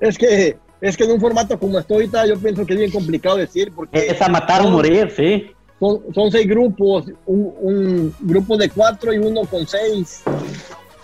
Es 0.00 0.16
que, 0.18 0.56
es 0.80 0.96
que 0.96 1.04
en 1.04 1.12
un 1.12 1.20
formato 1.20 1.58
como 1.58 1.78
estoy 1.78 1.96
ahorita, 1.96 2.26
yo 2.26 2.38
pienso 2.38 2.64
que 2.66 2.72
es 2.74 2.78
bien 2.78 2.90
complicado 2.90 3.36
decir, 3.36 3.72
porque 3.74 3.98
Es 4.08 4.20
a 4.22 4.28
matar 4.28 4.62
o 4.64 4.68
morir, 4.70 5.12
sí. 5.16 5.50
Son, 5.80 6.00
son 6.12 6.30
seis 6.30 6.46
grupos, 6.48 7.04
un, 7.26 7.54
un 7.60 8.14
grupo 8.20 8.56
de 8.56 8.68
cuatro 8.68 9.12
y 9.12 9.18
uno 9.18 9.42
con 9.42 9.66
seis. 9.66 10.22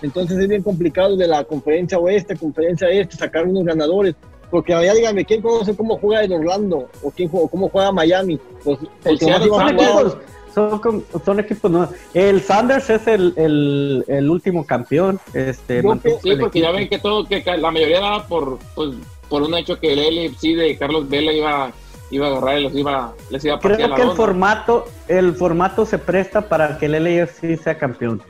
Entonces 0.04 0.38
es 0.38 0.48
bien 0.48 0.62
complicado 0.62 1.16
de 1.16 1.26
la 1.26 1.44
conferencia 1.44 1.98
oeste, 1.98 2.36
conferencia 2.36 2.88
este, 2.90 3.16
sacar 3.16 3.46
unos 3.46 3.64
ganadores. 3.64 4.14
Porque 4.50 4.72
allá 4.74 4.94
dígame, 4.94 5.24
¿quién 5.24 5.42
conoce 5.42 5.74
cómo 5.74 5.98
juega 5.98 6.22
el 6.22 6.32
Orlando? 6.32 6.88
¿O 7.02 7.10
quién 7.10 7.28
juega, 7.28 7.48
cómo 7.48 7.68
juega 7.70 7.90
Miami? 7.90 8.38
Pues 8.62 8.78
el 9.04 9.12
más 9.12 9.20
Seattle 9.20 9.48
Son 9.48 9.68
equipos, 9.68 10.16
son, 10.54 10.78
con- 10.78 11.04
son 11.24 11.40
equipos 11.40 11.70
nuevos. 11.70 11.90
El 12.12 12.40
Sanders 12.40 12.88
es 12.90 13.06
el, 13.08 13.32
el, 13.36 14.04
el 14.06 14.30
último 14.30 14.64
campeón. 14.64 15.18
Este, 15.32 15.82
Yo 15.82 15.94
Sí, 16.22 16.36
porque 16.38 16.60
ya 16.60 16.70
ven 16.70 16.88
que 16.88 16.98
todo, 16.98 17.24
que 17.26 17.42
la 17.56 17.70
mayoría 17.72 18.00
daba 18.00 18.26
por, 18.28 18.58
pues, 18.76 18.90
por 19.28 19.42
un 19.42 19.54
hecho 19.54 19.80
que 19.80 19.92
el 19.94 19.98
LFC 19.98 20.54
de 20.54 20.76
Carlos 20.78 21.08
Vela 21.08 21.32
iba, 21.32 21.72
iba 22.10 22.26
a 22.28 22.30
agarrar 22.30 22.58
y 22.60 22.62
los 22.64 22.74
iba, 22.76 23.12
les 23.30 23.44
iba 23.44 23.56
a 23.56 23.58
Creo 23.58 23.88
la 23.88 23.96
que 23.96 24.02
el 24.02 24.10
formato, 24.12 24.84
el 25.08 25.34
formato 25.34 25.84
se 25.84 25.98
presta 25.98 26.42
para 26.48 26.78
que 26.78 26.86
el 26.86 26.92
LAFC 27.02 27.56
sea 27.60 27.76
campeón. 27.76 28.22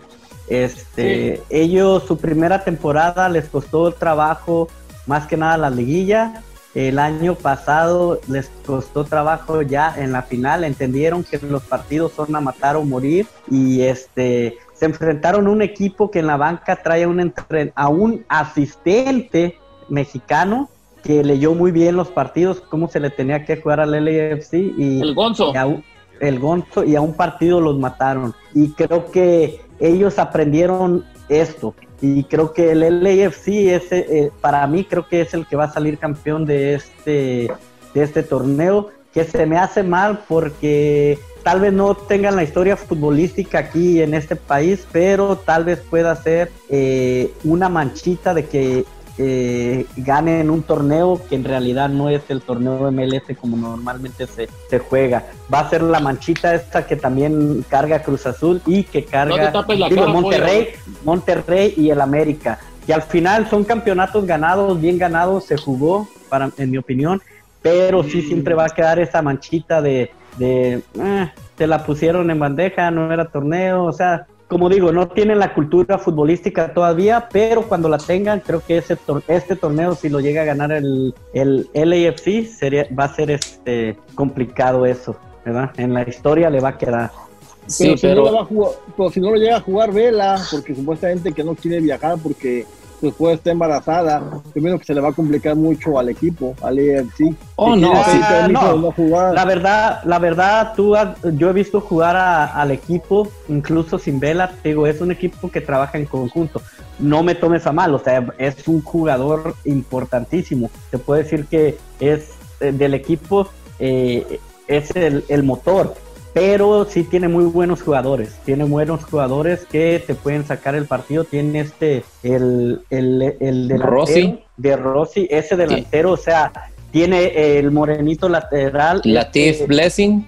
Este, 0.48 1.42
ellos 1.50 2.04
su 2.06 2.16
primera 2.18 2.64
temporada 2.64 3.28
les 3.28 3.46
costó 3.48 3.92
trabajo, 3.92 4.68
más 5.06 5.26
que 5.26 5.36
nada 5.36 5.56
la 5.56 5.70
liguilla. 5.70 6.42
El 6.74 6.98
año 6.98 7.36
pasado 7.36 8.18
les 8.26 8.50
costó 8.66 9.04
trabajo 9.04 9.62
ya 9.62 9.94
en 9.96 10.10
la 10.10 10.22
final, 10.22 10.64
entendieron 10.64 11.22
que 11.22 11.38
los 11.38 11.62
partidos 11.62 12.12
son 12.12 12.34
a 12.34 12.40
matar 12.40 12.74
o 12.76 12.82
morir 12.84 13.26
y 13.48 13.82
este 13.82 14.58
se 14.72 14.86
enfrentaron 14.86 15.46
a 15.46 15.50
un 15.50 15.62
equipo 15.62 16.10
que 16.10 16.18
en 16.18 16.26
la 16.26 16.36
banca 16.36 16.74
trae 16.82 17.04
a 17.04 17.08
un 17.08 17.18
entren- 17.20 17.72
a 17.76 17.88
un 17.88 18.24
asistente 18.28 19.56
mexicano 19.88 20.68
que 21.04 21.22
leyó 21.22 21.54
muy 21.54 21.70
bien 21.70 21.94
los 21.96 22.08
partidos, 22.08 22.60
cómo 22.60 22.88
se 22.88 22.98
le 22.98 23.10
tenía 23.10 23.44
que 23.44 23.56
jugar 23.58 23.78
al 23.78 23.92
LAFC 23.92 24.54
y 24.76 25.00
El 25.00 25.14
Gonzo. 25.14 25.52
y 25.54 25.56
a 25.56 25.66
un- 25.66 25.84
el 26.18 26.38
Gonzo 26.40 26.82
y 26.82 26.96
a 26.96 27.00
un 27.00 27.14
partido 27.14 27.60
los 27.60 27.78
mataron. 27.78 28.34
Y 28.54 28.70
creo 28.72 29.10
que 29.12 29.60
ellos 29.78 30.18
aprendieron 30.18 31.04
esto. 31.28 31.74
Y 32.00 32.24
creo 32.24 32.52
que 32.52 32.72
el 32.72 33.02
LAFC 33.02 33.48
es, 33.48 33.92
eh, 33.92 34.30
para 34.40 34.66
mí 34.66 34.84
creo 34.84 35.08
que 35.08 35.22
es 35.22 35.32
el 35.34 35.46
que 35.46 35.56
va 35.56 35.64
a 35.64 35.72
salir 35.72 35.98
campeón 35.98 36.44
de 36.44 36.74
este, 36.74 37.50
de 37.94 38.02
este 38.02 38.22
torneo, 38.22 38.90
que 39.12 39.24
se 39.24 39.46
me 39.46 39.56
hace 39.56 39.82
mal 39.82 40.24
porque 40.28 41.18
tal 41.44 41.60
vez 41.60 41.72
no 41.72 41.94
tengan 41.94 42.36
la 42.36 42.42
historia 42.42 42.76
futbolística 42.76 43.58
aquí 43.58 44.02
en 44.02 44.14
este 44.14 44.34
país, 44.34 44.86
pero 44.90 45.36
tal 45.36 45.64
vez 45.64 45.78
pueda 45.78 46.16
ser 46.16 46.50
eh, 46.68 47.32
una 47.44 47.68
manchita 47.68 48.34
de 48.34 48.46
que 48.46 48.84
eh, 49.16 49.86
ganen 49.96 50.50
un 50.50 50.62
torneo 50.62 51.20
que 51.28 51.36
en 51.36 51.44
realidad 51.44 51.88
no 51.88 52.08
es 52.08 52.22
el 52.28 52.40
torneo 52.42 52.90
MLS 52.90 53.36
como 53.40 53.56
normalmente 53.56 54.26
se, 54.26 54.48
se 54.68 54.78
juega. 54.78 55.24
Va 55.52 55.60
a 55.60 55.70
ser 55.70 55.82
la 55.82 56.00
manchita 56.00 56.54
esta 56.54 56.86
que 56.86 56.96
también 56.96 57.64
carga 57.68 58.02
Cruz 58.02 58.26
Azul 58.26 58.60
y 58.66 58.84
que 58.84 59.04
carga 59.04 59.50
digo, 59.50 59.66
cara, 59.66 60.06
Monterrey, 60.08 60.68
Monterrey 61.04 61.74
y 61.76 61.90
el 61.90 62.00
América. 62.00 62.58
Y 62.86 62.92
al 62.92 63.02
final 63.02 63.48
son 63.48 63.64
campeonatos 63.64 64.26
ganados, 64.26 64.80
bien 64.80 64.98
ganados, 64.98 65.44
se 65.44 65.56
jugó, 65.56 66.08
para, 66.28 66.50
en 66.58 66.70
mi 66.70 66.76
opinión, 66.76 67.22
pero 67.62 68.02
sí 68.02 68.20
siempre 68.22 68.54
va 68.54 68.66
a 68.66 68.68
quedar 68.68 68.98
esa 68.98 69.22
manchita 69.22 69.80
de, 69.80 70.10
de 70.36 70.82
eh, 70.98 71.30
te 71.54 71.66
la 71.66 71.84
pusieron 71.86 72.30
en 72.30 72.38
bandeja, 72.38 72.90
no 72.90 73.12
era 73.12 73.26
torneo, 73.26 73.84
o 73.84 73.92
sea, 73.92 74.26
como 74.48 74.68
digo, 74.68 74.92
no 74.92 75.08
tienen 75.08 75.38
la 75.38 75.54
cultura 75.54 75.98
futbolística 75.98 76.72
todavía, 76.74 77.28
pero 77.32 77.62
cuando 77.62 77.88
la 77.88 77.98
tengan, 77.98 78.40
creo 78.40 78.62
que 78.64 78.78
ese 78.78 78.96
tor- 78.96 79.22
este 79.26 79.56
torneo, 79.56 79.94
si 79.94 80.08
lo 80.08 80.20
llega 80.20 80.42
a 80.42 80.44
ganar 80.44 80.70
el, 80.72 81.14
el 81.32 81.68
LAFC, 81.74 82.46
sería, 82.46 82.86
va 82.98 83.04
a 83.04 83.14
ser 83.14 83.30
este 83.30 83.96
complicado 84.14 84.84
eso, 84.86 85.16
¿verdad? 85.44 85.70
En 85.76 85.94
la 85.94 86.02
historia 86.08 86.50
le 86.50 86.60
va 86.60 86.68
a 86.70 86.78
quedar. 86.78 87.10
Pero, 87.10 87.24
Sí, 87.66 87.84
si 87.96 88.06
no 88.06 88.12
pero 88.12 88.24
lo 88.26 88.32
va 88.34 88.40
a 88.42 88.44
jugar, 88.44 88.70
pero 88.96 89.10
si 89.10 89.20
no 89.20 89.30
lo 89.30 89.36
llega 89.36 89.56
a 89.56 89.60
jugar 89.60 89.90
Vela, 89.92 90.38
porque 90.50 90.74
supuestamente 90.74 91.32
que 91.32 91.42
no 91.42 91.54
quiere 91.54 91.80
viajar 91.80 92.16
porque 92.22 92.66
esposa 93.02 93.34
está 93.34 93.50
embarazada, 93.50 94.22
primero 94.52 94.78
que 94.78 94.84
se 94.84 94.94
le 94.94 95.00
va 95.00 95.08
a 95.10 95.12
complicar 95.12 95.56
mucho 95.56 95.98
al 95.98 96.08
equipo, 96.08 96.54
al 96.62 96.78
AFC. 96.78 97.34
Oh, 97.56 97.76
no, 97.76 97.92
sí. 98.04 98.18
no. 98.50 98.76
no 98.76 98.92
jugar. 98.92 99.34
La 99.34 99.44
verdad, 99.44 100.00
la 100.04 100.18
verdad, 100.18 100.72
tú 100.74 100.94
has- 100.96 101.16
yo 101.36 101.50
he 101.50 101.52
visto 101.52 101.80
jugar 101.80 102.16
a- 102.16 102.46
al 102.46 102.70
equipo, 102.70 103.28
incluso 103.48 103.98
sin 103.98 104.20
vela, 104.20 104.50
te 104.62 104.70
digo, 104.70 104.86
es 104.86 105.00
un 105.00 105.10
equipo 105.12 105.50
que 105.50 105.60
trabaja 105.60 105.98
en 105.98 106.06
conjunto. 106.06 106.62
No 106.98 107.22
me 107.22 107.34
tomes 107.34 107.66
a 107.66 107.72
mal, 107.72 107.94
o 107.94 107.98
sea, 107.98 108.26
es 108.38 108.66
un 108.68 108.80
jugador 108.82 109.54
importantísimo. 109.64 110.70
Te 110.90 110.98
puedo 110.98 111.22
decir 111.22 111.46
que 111.46 111.76
es 112.00 112.30
eh, 112.60 112.72
del 112.72 112.94
equipo, 112.94 113.48
eh, 113.78 114.38
es 114.68 114.94
el, 114.96 115.24
el 115.28 115.42
motor, 115.42 115.94
pero 116.34 116.84
sí 116.84 117.04
tiene 117.04 117.28
muy 117.28 117.44
buenos 117.44 117.80
jugadores. 117.80 118.34
Tiene 118.44 118.64
buenos 118.64 119.04
jugadores 119.04 119.64
que 119.64 120.02
te 120.04 120.14
pueden 120.14 120.44
sacar 120.44 120.74
el 120.74 120.86
partido. 120.86 121.24
Tiene 121.24 121.60
este, 121.60 122.04
el, 122.22 122.80
el, 122.90 123.22
el 123.40 123.68
delantero 123.68 123.90
Rossi. 123.90 124.40
de 124.56 124.76
Rossi, 124.76 125.28
ese 125.30 125.56
delantero, 125.56 126.10
o 126.10 126.16
sea, 126.16 126.52
tiene 126.90 127.56
el 127.58 127.70
morenito 127.70 128.28
lateral. 128.28 129.00
Latif 129.04 129.52
este, 129.52 129.66
Blessing, 129.66 130.26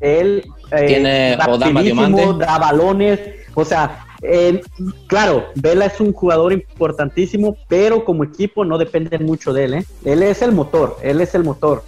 él 0.00 0.44
eh, 0.72 0.86
Tiene 0.86 1.34
Odama 1.48 1.80
rapidísimo, 1.80 2.06
Diamante. 2.08 2.44
da 2.44 2.58
balones, 2.58 3.20
o 3.54 3.64
sea, 3.64 4.04
eh, 4.22 4.60
claro, 5.06 5.46
Vela 5.56 5.86
es 5.86 6.00
un 6.00 6.12
jugador 6.12 6.52
importantísimo, 6.52 7.56
pero 7.68 8.04
como 8.04 8.24
equipo 8.24 8.64
no 8.64 8.78
dependen 8.78 9.24
mucho 9.24 9.52
de 9.52 9.64
él, 9.64 9.74
¿eh? 9.74 9.84
Él 10.04 10.22
es 10.22 10.40
el 10.42 10.52
motor, 10.52 10.96
él 11.02 11.20
es 11.20 11.34
el 11.34 11.44
motor, 11.44 11.82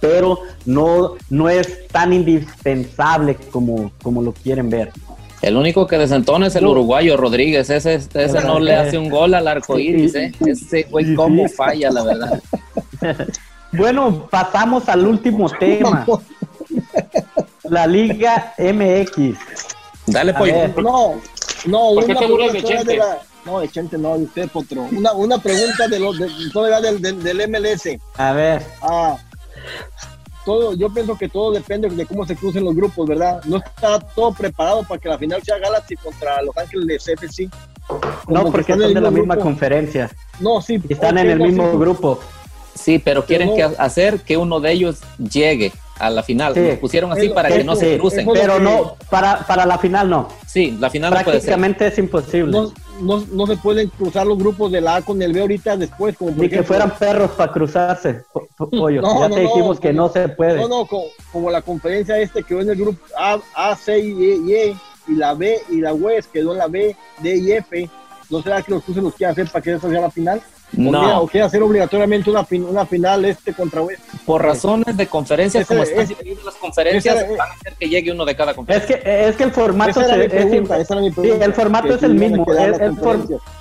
pero 0.00 0.40
no, 0.66 1.14
no 1.30 1.48
es 1.48 1.86
tan 1.88 2.12
indispensable 2.12 3.36
como, 3.50 3.90
como 4.02 4.22
lo 4.22 4.32
quieren 4.32 4.70
ver. 4.70 4.92
el 5.42 5.56
único 5.56 5.86
que 5.86 5.98
desentona 5.98 6.46
es 6.48 6.56
el 6.56 6.66
uruguayo 6.66 7.16
Rodríguez. 7.16 7.70
Ese, 7.70 7.94
ese 7.94 8.40
no 8.42 8.58
le 8.60 8.74
hace 8.74 8.98
un 8.98 9.08
gol 9.08 9.34
al 9.34 9.46
arco 9.48 9.78
iris, 9.78 10.14
¿eh? 10.14 10.32
Ese 10.46 10.82
güey, 10.84 11.14
cómo 11.14 11.48
falla, 11.48 11.90
la 11.90 12.02
verdad. 12.04 12.42
Bueno, 13.70 14.26
pasamos 14.30 14.88
al 14.88 15.06
último 15.06 15.46
tema, 15.50 16.06
la 17.64 17.86
Liga 17.86 18.54
MX. 18.58 19.36
Dale, 20.06 20.32
pollo. 20.32 20.68
No, 20.78 21.20
no, 21.66 21.94
¿Por 21.94 22.06
qué 22.06 22.12
una 22.12 22.20
te 22.20 22.26
burlas 22.26 22.52
de 22.86 22.96
la- 22.96 23.18
no, 23.44 23.60
de 23.60 23.68
Chente 23.68 23.98
no, 23.98 24.16
de 24.18 24.24
usted, 24.24 24.48
Potro. 24.48 24.88
Una, 24.90 25.12
una 25.12 25.38
pregunta 25.38 25.86
de 25.88 25.98
los, 25.98 26.18
de, 26.18 26.28
todavía 26.52 26.80
del, 26.80 27.00
del, 27.00 27.22
del 27.22 27.48
MLS. 27.48 27.88
A 28.16 28.32
ver, 28.32 28.62
Ah, 28.82 29.16
todo, 30.44 30.74
yo 30.74 30.88
pienso 30.92 31.16
que 31.16 31.28
todo 31.28 31.52
depende 31.52 31.88
de 31.90 32.06
cómo 32.06 32.26
se 32.26 32.34
crucen 32.34 32.64
los 32.64 32.74
grupos, 32.74 33.06
¿verdad? 33.06 33.42
No 33.44 33.58
está 33.58 33.98
todo 34.00 34.32
preparado 34.32 34.82
para 34.82 34.98
que 35.00 35.08
la 35.08 35.18
final 35.18 35.42
sea 35.42 35.58
Galaxy 35.58 35.94
contra 35.96 36.40
Los 36.42 36.56
Ángeles 36.56 37.06
FC. 37.06 37.48
Como 37.86 38.00
no 38.38 38.44
que 38.46 38.50
porque 38.50 38.72
están 38.72 38.78
en 38.80 38.86
son 38.88 38.94
de 38.94 39.00
la 39.00 39.10
misma 39.10 39.34
grupo. 39.34 39.48
conferencia 39.50 40.10
No, 40.40 40.60
sí. 40.62 40.80
están 40.88 41.18
en 41.18 41.30
el 41.30 41.38
no, 41.38 41.44
mismo 41.46 41.70
sí. 41.72 41.76
grupo. 41.78 42.20
Sí, 42.74 42.98
pero 42.98 43.24
quieren 43.26 43.48
no- 43.48 43.56
que 43.56 43.62
hacer 43.64 44.20
que 44.20 44.36
uno 44.36 44.60
de 44.60 44.72
ellos 44.72 45.00
llegue 45.18 45.72
a 45.98 46.10
la 46.10 46.22
final. 46.22 46.54
Sí. 46.54 46.60
Los 46.66 46.78
pusieron 46.78 47.12
así 47.12 47.26
Eso- 47.26 47.34
para 47.34 47.48
que 47.48 47.56
eso- 47.58 47.64
no 47.66 47.76
se 47.76 47.92
sí, 47.94 47.98
crucen. 47.98 48.20
eso- 48.20 48.32
Pero 48.32 48.54
que- 48.56 48.60
no, 48.62 48.96
para, 49.10 49.46
para 49.46 49.66
la 49.66 49.78
final 49.78 50.08
no. 50.08 50.28
Sí, 50.46 50.76
la 50.78 50.90
final 50.90 51.10
no 51.10 51.16
puede 51.16 51.24
ser. 51.24 51.32
Prácticamente 51.32 51.86
es 51.88 51.98
imposible. 51.98 52.52
No, 52.52 52.72
no, 53.00 53.24
no 53.32 53.46
se 53.46 53.56
pueden 53.56 53.88
cruzar 53.90 54.26
los 54.26 54.38
grupos 54.38 54.72
de 54.72 54.80
la 54.80 54.96
A 54.96 55.02
con 55.02 55.20
el 55.22 55.32
B 55.32 55.40
ahorita 55.40 55.76
después, 55.76 56.16
como 56.16 56.30
Ni 56.32 56.48
que 56.48 56.56
ejemplo- 56.56 56.64
fueran 56.66 56.90
perros 56.98 57.30
para 57.32 57.52
cruzarse, 57.52 58.22
po- 58.32 58.48
po- 58.56 58.70
pollo. 58.70 59.00
No, 59.02 59.20
ya 59.20 59.28
no, 59.28 59.34
te 59.36 59.42
no, 59.42 59.48
dijimos 59.48 59.80
que 59.80 59.88
como- 59.88 60.00
no 60.02 60.08
se 60.12 60.28
puede. 60.28 60.60
No, 60.60 60.68
no, 60.68 60.86
como, 60.86 61.04
como 61.32 61.50
la 61.50 61.62
conferencia 61.62 62.18
este 62.18 62.42
quedó 62.42 62.60
en 62.60 62.70
el 62.70 62.76
grupo 62.76 62.98
A, 63.16 63.38
A 63.54 63.76
C 63.76 63.98
y 63.98 64.10
E, 64.24 64.36
y, 64.46 64.52
E, 64.54 64.76
y 65.08 65.14
la 65.14 65.34
B 65.34 65.58
y 65.70 65.80
la 65.80 65.92
West 65.94 66.30
quedó 66.32 66.52
en 66.52 66.58
la 66.58 66.66
B, 66.66 66.94
D 67.20 67.36
y 67.36 67.52
F. 67.52 67.88
¿No 68.30 68.42
será 68.42 68.60
que 68.62 68.72
los 68.72 68.82
cruces 68.84 69.02
los 69.02 69.14
quieren 69.14 69.32
hacer 69.32 69.48
para 69.50 69.62
que 69.62 69.72
esa 69.72 69.88
sea 69.88 70.00
la 70.02 70.10
final? 70.10 70.42
¿O 70.72 70.76
quieren- 70.76 70.92
No, 70.92 71.20
¿O 71.22 71.26
quieren 71.26 71.46
hacer 71.46 71.62
obligatoriamente 71.62 72.30
una, 72.30 72.44
fin- 72.44 72.64
una 72.64 72.84
final 72.86 73.24
este 73.24 73.52
contra 73.54 73.80
West? 73.82 74.02
por 74.26 74.42
razones 74.42 74.96
de 74.96 75.06
conferencias, 75.06 75.62
Ese- 75.64 75.68
como 75.74 75.82
están 75.82 76.00
ese- 76.04 76.14
divididas 76.16 76.44
las 76.44 76.54
conferencias, 76.56 77.16
ese- 77.16 77.36
van 77.36 77.50
a 77.50 77.54
hacer 77.54 77.74
que 77.78 77.88
llegue 77.88 78.12
uno 78.12 78.24
de 78.24 78.36
cada 78.36 78.50
Es 78.50 78.56
conferencia. 78.56 79.00
que, 79.00 79.28
es 79.28 79.36
que 79.36 79.44
el 79.44 79.52
formato 79.52 79.90
Esa 79.90 80.00
es 80.16 80.28
pregunta, 80.30 80.76
sí, 80.84 81.30
el 81.40 81.54
formato 81.54 81.94
es 81.94 82.02
el 82.02 82.14
mismo. 82.14 82.44
El, 82.52 82.70
las 82.72 82.80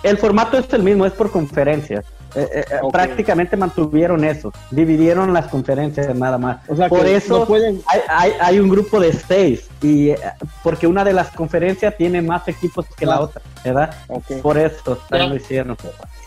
el 0.04 0.18
formato 0.18 0.58
es 0.58 0.74
el 0.74 0.84
mismo, 0.84 1.06
es 1.06 1.14
por 1.14 1.32
conferencias. 1.32 2.06
Eh, 2.36 2.42
eh, 2.54 2.66
eh, 2.70 2.76
Ok. 2.82 2.92
Prácticamente 2.92 3.56
mantuvieron 3.56 4.24
eso, 4.26 4.52
dividieron 4.70 5.34
las 5.34 5.48
conferencias 5.48 6.14
nada 6.14 6.38
más. 6.38 6.58
O 6.70 6.76
sea, 6.76 6.90
por 6.90 7.08
eso 7.08 7.40
no 7.40 7.46
pueden... 7.46 7.82
hay, 7.88 8.02
hay, 8.10 8.32
hay 8.40 8.60
un 8.60 8.68
grupo 8.70 9.00
de 9.00 9.14
seis 9.14 9.68
y 9.82 10.10
eh, 10.10 10.18
porque 10.62 10.86
una 10.88 11.04
de 11.06 11.14
las 11.14 11.30
conferencias 11.30 11.96
tiene 11.98 12.22
más 12.22 12.46
equipos 12.50 12.86
que 12.98 13.06
la 13.06 13.16
Ah. 13.16 13.22
otra, 13.22 13.42
¿verdad? 13.64 13.96
Ok. 14.10 14.42
Por 14.42 14.58
eso 14.58 15.00
Ya. 15.10 15.26
lo 15.26 15.36
hicieron. 15.36 15.78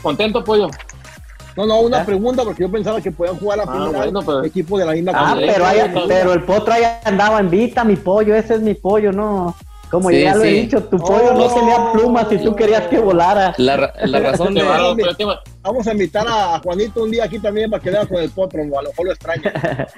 Contento, 0.02 0.42
pollo. 0.44 0.68
No, 1.56 1.66
no, 1.66 1.80
una 1.80 2.02
¿Eh? 2.02 2.04
pregunta, 2.04 2.42
porque 2.44 2.62
yo 2.62 2.70
pensaba 2.70 3.00
que 3.00 3.10
podían 3.10 3.36
jugar 3.36 3.58
la 3.58 3.64
Ah, 3.64 3.72
final 3.72 3.92
bueno, 3.92 4.22
pero- 4.22 4.44
equipo 4.44 4.78
de 4.78 4.86
la 4.86 4.92
misma 4.92 5.12
Ah, 5.14 5.34
pero, 5.38 5.64
también. 5.64 5.92
pero 6.08 6.32
el 6.32 6.42
potro 6.44 6.72
ahí 6.72 6.82
andaba 7.04 7.40
en 7.40 7.50
vita, 7.50 7.84
mi 7.84 7.96
pollo, 7.96 8.34
ese 8.34 8.54
es 8.54 8.60
mi 8.60 8.74
pollo, 8.74 9.12
no. 9.12 9.54
Como 9.90 10.08
Sí, 10.10 10.20
ya 10.22 10.36
lo 10.36 10.44
he 10.44 10.52
dicho, 10.52 10.84
tu 10.84 10.96
Oh. 10.98 11.04
pollo 11.04 11.34
no 11.34 11.48
tenía 11.52 11.92
plumas 11.92 12.26
y 12.30 12.38
tú 12.38 12.54
querías 12.54 12.82
que 12.82 13.00
volara. 13.00 13.52
La, 13.58 13.92
la 14.04 14.20
razón 14.20 14.54
de, 14.54 14.62
ba- 14.62 14.94
Vamos 15.62 15.86
a 15.88 15.92
invitar 15.92 16.26
a 16.28 16.54
a 16.54 16.58
Juanito 16.60 17.02
un 17.02 17.10
día 17.10 17.24
aquí 17.24 17.40
también 17.40 17.68
para 17.68 17.82
que 17.82 17.90
vea 17.90 18.06
con 18.06 18.18
el 18.22 18.30
potro, 18.30 18.62
o 18.62 18.78
a 18.78 18.82
lo 18.82 18.90
mejor 18.90 19.06
lo 19.06 19.12
extraña. 19.12 19.52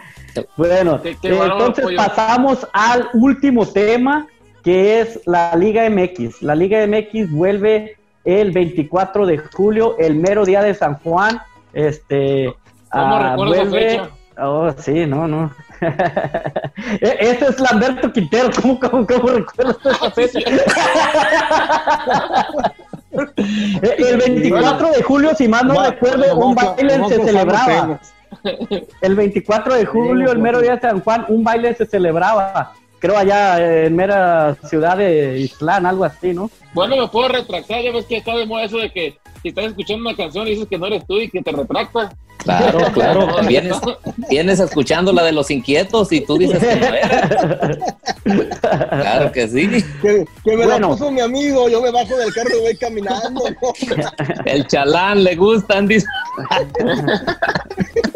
Bueno, 0.57 1.01
Qué- 1.03 1.15
qué 1.21 1.29
eh, 1.29 1.33
bárbaro, 1.33 1.59
entonces 1.59 1.85
pollo. 1.85 1.97
pasamos 1.99 2.67
al 2.73 3.09
último 3.13 3.67
tema, 3.67 4.27
que 4.65 5.01
es 5.01 5.21
la 5.27 5.55
Liga 5.57 5.85
MX. 5.91 6.41
La 6.41 6.55
Liga 6.55 6.87
MX 6.87 7.31
vuelve 7.31 7.97
el 8.25 8.53
24 8.53 9.27
de 9.27 9.39
julio, 9.39 9.97
el 9.99 10.15
mero 10.17 10.45
día 10.45 10.63
de 10.63 10.75
San 10.75 10.99
Juan. 11.01 11.41
Este, 11.73 12.55
¿Cómo 12.91 13.17
ah, 13.17 13.31
recuerdo 13.31 13.55
esa 13.55 13.65
vuelve- 13.65 13.91
fecha? 13.91 14.11
Oh, 14.39 14.71
sí, 14.79 15.07
no, 15.07 15.29
no. 15.29 15.51
E- 17.01 17.17
Ese 17.21 17.47
es 17.49 17.61
Lamberto 17.61 18.13
Quintero. 18.13 18.51
¿Cómo, 18.61 18.79
cómo, 18.81 19.07
cómo 19.07 19.29
recuerdas 19.29 19.77
esa 19.85 20.11
fecha? 20.13 20.39
El 23.83 24.17
24 24.19 24.91
de 24.93 25.03
julio, 25.03 25.35
si 25.35 25.49
mal 25.49 25.67
no 25.67 25.83
recuerdo, 25.85 26.37
un 26.37 26.55
baile 26.55 27.05
se 27.09 27.23
celebraba. 27.25 28.01
El 29.03 29.15
24 29.15 29.75
de 29.75 29.85
julio, 29.87 30.33
el 30.33 30.39
mero 30.39 30.61
día 30.61 30.77
de 30.77 30.81
San 30.81 31.01
Juan, 31.01 31.27
un 31.29 31.45
baile 31.45 31.75
se 31.75 31.85
celebraba. 31.87 32.73
Creo 33.03 33.19
allá 33.19 33.85
en 33.87 33.97
mera 33.97 34.57
ciudad 34.71 34.97
de 34.97 35.37
Islán, 35.41 35.87
algo 35.87 36.05
así, 36.05 36.33
¿no? 36.33 36.49
Bueno, 36.73 36.97
me 36.97 37.09
puedo 37.09 37.27
retractar, 37.27 37.83
ya 37.83 37.91
ves 37.91 38.05
que 38.07 38.19
está 38.19 38.37
de 38.37 38.47
moda 38.47 38.63
eso 38.63 38.79
de 38.79 38.93
que 38.93 39.19
si 39.43 39.49
estás 39.49 39.65
escuchando 39.67 40.09
una 40.09 40.17
canción 40.17 40.47
y 40.47 40.51
dices 40.51 40.69
que 40.71 40.79
no 40.79 40.87
eres 40.87 41.05
tú 41.05 41.19
y 41.19 41.29
que 41.29 41.43
te 41.43 41.51
retractas. 41.51 42.15
Claro, 42.39 42.79
claro. 42.95 43.27
Vienes, 43.47 43.77
vienes 44.31 44.61
escuchando 44.61 45.13
la 45.13 45.25
de 45.25 45.33
los 45.33 45.51
inquietos 45.51 46.13
y 46.13 46.21
tú 46.21 46.39
dices 46.39 46.61
que 46.61 46.77
no 46.77 46.87
eres. 46.87 48.59
Claro 48.61 49.33
que 49.33 49.49
sí. 49.49 49.69
Que, 50.01 50.25
que 50.45 50.57
me 50.57 50.65
Bueno. 50.65 50.79
la 50.79 50.89
puso 50.89 51.11
mi 51.11 51.21
amigo, 51.21 51.69
yo 51.69 51.83
me 51.83 51.91
bajo 51.91 52.17
del 52.17 52.33
carro 52.33 52.51
y 52.57 52.61
voy 52.61 52.77
caminando. 52.77 53.43
¿no? 53.51 53.73
El 54.45 54.65
chalán 54.69 55.25
le 55.25 55.35
gustan, 55.35 55.89
dice. 55.89 56.07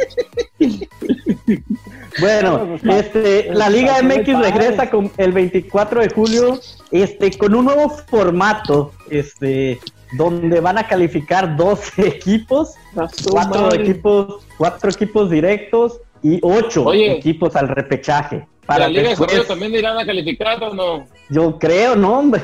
Bueno, 2.21 2.79
este, 2.91 3.51
la 3.53 3.69
Liga 3.69 4.01
MX 4.03 4.39
regresa 4.41 4.91
con 4.91 5.11
el 5.17 5.33
24 5.33 6.01
de 6.01 6.09
julio, 6.11 6.61
este, 6.91 7.37
con 7.37 7.55
un 7.55 7.65
nuevo 7.67 7.89
formato, 7.91 8.93
este, 9.11 9.79
donde 10.17 10.61
van 10.61 10.79
a 10.79 10.87
calificar 10.87 11.57
12 11.57 12.07
equipos, 12.09 12.75
cuatro 13.31 13.73
equipos, 13.75 14.47
cuatro 14.57 14.91
equipos 14.91 15.31
directos 15.31 16.01
y 16.23 16.39
ocho 16.43 16.85
Oye. 16.85 17.13
equipos 17.13 17.55
al 17.57 17.69
repechaje. 17.69 18.47
¿Para 18.67 18.79
Para 18.79 18.81
la 18.85 18.89
Liga 18.89 19.03
de 19.03 19.09
después- 19.11 19.31
Desarrollo 19.31 19.49
también 19.49 19.75
irán 19.75 19.99
a 19.99 20.07
calificar 20.07 20.63
o 20.63 20.75
no? 20.75 21.07
Yo 21.29 21.59
creo, 21.59 21.97
¿no, 21.97 22.19
hombre? 22.21 22.41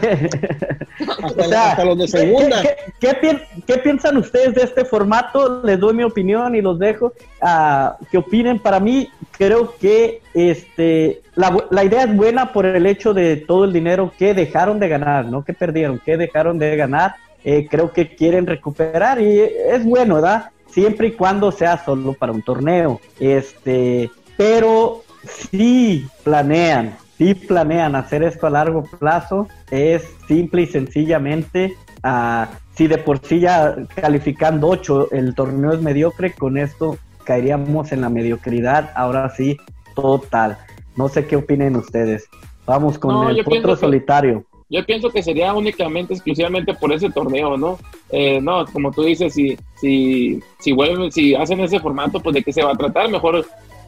Hasta, 1.23 1.27
O 1.45 1.49
sea, 1.49 1.71
hasta 1.71 1.85
los 1.85 1.99
de 1.99 2.05
¿qué- 2.05 2.11
segunda. 2.11 2.63
¿qué, 2.63 2.77
qué, 3.01 3.09
qué 3.09 3.15
pi- 3.35 3.63
qué 3.67 3.75
piensan 3.79 4.17
ustedes 4.17 4.55
de 4.55 4.63
este 4.63 4.85
formato? 4.85 5.63
Les 5.65 5.79
doy 5.79 5.95
mi 5.95 6.03
opinión 6.05 6.55
y 6.55 6.61
los 6.61 6.79
dejo 6.79 7.13
a 7.41 7.97
que 8.11 8.19
opinen. 8.19 8.59
Para 8.59 8.81
mí, 8.81 9.09
creo 9.39 9.75
que 9.81 10.21
este 10.35 11.23
la, 11.35 11.57
la 11.71 11.85
idea 11.85 12.03
es 12.05 12.15
buena 12.17 12.53
por 12.53 12.67
el 12.67 12.85
hecho 12.87 13.15
de 13.15 13.37
todo 13.37 13.65
el 13.65 13.73
dinero 13.73 14.13
que 14.19 14.35
dejaron 14.35 14.79
de 14.81 14.89
ganar, 14.89 15.27
no 15.27 15.45
que 15.45 15.55
perdieron, 15.55 15.99
que 15.99 16.17
dejaron 16.17 16.59
de 16.59 16.77
ganar. 16.77 17.15
Eh, 17.45 17.67
creo 17.69 17.93
que 17.93 18.15
quieren 18.15 18.47
recuperar 18.47 19.21
y 19.21 19.41
es 19.41 19.85
bueno, 19.85 20.17
¿verdad? 20.17 20.51
Siempre 20.69 21.09
y 21.09 21.13
cuando 21.13 21.51
sea 21.51 21.83
solo 21.85 22.13
para 22.13 22.33
un 22.33 22.43
torneo. 22.43 23.01
Este, 23.19 24.11
pero 24.37 25.03
si 25.27 26.07
planean, 26.23 26.97
si 27.23 27.35
planean 27.35 27.95
hacer 27.95 28.23
esto 28.25 28.47
a 28.47 28.51
largo 28.51 28.83
plazo, 28.99 29.47
es 29.71 30.03
simple 30.27 30.63
y 30.63 30.67
sencillamente, 30.67 31.75
ah, 32.03 32.49
si 32.75 32.87
de 32.89 32.99
por 32.99 33.19
sí 33.25 33.41
ya 33.41 33.77
calificando 33.95 34.69
8 34.69 35.13
el 35.13 35.35
torneo 35.35 35.73
es 35.73 35.81
mediocre, 35.81 36.33
con 36.33 36.59
esto 36.59 36.99
caeríamos 37.25 37.93
en 37.93 38.01
la 38.01 38.09
mediocridad, 38.09 38.91
ahora 38.97 39.29
sí, 39.31 39.57
total. 39.95 40.59
No 40.97 41.09
sé 41.09 41.27
qué 41.27 41.37
opinen 41.37 41.77
ustedes. 41.77 42.29
Vamos 42.67 42.99
con 42.99 43.15
No, 43.15 43.31
el 43.31 43.45
potro 43.45 43.75
que- 43.75 43.81
solitario. 43.81 44.45
Yo 44.69 44.85
pienso 44.87 45.11
que 45.11 45.23
sería 45.23 45.53
únicamente, 45.53 46.15
exclusivamente 46.15 46.73
por 46.73 46.93
ese 46.95 47.11
torneo, 47.11 47.59
¿no? 47.59 47.79
Eh, 48.11 48.41
no, 48.41 48.65
como 48.73 48.91
tú 48.91 49.03
dices, 49.05 49.35
si, 49.35 49.57
si, 49.79 50.41
si 50.61 50.73
vuelven, 50.73 51.13
si 51.13 51.35
hacen 51.35 51.61
ese 51.61 51.79
formato, 51.79 52.19
pues 52.21 52.35
de 52.35 52.43
qué 52.43 52.53
se 52.55 52.63
va 52.65 52.73
a 52.73 52.77
tratar, 52.77 53.11
mejor 53.11 53.45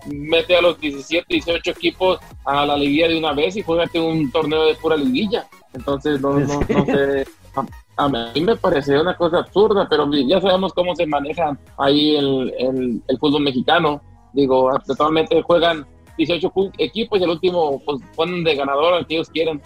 mete 0.06 0.56
a 0.56 0.62
los 0.62 0.78
17, 0.80 1.26
18 1.28 1.70
equipos 1.70 2.18
a 2.44 2.66
la 2.66 2.76
liguilla 2.76 3.08
de 3.08 3.18
una 3.18 3.32
vez 3.32 3.56
y 3.56 3.62
juégate 3.62 4.00
un 4.00 4.30
torneo 4.30 4.64
de 4.66 4.74
pura 4.76 4.96
liguilla. 4.96 5.46
Entonces, 5.72 6.20
no, 6.20 6.38
no, 6.38 6.60
no 6.68 6.84
sé. 6.86 7.26
A, 7.56 8.04
a 8.04 8.08
mí 8.08 8.40
me 8.40 8.56
parece 8.56 8.98
una 9.00 9.16
cosa 9.16 9.38
absurda, 9.38 9.86
pero 9.88 10.08
ya 10.12 10.40
sabemos 10.40 10.72
cómo 10.72 10.94
se 10.96 11.06
maneja 11.06 11.56
ahí 11.78 12.16
el, 12.16 12.52
el, 12.58 13.02
el 13.06 13.18
fútbol 13.18 13.42
mexicano. 13.42 14.00
Digo, 14.32 14.70
actualmente 14.70 15.40
juegan 15.42 15.86
18 16.18 16.50
cu- 16.50 16.70
equipos 16.78 17.20
y 17.20 17.24
el 17.24 17.30
último, 17.30 17.80
pues 17.84 18.00
ponen 18.16 18.42
de 18.44 18.54
ganador 18.56 18.94
al 18.94 19.06
que 19.06 19.14
ellos 19.14 19.30
quieren. 19.30 19.60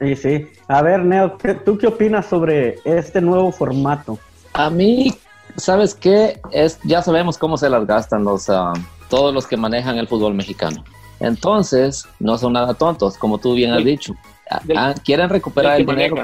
Sí, 0.00 0.16
sí. 0.16 0.46
A 0.68 0.80
ver, 0.82 1.04
Neo, 1.04 1.36
¿qué- 1.38 1.54
¿tú 1.54 1.76
qué 1.76 1.86
opinas 1.86 2.26
sobre 2.26 2.78
este 2.84 3.20
nuevo 3.20 3.52
formato? 3.52 4.18
A 4.54 4.70
mí, 4.70 5.12
¿sabes 5.56 5.94
qué? 5.94 6.40
Es, 6.52 6.78
ya 6.84 7.02
sabemos 7.02 7.36
cómo 7.36 7.56
se 7.58 7.68
las 7.68 7.86
gastan 7.86 8.24
los, 8.24 8.48
ah, 8.48 8.72
todos 9.08 9.32
los 9.34 9.46
que 9.46 9.56
manejan 9.56 9.98
el 9.98 10.08
fútbol 10.08 10.34
mexicano. 10.34 10.84
Entonces, 11.20 12.06
no 12.20 12.36
son 12.38 12.52
nada 12.52 12.74
tontos, 12.74 13.16
como 13.16 13.38
tú 13.38 13.54
bien 13.54 13.72
has 13.72 13.84
dicho. 13.84 14.14
Ah, 14.50 14.60
del- 14.64 14.76
ah, 14.78 14.94
quieren 15.04 15.28
recuperar 15.28 15.80
el 15.80 15.86
que 15.86 15.92
dinero 15.92 16.16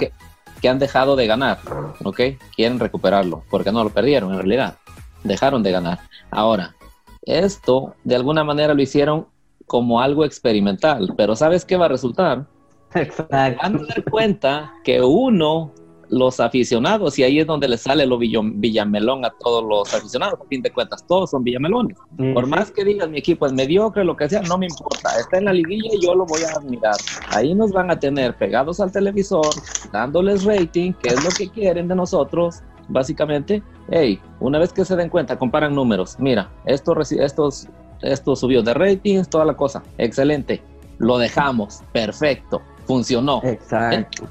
que 0.61 0.69
han 0.69 0.79
dejado 0.79 1.17
de 1.17 1.27
ganar, 1.27 1.59
¿ok? 2.05 2.21
Quieren 2.55 2.79
recuperarlo, 2.79 3.43
porque 3.51 3.73
no 3.73 3.83
lo 3.83 3.91
perdieron 3.91 4.31
en 4.33 4.39
realidad. 4.39 4.77
Dejaron 5.25 5.63
de 5.63 5.73
ganar. 5.73 5.99
Ahora, 6.31 6.77
esto 7.23 7.95
de 8.05 8.15
alguna 8.15 8.45
manera 8.45 8.73
lo 8.75 8.81
hicieron 8.83 9.27
como 9.67 10.01
algo 10.01 10.25
experimental, 10.25 11.15
pero 11.17 11.35
¿sabes 11.35 11.65
qué 11.65 11.77
va 11.77 11.87
a 11.87 11.89
resultar? 11.89 12.47
Exacto. 12.95 13.29
van 13.31 13.77
a 13.77 13.87
dar 13.87 14.05
cuenta 14.11 14.73
que 14.85 15.01
uno, 15.01 15.73
los 16.13 16.41
aficionados, 16.41 17.19
y 17.19 17.23
ahí 17.23 17.41
es 17.41 17.47
donde 17.47 17.67
le 17.67 17.79
sale 17.79 18.05
lo 18.05 18.19
villamelón 18.19 19.25
a 19.25 19.31
todos 19.31 19.65
los 19.65 19.95
aficionados, 19.95 20.39
a 20.39 20.45
fin 20.45 20.61
de 20.61 20.71
cuentas, 20.71 21.07
todos 21.07 21.31
son 21.31 21.43
villamelones. 21.43 21.97
Por 22.35 22.47
más 22.47 22.71
que 22.71 22.85
digas 22.85 23.09
mi 23.09 23.19
equipo 23.19 23.47
es 23.47 23.53
mediocre, 23.55 24.05
lo 24.05 24.15
que 24.15 24.29
sea, 24.29 24.43
no 24.43 24.59
me 24.59 24.67
importa, 24.67 25.09
está 25.19 25.39
en 25.39 25.47
la 25.47 25.55
liguilla 25.55 25.89
y 25.91 26.05
yo 26.05 26.15
lo 26.15 26.27
voy 26.27 26.43
a 26.43 26.51
admirar. 26.51 26.97
Ahí 27.31 27.55
nos 27.55 27.73
van 27.73 27.91
a 27.91 27.99
tener 27.99 28.37
pegados 28.37 28.79
al 28.79 28.93
televisor, 28.93 29.47
dándoles 29.91 30.45
rating, 30.45 30.93
que 30.93 31.09
es 31.09 31.25
lo 31.25 31.31
que 31.31 31.49
quieren 31.49 31.89
de 31.89 31.95
nosotros, 31.95 32.61
básicamente. 32.89 33.63
Hey, 33.91 34.21
una 34.39 34.59
vez 34.59 34.71
que 34.71 34.85
se 34.85 34.95
den 34.97 35.09
cuenta, 35.09 35.39
comparan 35.39 35.75
números. 35.75 36.17
Mira, 36.19 36.51
esto, 36.67 36.95
estos, 37.01 37.69
estos 38.03 38.41
subió 38.41 38.63
de 38.63 38.75
ratings, 38.75 39.31
toda 39.31 39.47
la 39.47 39.57
cosa. 39.57 39.83
Excelente. 39.97 40.61
Lo 40.99 41.17
dejamos. 41.17 41.81
Perfecto. 41.93 42.61
Funcionó. 42.87 43.41
Exacto. 43.45 44.29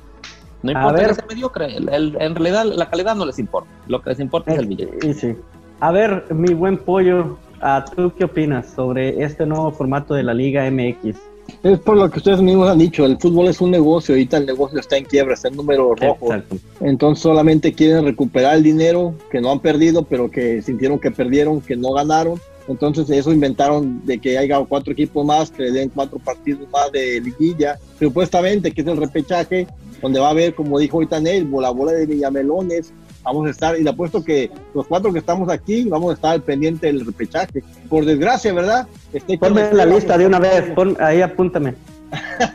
No 0.63 0.69
A 0.69 0.73
importa 0.73 0.97
ver. 0.99 1.07
que 1.09 1.15
sea 1.15 1.25
mediocre. 1.27 1.75
el- 1.77 1.89
el- 1.89 2.17
en 2.19 2.35
realidad, 2.35 2.65
la 2.65 2.89
calidad 2.89 3.15
no 3.15 3.25
les 3.25 3.39
importa. 3.39 3.69
Lo 3.87 4.01
que 4.01 4.11
les 4.11 4.19
importa 4.19 4.53
es 4.53 4.59
el 4.59 4.67
billete. 4.67 5.07
Y 5.07 5.13
sí. 5.13 5.35
A 5.79 5.91
ver, 5.91 6.25
mi 6.29 6.53
buen 6.53 6.77
pollo, 6.77 7.37
¿a 7.61 7.83
¿tú 7.95 8.11
qué 8.17 8.25
opinas 8.25 8.67
sobre 8.69 9.23
este 9.23 9.45
nuevo 9.45 9.71
formato 9.71 10.13
de 10.13 10.23
la 10.23 10.33
Liga 10.33 10.65
MX? 10.69 11.15
Es 11.63 11.79
por 11.79 11.97
lo 11.97 12.09
que 12.09 12.19
ustedes 12.19 12.41
mismos 12.41 12.69
han 12.69 12.77
dicho, 12.77 13.05
el 13.05 13.17
fútbol 13.17 13.47
es 13.47 13.59
un 13.59 13.71
negocio, 13.71 14.13
ahorita 14.13 14.37
el 14.37 14.45
negocio 14.45 14.79
está 14.79 14.95
en 14.97 15.03
quiebra, 15.05 15.33
está 15.33 15.47
en 15.49 15.57
número 15.57 15.93
rojo. 15.95 16.27
Exacto. 16.33 16.55
Entonces 16.79 17.21
solamente 17.21 17.73
quieren 17.73 18.05
recuperar 18.05 18.55
el 18.55 18.63
dinero 18.63 19.15
que 19.31 19.41
no 19.41 19.51
han 19.51 19.59
perdido, 19.59 20.03
pero 20.03 20.29
que 20.31 20.61
sintieron 20.61 20.97
que 20.99 21.11
perdieron, 21.11 21.59
que 21.59 21.75
no 21.75 21.91
ganaron. 21.93 22.39
Entonces 22.67 23.09
eso 23.09 23.31
inventaron 23.31 24.05
de 24.05 24.19
que 24.19 24.37
haya 24.37 24.59
cuatro 24.65 24.93
equipos 24.93 25.25
más, 25.25 25.51
que 25.51 25.63
le 25.63 25.71
den 25.71 25.89
cuatro 25.89 26.19
partidos 26.19 26.69
más 26.71 26.91
de 26.91 27.19
liguilla, 27.19 27.77
supuestamente 27.99 28.71
que 28.71 28.81
es 28.81 28.87
el 28.87 28.97
repechaje, 28.97 29.67
donde 30.01 30.19
va 30.19 30.27
a 30.27 30.31
haber, 30.31 30.55
como 30.55 30.79
dijo 30.79 30.97
ahorita 30.97 31.19
Nel, 31.19 31.49
la 31.59 31.69
bola 31.71 31.91
de 31.91 32.05
Villamelones, 32.05 32.93
vamos 33.23 33.47
a 33.47 33.51
estar, 33.51 33.79
y 33.79 33.83
le 33.83 33.89
apuesto 33.89 34.23
que 34.23 34.49
los 34.73 34.87
cuatro 34.87 35.11
que 35.13 35.19
estamos 35.19 35.49
aquí 35.49 35.83
vamos 35.83 36.11
a 36.11 36.13
estar 36.15 36.31
al 36.31 36.41
pendiente 36.41 36.87
del 36.87 37.05
repechaje. 37.05 37.63
Por 37.89 38.05
desgracia, 38.05 38.53
¿verdad? 38.53 38.87
Este, 39.13 39.37
Ponme 39.37 39.61
en 39.69 39.77
la 39.77 39.85
lista 39.85 40.17
de 40.17 40.25
una 40.25 40.39
vez, 40.39 40.71
pon, 40.75 40.97
ahí 40.99 41.21
apúntame. 41.21 41.75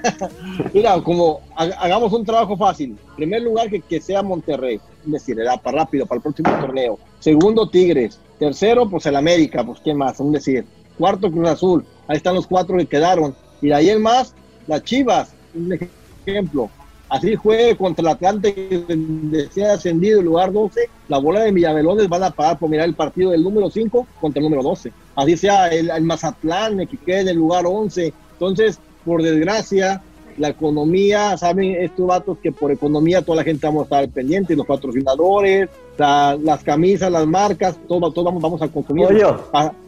Mira, 0.74 1.00
como 1.02 1.40
ha- 1.56 1.64
hagamos 1.84 2.12
un 2.12 2.24
trabajo 2.24 2.56
fácil. 2.56 2.96
Primer 3.16 3.42
lugar, 3.42 3.70
que, 3.70 3.80
que 3.80 4.00
sea 4.00 4.22
Monterrey. 4.22 4.80
Es 5.06 5.12
decir, 5.12 5.38
era 5.38 5.56
para 5.56 5.78
rápido, 5.78 6.04
para 6.06 6.16
el 6.18 6.22
próximo 6.22 6.50
torneo. 6.60 6.98
Segundo, 7.20 7.68
Tigres. 7.68 8.18
Tercero, 8.38 8.88
pues 8.88 9.06
el 9.06 9.16
América. 9.16 9.64
Pues, 9.64 9.80
¿qué 9.80 9.94
más? 9.94 10.20
Un 10.20 10.32
decir. 10.32 10.64
Cuarto, 10.98 11.30
Cruz 11.30 11.48
Azul. 11.48 11.84
Ahí 12.08 12.16
están 12.16 12.34
los 12.34 12.46
cuatro 12.46 12.76
que 12.76 12.86
quedaron. 12.86 13.34
Y 13.60 13.68
de 13.68 13.74
ahí 13.74 13.90
en 13.90 14.02
más, 14.02 14.34
las 14.66 14.82
Chivas. 14.82 15.32
Un 15.54 15.78
ejemplo. 16.26 16.70
Así 17.08 17.36
juegue 17.36 17.76
contra 17.76 18.02
el 18.02 18.08
Atlante, 18.08 18.52
que 18.52 19.48
sea 19.52 19.74
ascendido 19.74 20.18
el 20.20 20.26
lugar 20.26 20.52
12. 20.52 20.88
La 21.08 21.18
bola 21.18 21.40
de 21.40 21.52
Villamelones 21.52 22.08
van 22.08 22.24
a 22.24 22.30
pagar 22.30 22.58
por 22.58 22.68
mirar 22.68 22.86
el 22.86 22.94
partido 22.94 23.30
del 23.30 23.44
número 23.44 23.70
5 23.70 24.06
contra 24.20 24.40
el 24.40 24.44
número 24.44 24.62
12. 24.62 24.92
Así 25.14 25.36
sea 25.36 25.68
el, 25.68 25.88
el 25.88 26.02
Mazatlán, 26.02 26.84
que 26.86 26.96
quede 26.96 27.20
en 27.20 27.28
el 27.28 27.36
lugar 27.36 27.64
11. 27.64 28.12
Entonces, 28.32 28.80
por 29.04 29.22
desgracia, 29.22 30.02
la 30.38 30.48
economía, 30.48 31.36
saben 31.36 31.76
estos 31.82 32.06
vatos 32.06 32.38
que 32.42 32.52
por 32.52 32.70
economía 32.72 33.22
toda 33.22 33.36
la 33.36 33.44
gente 33.44 33.66
vamos 33.66 33.82
a 33.82 33.84
estar 33.84 34.08
pendientes, 34.10 34.56
los 34.56 34.66
patrocinadores, 34.66 35.68
la- 35.96 36.36
las 36.42 36.62
camisas, 36.62 37.10
las 37.10 37.26
marcas, 37.26 37.76
todo, 37.88 38.10
todo 38.12 38.24
vamos, 38.26 38.42
vamos 38.42 38.62
a 38.62 38.68
consumir. 38.68 39.06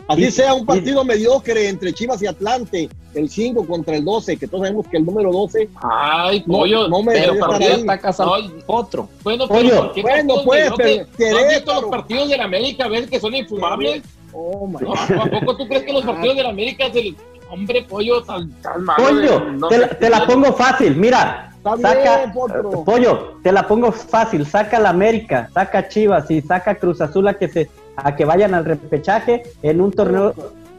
Así 0.06 0.24
Y- 0.24 0.30
sea 0.30 0.54
un 0.54 0.62
y- 0.62 0.64
partido 0.66 1.04
mediocre 1.04 1.68
entre 1.68 1.92
Chivas 1.92 2.22
y 2.22 2.26
Atlante, 2.26 2.88
el 3.14 3.28
5 3.28 3.66
contra 3.66 3.96
el 3.96 4.04
12, 4.04 4.36
que 4.38 4.46
todos 4.46 4.62
sabemos 4.64 4.86
que 4.86 4.96
el 4.96 5.04
número 5.04 5.30
12 5.32 5.68
Ay, 5.82 6.42
No, 6.46 6.58
pollo. 6.58 6.88
no 6.88 7.02
me 7.02 7.12
Pero 7.12 7.34
está 7.34 7.98
casado 7.98 8.34
Ay. 8.34 8.50
otro. 8.66 9.08
Bueno, 9.22 9.46
Pollo. 9.48 9.68
pero 9.68 9.82
¿por 9.82 9.92
qué 9.92 10.02
Bueno, 10.02 10.34
pues, 10.44 10.70
pero 10.76 10.94
¿No 11.00 11.04
visto 11.04 11.16
Querétaro. 11.18 11.80
los 11.82 11.90
partidos 11.90 12.28
de 12.30 12.36
la 12.38 12.44
América? 12.44 12.88
¿Ves 12.88 13.06
que 13.10 13.20
son 13.20 13.34
infumables? 13.34 14.02
Oh, 14.32 14.66
my 14.66 14.76
No, 14.80 14.94
¿A 14.94 15.26
poco 15.26 15.56
tú 15.56 15.66
crees 15.68 15.82
que 15.84 15.92
los 15.92 16.04
partidos 16.04 16.36
de 16.36 16.42
la 16.42 16.50
América 16.50 16.86
es 16.86 16.96
el- 16.96 17.16
Hombre, 17.50 17.82
pollo, 17.88 18.22
tan, 18.22 18.50
tan 18.60 18.84
malo. 18.84 19.04
Pollo, 19.04 19.40
de- 19.40 19.52
no 19.52 19.68
te, 19.68 19.78
la, 20.10 20.20
te 20.26 20.32
pongo 20.32 20.52
fácil, 20.52 20.96
mira. 20.96 21.44
Saca, 21.62 22.18
bien, 22.18 22.32
Potro. 22.32 22.84
pollo, 22.84 23.34
te 23.42 23.52
la 23.52 23.66
pongo 23.66 23.92
fácil, 23.92 24.46
saca 24.46 24.78
la 24.78 24.90
América, 24.90 25.50
saca 25.52 25.88
Chivas 25.88 26.30
y 26.30 26.40
saca 26.40 26.76
Cruz 26.76 27.00
Azul 27.00 27.28
a 27.28 27.34
que 27.34 27.48
se 27.48 27.68
a 27.96 28.14
que 28.14 28.24
vayan 28.24 28.54
al 28.54 28.64
repechaje 28.64 29.42
en 29.62 29.80
un 29.80 29.90
torneo 29.90 30.34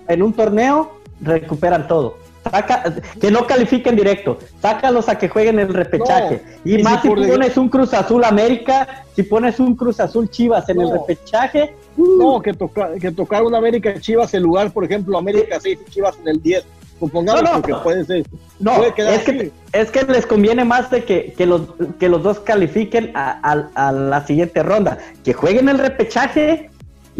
en 0.07 0.23
un 0.23 0.33
torneo 0.33 0.93
recuperan 1.21 1.87
todo. 1.87 2.17
Saca, 2.49 2.95
que 3.19 3.29
no 3.29 3.45
califiquen 3.45 3.95
directo, 3.95 4.39
sácalos 4.61 5.09
a 5.09 5.17
que 5.17 5.27
jueguen 5.27 5.59
el 5.59 5.73
repechaje. 5.73 6.41
No, 6.63 6.71
y, 6.71 6.81
más 6.81 7.01
si 7.01 7.09
si 7.09 7.13
pones 7.13 7.57
un 7.57 7.69
Cruz 7.69 7.93
Azul 7.93 8.23
América, 8.23 9.03
si 9.15 9.23
pones 9.23 9.59
un 9.59 9.75
Cruz 9.75 9.99
Azul 9.99 10.29
Chivas 10.29 10.67
en 10.69 10.81
el 10.81 10.91
repechaje, 10.91 11.75
No, 11.97 12.41
que, 12.41 12.53
toca, 12.53 12.93
que 12.99 13.11
tocar 13.11 13.43
una 13.43 13.57
América 13.57 13.99
Chivas 13.99 14.33
en 14.33 14.43
lugar, 14.43 14.71
por 14.71 14.83
ejemplo, 14.85 15.17
América 15.17 15.59
6 15.59 15.79
y 15.87 15.91
Chivas 15.91 16.17
en 16.21 16.27
el 16.29 16.41
10. 16.41 16.65
Supongamos 16.99 17.41
No, 17.43 17.47
no. 17.55 17.61
porque 17.61 17.75
puede 17.83 18.05
ser. 18.05 18.25
No, 18.59 18.75
Puede 18.75 18.89
es 19.15 19.21
que, 19.23 19.51
es 19.71 19.89
que 19.91 20.03
les 20.03 20.25
conviene 20.25 20.65
más 20.65 20.91
de 20.91 21.03
que, 21.05 21.33
que, 21.37 21.45
los, 21.45 21.61
que 21.97 22.09
los 22.09 22.21
dos 22.23 22.39
califiquen 22.41 23.11
a, 23.15 23.39
a- 23.41 23.87
a 23.87 23.91
la 23.93 24.25
siguiente 24.27 24.63
ronda. 24.63 24.97
Que 25.23 25.31
jueguen 25.33 25.69
el 25.69 25.77
repechaje 25.79 26.69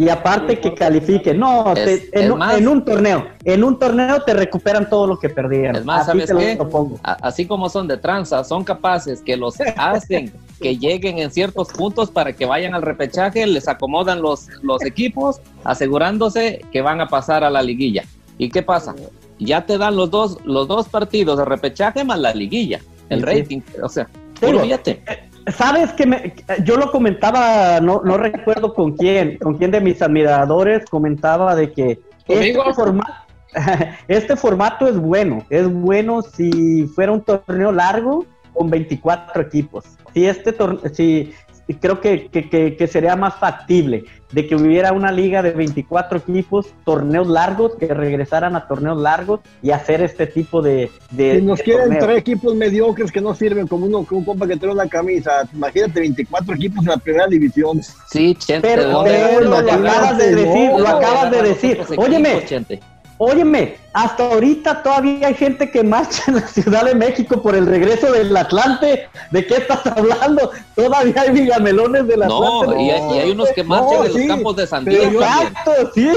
y 0.00 0.08
aparte 0.08 0.58
que 0.58 0.72
califiquen. 0.72 1.38
No, 1.38 1.74
Es- 1.74 2.10
te- 2.10 2.24
en, 2.24 2.32
un- 2.32 2.38
más- 2.38 2.56
en 2.56 2.66
un 2.68 2.82
torneo. 2.82 3.26
En 3.44 3.62
un 3.62 3.78
torneo 3.78 4.22
te 4.22 4.32
recuperan 4.32 4.88
todo 4.88 5.06
lo 5.06 5.18
que 5.18 5.28
perdieron. 5.28 5.76
Es 5.76 5.84
más, 5.84 6.08
Así 6.08 6.20
¿sabes 6.26 6.56
qué? 6.56 6.58
así 7.02 7.46
como 7.46 7.68
son 7.68 7.86
de 7.86 7.98
tranza, 7.98 8.42
son 8.42 8.64
capaces 8.64 9.20
que 9.20 9.36
los 9.36 9.56
hacen 9.76 10.32
que 10.62 10.78
lleguen 10.78 11.18
en 11.18 11.30
ciertos 11.30 11.68
puntos 11.68 12.10
para 12.10 12.32
que 12.32 12.46
vayan 12.46 12.74
al 12.74 12.80
repechaje, 12.80 13.46
les 13.46 13.68
acomodan 13.68 14.22
los, 14.22 14.46
los 14.62 14.82
equipos, 14.86 15.40
asegurándose 15.64 16.64
que 16.72 16.80
van 16.80 17.02
a 17.02 17.08
pasar 17.08 17.44
a 17.44 17.50
la 17.50 17.62
liguilla. 17.62 18.04
¿Y 18.38 18.48
qué 18.48 18.62
pasa? 18.62 18.94
Ya 19.38 19.66
te 19.66 19.76
dan 19.76 19.96
los 19.96 20.10
dos, 20.10 20.38
los 20.46 20.66
dos 20.66 20.88
partidos 20.88 21.36
de 21.38 21.44
repechaje 21.44 22.04
más 22.04 22.18
la 22.18 22.32
liguilla, 22.32 22.80
el 23.10 23.20
Sí, 23.20 23.26
sí. 23.26 23.40
rating, 23.42 23.60
o 23.82 23.88
sea, 23.90 24.08
puro 24.40 24.60
billete. 24.62 25.02
Sabes 25.48 25.92
que 25.92 26.06
me- 26.06 26.34
yo 26.64 26.76
lo 26.76 26.90
comentaba, 26.90 27.80
no, 27.80 28.02
no 28.04 28.16
recuerdo 28.16 28.74
con 28.74 28.92
quién, 28.96 29.38
con 29.38 29.56
quién 29.56 29.70
de 29.70 29.80
mis 29.80 30.00
admiradores 30.02 30.84
comentaba 30.88 31.54
de 31.54 31.72
que 31.72 31.90
este, 32.28 32.52
¿Conmigo? 32.54 32.74
forma- 32.74 33.26
este 34.08 34.36
formato 34.36 34.86
es 34.86 34.96
bueno, 34.98 35.44
es 35.50 35.68
bueno 35.72 36.22
si 36.22 36.84
fuera 36.94 37.12
un 37.12 37.22
torneo 37.22 37.72
largo 37.72 38.24
con 38.52 38.70
24 38.70 39.42
equipos. 39.42 39.84
Si 40.14 40.26
este 40.26 40.52
torneo, 40.52 40.80
si 40.92 41.32
creo 41.74 42.00
que, 42.00 42.28
que- 42.28 42.48
que- 42.48 42.76
que 42.76 42.86
sería 42.86 43.16
más 43.16 43.34
factible 43.36 44.04
de 44.32 44.46
que 44.46 44.54
hubiera 44.54 44.92
una 44.92 45.10
liga 45.10 45.42
de 45.42 45.50
24 45.50 46.18
equipos, 46.18 46.66
torneos 46.84 47.26
largos, 47.26 47.74
que 47.76 47.86
regresaran 47.88 48.54
a 48.54 48.66
torneos 48.68 49.00
largos 49.00 49.40
y 49.60 49.70
hacer 49.72 50.02
este 50.02 50.26
tipo 50.28 50.62
de, 50.62 50.88
de- 51.10 51.36
Si 51.40 51.42
nos 51.42 51.58
de 51.58 51.64
quieren 51.64 51.82
torneos. 51.84 52.04
traer 52.04 52.18
equipos 52.18 52.54
mediocres 52.54 53.10
que 53.10 53.20
no 53.20 53.34
sirven 53.34 53.66
como 53.66 53.86
uno 53.86 54.04
como 54.04 54.20
un 54.20 54.24
compa 54.24 54.46
que 54.46 54.56
trae 54.56 54.72
una 54.72 54.86
camisa, 54.88 55.48
imagínate 55.52 55.98
24 56.00 56.54
equipos 56.54 56.84
en 56.84 56.90
la 56.90 56.96
primera 56.96 57.26
división. 57.26 57.80
Sí, 58.08 58.34
Chente, 58.36 58.68
¿de 58.68 58.74
Pero, 58.76 59.40
lo 59.40 59.60
imagínate, 59.60 59.70
acabas 59.88 60.18
de 60.18 60.30
no, 60.30 60.36
decir, 60.36 60.70
lo 60.78 60.88
acabas 60.88 61.30
de 61.30 61.42
decir. 61.42 61.80
Óyeme, 61.96 62.44
Chente. 62.46 62.80
Óyeme, 63.22 63.76
hasta 63.92 64.24
ahorita 64.32 64.82
todavía 64.82 65.28
hay 65.28 65.34
gente 65.34 65.70
que 65.70 65.82
marcha 65.84 66.22
en 66.28 66.36
la 66.36 66.48
Ciudad 66.48 66.84
de 66.86 66.94
México 66.94 67.42
por 67.42 67.54
el 67.54 67.66
regreso 67.66 68.10
del 68.12 68.34
Atlante. 68.34 69.08
¿De 69.30 69.46
qué 69.46 69.56
estás 69.56 69.86
hablando? 69.86 70.50
Todavía 70.74 71.20
hay 71.20 71.30
villamelones 71.30 72.06
del 72.08 72.20
No, 72.20 72.62
Atlante. 72.62 72.82
y 72.82 72.90
hay, 72.90 73.02
y 73.14 73.18
hay 73.18 73.30
unos 73.32 73.50
que 73.50 73.62
marchan 73.62 73.88
No, 73.90 74.04
en 74.04 74.12
los 74.12 74.16
sí, 74.22 74.26
campos 74.26 74.56
de 74.56 74.66
San 74.66 74.84
Diego. 74.86 75.20
Exacto, 75.20 75.72
sí. 75.94 76.08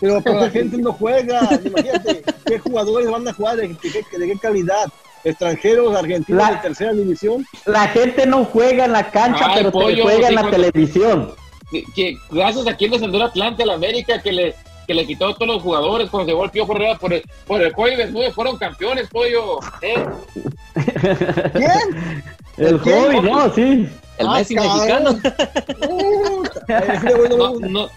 Pero, 0.00 0.20
pero 0.22 0.40
la 0.40 0.50
gente 0.56 0.78
no 0.78 0.92
juega. 0.92 1.40
Imagínate 1.64 2.22
qué 2.46 2.58
jugadores 2.60 3.10
van 3.10 3.26
a 3.26 3.32
jugar, 3.32 3.56
de, 3.56 3.74
qué, 3.76 3.90
de 4.18 4.26
qué 4.28 4.38
calidad. 4.40 4.86
Extranjeros, 5.24 5.96
argentinos 5.96 6.42
La- 6.42 6.50
de 6.52 6.56
tercera 6.58 6.92
división. 6.92 7.44
La 7.66 7.88
gente 7.88 8.24
no 8.24 8.44
juega 8.44 8.84
en 8.84 8.92
la 8.92 9.10
cancha, 9.10 9.46
Ay, 9.48 9.64
pero 9.64 9.72
te 9.86 10.00
juega 10.00 10.28
en 10.28 10.34
la 10.36 10.40
cuando- 10.42 10.56
televisión. 10.58 11.32
que, 11.72 11.82
que 11.94 12.16
gracias 12.30 12.66
a 12.68 12.76
quien 12.76 12.92
descendió 12.92 13.20
el 13.20 13.26
Atlante 13.26 13.64
a 13.64 13.66
la 13.66 13.74
América 13.74 14.22
que 14.22 14.32
le 14.32 14.54
que 14.88 14.94
le 14.94 15.06
quitó 15.06 15.28
a 15.28 15.34
todos 15.34 15.46
los 15.48 15.62
jugadores 15.62 16.08
cuando 16.08 16.30
se 16.30 16.34
volvió 16.34 16.66
por 16.66 16.78
por 16.98 17.12
el, 17.12 17.22
por 17.46 17.60
el 17.62 17.72
jueves, 17.74 18.10
¿no? 18.10 18.20
fueron 18.32 18.56
campeones, 18.56 19.06
pollo. 19.10 19.58
¿eh? 19.82 20.02
¿Quién? 21.52 22.24
El 22.56 22.78
hobby, 22.78 23.20
¿no? 23.20 23.54
Sí. 23.54 23.86
El 24.16 24.26
Ah, 24.26 24.32
Messi 24.38 24.54
cabrón. 24.54 24.78
mexicano. 24.78 25.20
No- 27.28 27.36
No, 27.36 27.60
no, 27.60 27.88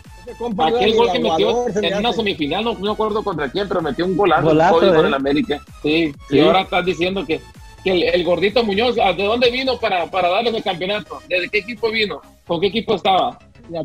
no 0.50 0.66
aquel 0.68 0.96
gol 0.96 1.12
que 1.12 1.20
metió 1.20 1.68
en 1.82 1.98
una 1.98 2.10
hace. 2.10 2.18
semifinal, 2.18 2.64
no, 2.64 2.74
no 2.74 2.80
me 2.80 2.92
acuerdo 2.92 3.24
contra 3.24 3.50
quién, 3.50 3.68
pero 3.68 3.82
metió 3.82 4.06
un 4.06 4.16
golazo, 4.18 4.44
Golazo, 4.48 4.76
pollo 4.80 4.94
con 4.94 5.06
¿eh? 5.06 5.08
el 5.08 5.14
América. 5.14 5.62
Sí, 5.82 6.14
Sí. 6.30 6.38
y 6.38 6.40
ahora 6.42 6.62
estás 6.62 6.86
diciendo 6.86 7.26
que, 7.26 7.40
que 7.84 7.92
el, 7.92 8.04
el 8.04 8.24
gordito 8.24 8.64
Muñoz, 8.64 8.98
¿a 9.00 9.14
¿de 9.14 9.24
dónde 9.24 9.50
vino 9.50 9.78
para, 9.80 10.06
para 10.08 10.30
darles 10.30 10.54
el 10.54 10.64
campeonato? 10.64 11.20
¿Desde 11.30 11.48
qué 11.50 11.60
equipo 11.60 11.90
vino? 11.90 12.22
¿Con 12.46 12.60
qué 12.62 12.68
equipo 12.68 12.96
estaba? 12.96 13.40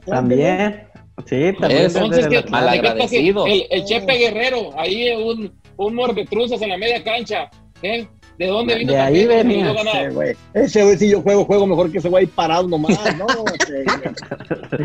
También. 0.06 0.88
Sí, 1.24 1.52
también. 1.58 1.86
Entonces, 1.86 2.24
el 2.24 2.30
¿qué, 2.30 2.36
Atlante. 2.38 2.50
malagradecido. 2.50 3.46
El, 3.46 3.64
el 3.70 3.84
Chepe 3.84 4.12
Guerrero, 4.18 4.70
ahí 4.78 5.10
un, 5.12 5.52
un 5.76 5.94
mordetruzas 5.94 6.60
en 6.60 6.68
la 6.68 6.76
media 6.76 7.02
cancha. 7.02 7.50
¿eh? 7.82 8.06
¿De 8.38 8.46
dónde 8.48 8.74
vino? 8.74 8.92
De 8.92 9.00
ahí 9.00 9.24
venía. 9.26 9.72
Ese 9.72 10.10
güey, 10.10 10.36
ese 10.52 10.84
güey, 10.84 10.98
si 10.98 11.10
yo 11.10 11.22
juego, 11.22 11.44
juego 11.46 11.66
mejor 11.66 11.90
que 11.90 11.98
ese 11.98 12.10
güey 12.10 12.26
parado 12.26 12.68
nomás, 12.68 12.98
¿no? 13.16 13.26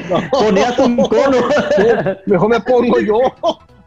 No. 0.09 0.29
Ponías 0.31 0.79
un 0.79 0.97
cono. 0.97 1.37
Mejor 2.25 2.49
me 2.49 2.59
pongo 2.61 2.99
yo. 3.01 3.19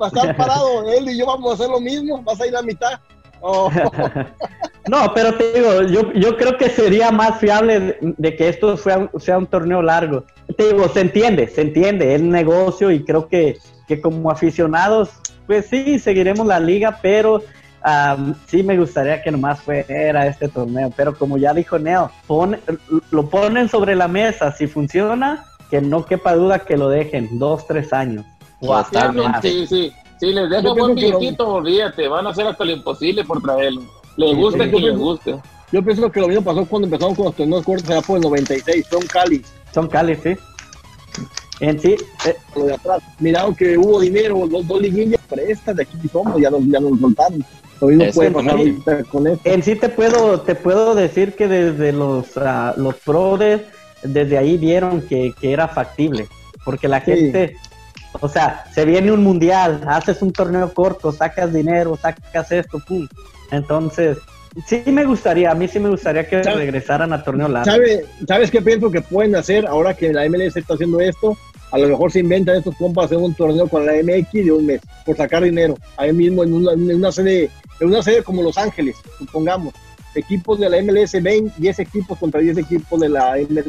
Va 0.00 0.06
a 0.06 0.08
estar 0.08 0.36
parado 0.36 0.92
él 0.92 1.08
y 1.08 1.18
yo 1.18 1.26
vamos 1.26 1.52
a 1.52 1.54
hacer 1.54 1.68
lo 1.70 1.80
mismo. 1.80 2.22
Vas 2.22 2.40
a 2.40 2.46
ir 2.46 2.54
a 2.54 2.60
la 2.60 2.66
mitad. 2.66 3.00
Oh, 3.46 3.70
No, 4.88 5.12
pero 5.14 5.34
te 5.34 5.52
digo, 5.52 5.82
yo, 5.82 6.12
yo 6.12 6.36
creo 6.36 6.56
que 6.58 6.68
sería 6.68 7.10
más 7.10 7.38
fiable 7.40 7.80
de, 7.80 7.96
de 8.18 8.36
que 8.36 8.48
esto 8.48 8.76
sea 8.76 8.98
un, 8.98 9.10
sea 9.20 9.38
un 9.38 9.46
torneo 9.46 9.80
largo. 9.80 10.24
Te 10.58 10.72
digo, 10.72 10.88
se 10.88 11.00
entiende, 11.00 11.46
se 11.48 11.62
entiende, 11.62 12.14
es 12.14 12.20
negocio 12.20 12.90
y 12.90 13.02
creo 13.02 13.28
que, 13.28 13.56
que 13.88 14.00
como 14.00 14.30
aficionados, 14.30 15.10
pues 15.46 15.66
sí, 15.66 15.98
seguiremos 15.98 16.46
la 16.46 16.60
liga, 16.60 16.98
pero 17.00 17.42
am, 17.82 18.34
sí 18.46 18.62
me 18.62 18.76
gustaría 18.78 19.22
que 19.22 19.30
nomás 19.30 19.60
fuera 19.62 20.26
este 20.26 20.48
torneo. 20.48 20.90
Pero 20.94 21.16
como 21.16 21.38
ya 21.38 21.54
dijo 21.54 21.78
Neo, 21.78 22.10
pon- 22.26 22.60
lo 23.10 23.28
ponen 23.30 23.68
sobre 23.70 23.94
la 23.96 24.06
mesa, 24.08 24.52
si 24.52 24.66
funciona, 24.66 25.46
que 25.70 25.80
no 25.80 26.04
quepa 26.04 26.34
duda 26.34 26.58
que 26.58 26.76
lo 26.76 26.90
dejen 26.90 27.38
dos, 27.38 27.66
tres 27.66 27.90
años. 27.94 28.26
O 28.60 28.74
hasta 28.74 29.12
más. 29.12 29.40
Sí, 29.42 29.66
sí. 29.66 29.92
Si 30.20 30.26
les 30.32 30.48
deja 30.48 30.62
Yo 30.62 30.74
buen 30.74 30.94
que 30.94 31.08
lo- 31.10 31.18
billetito, 31.18 31.48
olvídate, 31.48 32.08
van 32.08 32.26
a 32.26 32.30
hacer 32.30 32.46
hasta 32.46 32.64
lo 32.64 32.72
imposible 32.72 33.24
por 33.24 33.42
traerlo. 33.42 33.82
Le 34.16 34.28
Sí, 34.30 34.34
guste 34.36 34.64
sí, 34.64 34.70
que 34.70 34.72
yo 34.72 34.78
le 34.78 34.84
pienso- 34.92 35.04
guste. 35.04 35.36
yo 35.72 35.82
pienso 35.84 36.12
que 36.12 36.20
lo 36.20 36.28
mismo 36.28 36.44
pasó 36.44 36.64
cuando 36.66 36.86
empezamos 36.86 37.16
con 37.16 37.24
los 37.26 37.34
torneos 37.36 37.64
cortos 37.64 37.90
allá 37.90 38.00
por 38.02 38.16
el 38.16 38.22
96. 38.22 38.86
Son 38.90 39.02
Cali, 39.06 39.42
Son 39.72 39.88
Cali, 39.88 40.14
sí. 40.16 40.36
En 41.60 41.78
sí, 41.80 41.94
eh, 42.26 42.36
lo 42.56 42.64
de 42.66 42.74
atrás. 42.74 43.02
Miraron 43.20 43.54
que 43.54 43.78
hubo 43.78 44.00
dinero, 44.00 44.44
los 44.46 44.66
dos 44.66 44.80
liguillas, 44.80 45.20
prestas 45.28 45.76
de 45.76 45.82
aquí 45.84 45.96
somos, 46.10 46.40
ya 46.40 46.50
nos, 46.50 46.64
ya 46.66 46.80
nos 46.80 46.98
soltaron. 47.00 47.44
Lo 47.80 47.86
mismo 47.88 48.04
puede 48.12 48.28
sí. 48.28 48.34
pasar 48.34 48.50
ahorita 48.52 49.04
con 49.04 49.26
esto. 49.26 49.40
En 49.48 49.62
sí 49.62 49.76
te 49.76 49.88
puedo, 49.88 50.40
te 50.40 50.54
puedo 50.54 50.94
decir 50.94 51.34
que 51.34 51.46
desde 51.48 51.92
los, 51.92 52.36
ah, 52.36 52.74
los 52.76 52.94
prodes, 52.96 53.62
desde 54.02 54.36
ahí 54.38 54.56
vieron 54.56 55.02
que, 55.02 55.32
que 55.40 55.52
era 55.52 55.68
factible, 55.68 56.28
porque 56.64 56.88
la 56.88 57.04
Sí. 57.04 57.12
gente, 57.12 57.56
o 58.20 58.28
sea, 58.28 58.64
se 58.72 58.84
viene 58.84 59.12
un 59.12 59.22
mundial, 59.22 59.82
haces 59.86 60.22
un 60.22 60.32
torneo 60.32 60.72
corto, 60.72 61.12
sacas 61.12 61.52
dinero, 61.52 61.98
sacas 62.00 62.50
esto, 62.52 62.78
pum. 62.86 63.06
Entonces, 63.50 64.18
sí 64.66 64.82
me 64.86 65.04
gustaría, 65.04 65.50
a 65.50 65.54
mí 65.54 65.68
sí 65.68 65.78
me 65.78 65.88
gustaría 65.90 66.26
que 66.28 66.42
¿Sabe- 66.42 66.56
regresaran 66.56 67.12
a 67.12 67.22
torneo 67.22 67.48
largo. 67.48 67.70
¿Sabe, 67.70 68.04
¿Sabes 68.26 68.50
qué 68.50 68.62
pienso 68.62 68.90
que 68.90 69.00
pueden 69.00 69.34
hacer 69.36 69.66
ahora 69.66 69.94
que 69.94 70.12
la 70.12 70.24
MLS 70.28 70.56
está 70.56 70.74
haciendo 70.74 71.00
esto? 71.00 71.36
A 71.72 71.78
lo 71.78 71.88
mejor 71.88 72.12
se 72.12 72.20
inventan 72.20 72.56
estos 72.56 72.76
compas 72.76 73.06
hacer 73.06 73.18
un 73.18 73.34
torneo 73.34 73.66
con 73.68 73.84
la 73.84 73.94
MX 73.94 74.32
de 74.32 74.52
un 74.52 74.66
mes 74.66 74.80
por 75.04 75.16
sacar 75.16 75.42
dinero. 75.42 75.74
Ahí 75.96 76.12
mismo 76.12 76.44
en 76.44 76.52
una, 76.52 76.72
en 76.72 76.94
una 76.94 77.10
sede, 77.10 77.50
en 77.80 77.88
una 77.88 78.00
sede 78.02 78.22
como 78.22 78.42
Los 78.42 78.56
Ángeles, 78.56 78.94
supongamos. 79.18 79.74
Equipos 80.14 80.58
de 80.58 80.68
la 80.68 80.80
MLS, 80.82 81.20
20, 81.20 81.52
10 81.56 81.78
equipos 81.80 82.18
contra 82.18 82.40
10 82.40 82.58
equipos 82.58 83.00
de 83.00 83.08
la, 83.08 83.36
MLS, 83.48 83.66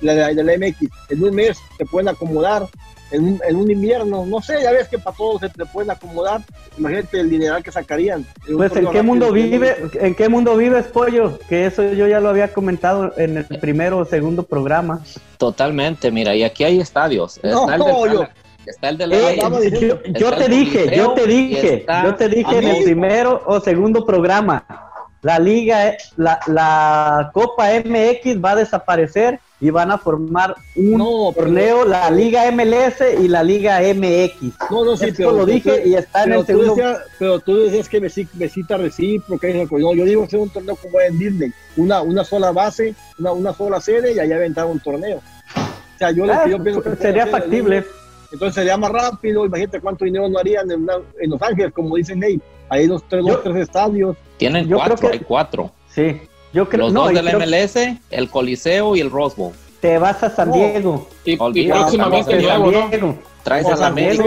la, 0.00 0.14
de, 0.14 0.34
de 0.34 0.44
la 0.44 0.56
MX. 0.56 0.88
En 1.10 1.22
un 1.22 1.34
mes 1.34 1.58
se 1.76 1.84
pueden 1.84 2.08
acomodar. 2.08 2.66
En 3.12 3.22
un, 3.22 3.40
en 3.48 3.54
un 3.54 3.70
invierno, 3.70 4.26
no 4.26 4.42
sé, 4.42 4.60
ya 4.60 4.72
ves 4.72 4.88
que 4.88 4.98
para 4.98 5.16
todos 5.16 5.40
se 5.40 5.48
te 5.48 5.64
pueden 5.66 5.92
acomodar. 5.92 6.40
Imagínate 6.76 7.20
el 7.20 7.30
dineral 7.30 7.62
que 7.62 7.70
sacarían. 7.70 8.26
Pues 8.52 8.74
en 8.74 8.90
qué 8.90 9.00
mundo 9.00 9.30
vive, 9.30 9.76
en 9.94 10.16
qué 10.16 10.28
mundo 10.28 10.56
vives, 10.56 10.86
pollo, 10.86 11.38
que 11.48 11.66
eso 11.66 11.84
yo 11.92 12.08
ya 12.08 12.18
lo 12.18 12.30
había 12.30 12.52
comentado 12.52 13.12
en 13.16 13.36
el 13.36 13.44
primero 13.60 13.98
o 13.98 14.04
segundo 14.04 14.42
programa. 14.42 15.02
Totalmente, 15.38 16.10
mira, 16.10 16.34
y 16.34 16.42
aquí 16.42 16.64
hay 16.64 16.80
estadios. 16.80 17.38
No, 17.44 17.70
está 17.70 17.76
el 17.76 18.08
del 18.08 18.28
está 18.66 18.88
el 18.88 18.98
del 18.98 19.12
Eh, 19.12 19.78
yo, 19.80 20.02
yo 20.02 20.32
te 20.32 20.48
dije, 20.48 20.96
yo 20.96 21.12
te 21.12 21.26
dije, 21.28 21.86
yo 22.04 22.14
te 22.16 22.28
dije 22.28 22.58
en 22.58 22.68
el 22.68 22.82
primero 22.82 23.40
o 23.46 23.60
segundo 23.60 24.04
programa. 24.04 24.85
La 25.26 25.38
liga, 25.40 25.96
la, 26.16 26.38
la 26.46 27.30
Copa 27.34 27.66
MX 27.84 28.42
va 28.44 28.52
a 28.52 28.56
desaparecer 28.56 29.40
y 29.60 29.70
van 29.70 29.90
a 29.90 29.98
formar 29.98 30.54
un 30.76 30.92
No, 30.98 31.32
pero- 31.34 31.46
torneo, 31.46 31.84
la 31.84 32.10
Liga 32.10 32.44
MLS 32.52 33.00
y 33.18 33.26
la 33.26 33.42
Liga 33.42 33.80
MX. 33.80 34.54
No, 34.70 34.84
no, 34.84 34.96
sí, 34.96 35.06
Esto 35.06 35.16
pero 35.16 35.32
lo 35.32 35.46
dije 35.46 35.80
tú- 35.82 35.88
y 35.88 35.94
está 35.96 36.24
en 36.24 36.32
el 36.34 36.46
segundo. 36.46 36.74
decías- 36.76 36.98
pero 37.18 37.40
tú 37.40 37.56
decías 37.64 37.88
que 37.88 37.98
besita 38.34 38.76
recíproca. 38.76 39.48
eso, 39.48 39.78
No, 39.78 39.94
yo 39.94 40.04
digo 40.04 40.22
hacer 40.24 40.38
un 40.38 40.50
torneo 40.50 40.76
como 40.76 41.00
en 41.00 41.18
Disney. 41.18 41.50
Una, 41.76 42.02
una 42.02 42.22
sola 42.22 42.52
base, 42.52 42.94
una, 43.18 43.32
una 43.32 43.52
sola 43.52 43.80
sede 43.80 44.12
y 44.12 44.18
ahí 44.20 44.30
aventar 44.30 44.66
un 44.66 44.78
torneo. 44.78 45.16
O 45.16 45.98
sea, 45.98 46.10
yo, 46.12 46.24
Ah, 46.30 46.46
yo 46.48 46.62
pienso 46.62 46.82
que 46.82 46.94
sería 46.96 47.26
factible. 47.26 47.78
es- 47.78 47.86
Entonces 48.32 48.54
sería 48.56 48.76
más 48.76 48.90
rápido. 48.92 49.46
Imagínate 49.46 49.80
cuánto 49.80 50.04
dinero 50.04 50.28
no 50.28 50.38
harían 50.38 50.70
en, 50.70 50.82
una- 50.82 51.00
en 51.20 51.30
Los 51.30 51.40
Ángeles, 51.40 51.72
como 51.72 51.96
dicen 51.96 52.22
ahí. 52.22 52.38
Hay 52.68 52.86
dos, 52.86 53.02
tres, 53.08 53.24
Yo- 53.24 53.32
dos, 53.34 53.42
tres 53.42 53.56
estadios. 53.56 54.16
Tienen 54.36 54.66
Yo 54.68 54.76
cuatro, 54.76 54.96
creo 54.96 55.10
que- 55.10 55.16
hay 55.18 55.24
cuatro. 55.24 55.70
Sí, 55.92 56.20
yo 56.52 56.68
creo 56.68 56.86
Los 56.86 56.92
no, 56.92 57.02
dos 57.02 57.12
y 57.12 57.14
del 57.14 57.24
creo- 57.26 57.38
MLS, 57.40 57.98
el 58.10 58.28
Coliseo 58.30 58.96
y 58.96 59.00
el 59.00 59.10
Rose 59.10 59.36
Bowl. 59.36 59.52
te 59.80 59.98
vas 59.98 60.22
a 60.22 60.30
San. 60.30 60.50
Diego. 60.52 61.08
Y, 61.24 61.32
y 61.34 61.36
Olvídate, 61.38 61.80
próximamente. 61.80 62.38
Diego. 62.38 63.18
Traes 63.44 63.64
O 63.64 63.68
a 63.68 63.70
la 63.72 63.76
San 63.76 63.92
América. 63.92 64.24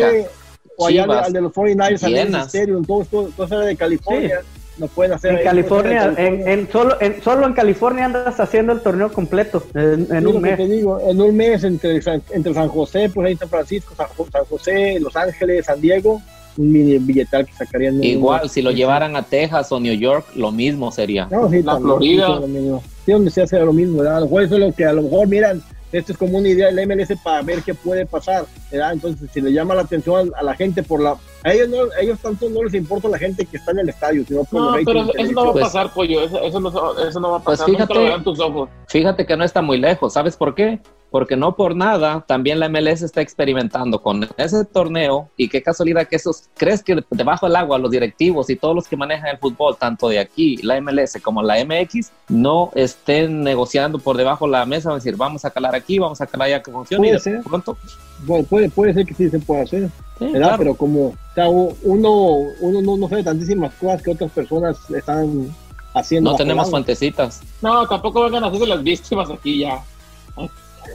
O 0.78 0.88
allá 0.88 1.04
al, 1.04 1.10
Chivas, 1.10 1.28
al 1.28 1.34
de 1.34 1.42
los 1.42 1.52
49ers, 1.54 2.04
al 2.04 2.12
llenas. 2.14 2.48
Stadium, 2.48 2.86
todo 2.86 3.02
esto, 3.02 3.30
todo 3.36 3.46
eso 3.46 3.60
de 3.60 3.76
California. 3.76 4.40
No 4.78 4.88
pueden 4.88 5.12
hacer 5.12 5.32
En 5.32 5.38
ahí, 5.40 5.44
California, 5.44 6.14
en, 6.16 6.48
en 6.48 6.72
solo, 6.72 6.96
en, 7.02 7.22
solo 7.22 7.46
en 7.46 7.52
California 7.54 8.06
andas 8.06 8.40
haciendo 8.40 8.72
el 8.72 8.80
torneo 8.80 9.12
completo 9.12 9.62
en, 9.74 10.08
en 10.10 10.20
Sí, 10.22 10.26
un 10.26 10.42
mes. 10.42 10.56
te 10.56 10.68
digo, 10.68 11.02
en 11.06 11.20
un 11.20 11.36
mes 11.36 11.66
entre, 11.66 12.02
San- 12.02 12.24
entre 12.32 12.54
San 12.54 12.70
José, 12.70 13.10
pues 13.14 13.28
ahí 13.28 13.36
San 13.36 13.50
Francisco, 13.50 13.94
San 13.98 14.46
José, 14.46 14.98
Los 15.02 15.18
Ángeles, 15.18 15.66
San 15.66 15.82
Diego, 15.82 16.22
un 16.60 16.72
mini 16.72 16.98
billetal 17.00 17.46
que 17.46 17.54
sacarían. 17.54 17.94
en 17.96 18.00
un- 18.00 18.04
Igual, 18.06 18.50
si 18.50 18.62
lo 18.62 18.72
llevaran 18.72 19.16
a 19.16 19.24
Texas 19.24 19.72
o 19.72 19.80
New 19.80 19.94
York, 19.94 20.26
lo 20.36 20.52
mismo 20.52 20.92
sería. 20.92 21.28
No, 21.32 21.50
sí, 21.50 21.64
La 21.64 21.74
también, 21.74 21.82
Florida. 21.98 22.28
sí, 22.28 22.34
sí, 22.34 22.40
lo 22.42 22.48
mismo. 22.48 22.84
Sí, 23.06 23.12
donde 23.14 23.32
se 23.32 23.42
hace 23.42 23.60
lo 23.60 23.74
mismo, 23.74 24.00
¿verdad? 24.00 24.18
A 24.18 24.20
lo 24.20 24.26
mejor 24.26 24.44
eso 24.44 24.56
es 24.56 24.60
lo 24.62 24.74
que 24.74 24.86
a 24.86 24.94
lo 24.94 25.02
mejor 25.04 25.28
miran, 25.28 25.64
esto 25.92 26.12
es 26.12 26.18
como 26.18 26.38
una 26.38 26.50
idea 26.50 26.68
del 26.68 26.80
MLS 26.88 27.16
para 27.24 27.42
ver 27.42 27.64
qué 27.64 27.74
puede 27.74 28.06
pasar, 28.06 28.46
¿verdad? 28.72 28.92
Entonces, 28.94 29.30
si 29.34 29.40
le 29.42 29.52
llama 29.54 29.74
la 29.74 29.82
atención 29.84 30.32
a, 30.36 30.40
a 30.40 30.44
la 30.44 30.54
gente 30.56 30.84
por 30.84 31.02
la... 31.02 31.16
A 31.44 31.54
ellos, 31.54 31.70
no, 31.70 31.78
a 31.98 32.02
ellos 32.02 32.20
tanto 32.22 32.50
no 32.50 32.62
les 32.64 32.74
importa 32.74 33.08
la 33.08 33.18
gente 33.18 33.46
que 33.46 33.56
está 33.58 33.72
en 33.72 33.80
el 33.80 33.90
estadio, 33.90 34.26
sino 34.28 34.44
por 34.44 34.62
No, 34.62 34.78
pero 34.86 35.06
de 35.06 35.12
eso 35.24 35.32
no 35.32 35.44
va 35.46 35.50
a 35.50 35.54
Pues- 35.54 35.64
pasar, 35.64 35.94
pollo. 35.94 36.22
Eso, 36.22 36.42
eso, 36.44 36.60
no, 36.60 36.70
eso 37.08 37.20
no 37.22 37.32
va 37.32 37.38
a 37.38 37.42
Pues 37.42 37.58
pasar. 37.60 37.70
Nunca 37.70 37.84
fíjate- 37.88 37.94
lo 38.00 38.04
verán 38.04 38.24
tus 38.26 38.40
ojos. 38.42 38.70
Fíjate 38.88 39.26
que 39.26 39.38
no 39.38 39.46
está 39.46 39.62
muy 39.62 39.78
lejos, 39.80 40.12
¿sabes 40.14 40.36
por 40.36 40.54
qué? 40.54 40.80
Porque 41.12 41.36
no 41.36 41.56
por 41.56 41.76
nada, 41.76 42.24
también 42.28 42.60
la 42.60 42.70
MLS 42.70 43.02
está 43.02 43.22
experimentando 43.22 44.00
con 44.02 44.28
ese 44.38 44.64
torneo 44.64 45.30
y 45.36 45.50
qué 45.50 45.64
casualidad 45.64 46.08
que 46.08 46.18
esos, 46.18 46.44
¿crees 46.56 46.84
que 46.84 47.04
debajo 47.10 47.48
del 47.48 47.56
agua 47.56 47.80
los 47.80 47.90
directivos 47.90 48.48
y 48.52 48.56
todos 48.56 48.76
los 48.76 48.88
que 48.88 48.96
manejan 48.96 49.30
el 49.30 49.38
fútbol, 49.40 49.76
tanto 49.78 50.08
de 50.10 50.20
aquí, 50.20 50.58
la 50.58 50.80
MLS 50.80 51.20
como 51.24 51.42
la 51.42 51.56
MX, 51.66 52.12
no 52.30 52.70
estén 52.76 53.42
negociando 53.42 53.98
por 53.98 54.18
debajo 54.18 54.46
de 54.46 54.52
la 54.52 54.66
mesa, 54.68 54.90
van 54.90 54.98
a 54.98 55.00
decir, 55.00 55.16
vamos 55.16 55.44
a 55.46 55.50
calar 55.50 55.74
aquí, 55.74 55.98
vamos 55.98 56.22
a 56.22 56.28
calar 56.28 56.46
allá 56.48 56.62
que 56.62 56.72
funcione 56.72 57.08
y 57.08 57.10
Puede 57.10 57.14
de 57.14 57.20
ser. 57.20 57.44
pronto, 57.44 57.78
Bueno, 58.26 58.46
puede, 58.48 58.70
puede 58.70 58.94
ser 58.94 59.06
que 59.08 59.14
sí 59.16 59.30
se 59.30 59.40
pueda 59.40 59.64
hacer. 59.64 59.90
sí, 60.20 60.26
¿verdad? 60.26 60.40
claro. 60.40 60.58
Pero 60.60 60.76
como 60.76 61.06
o 61.08 61.16
sea, 61.34 61.50
u- 61.50 61.76
uno, 61.84 62.14
uno 62.60 62.82
no, 62.84 62.98
no 62.98 63.10
sabe 63.10 63.24
tantísimas 63.24 63.74
cosas 63.76 64.04
que 64.04 64.12
otras 64.12 64.30
personas 64.32 64.78
están 64.92 65.48
haciendo. 65.96 66.30
no 66.32 66.38
tenemos 66.38 66.64
agua. 66.68 66.72
fuentecitas. 66.72 67.42
No, 67.64 67.88
tampoco 67.88 68.22
vengan 68.26 68.44
a 68.44 68.48
hacerse 68.48 68.68
las 68.68 68.84
víctimas 68.84 69.28
aquí 69.32 69.60
ya. 69.62 69.82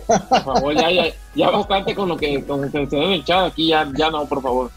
Por 0.07 0.45
favor, 0.45 0.75
ya, 0.75 0.91
ya, 0.91 1.05
ya 1.35 1.51
bastante 1.51 1.95
con 1.95 2.09
lo 2.09 2.17
que, 2.17 2.43
con 2.45 2.63
que 2.71 2.87
se 2.87 2.97
debe 2.97 3.15
echar 3.15 3.47
aquí, 3.47 3.69
ya, 3.69 3.91
ya 3.97 4.11
no, 4.11 4.27
por 4.27 4.43
favor. 4.43 4.71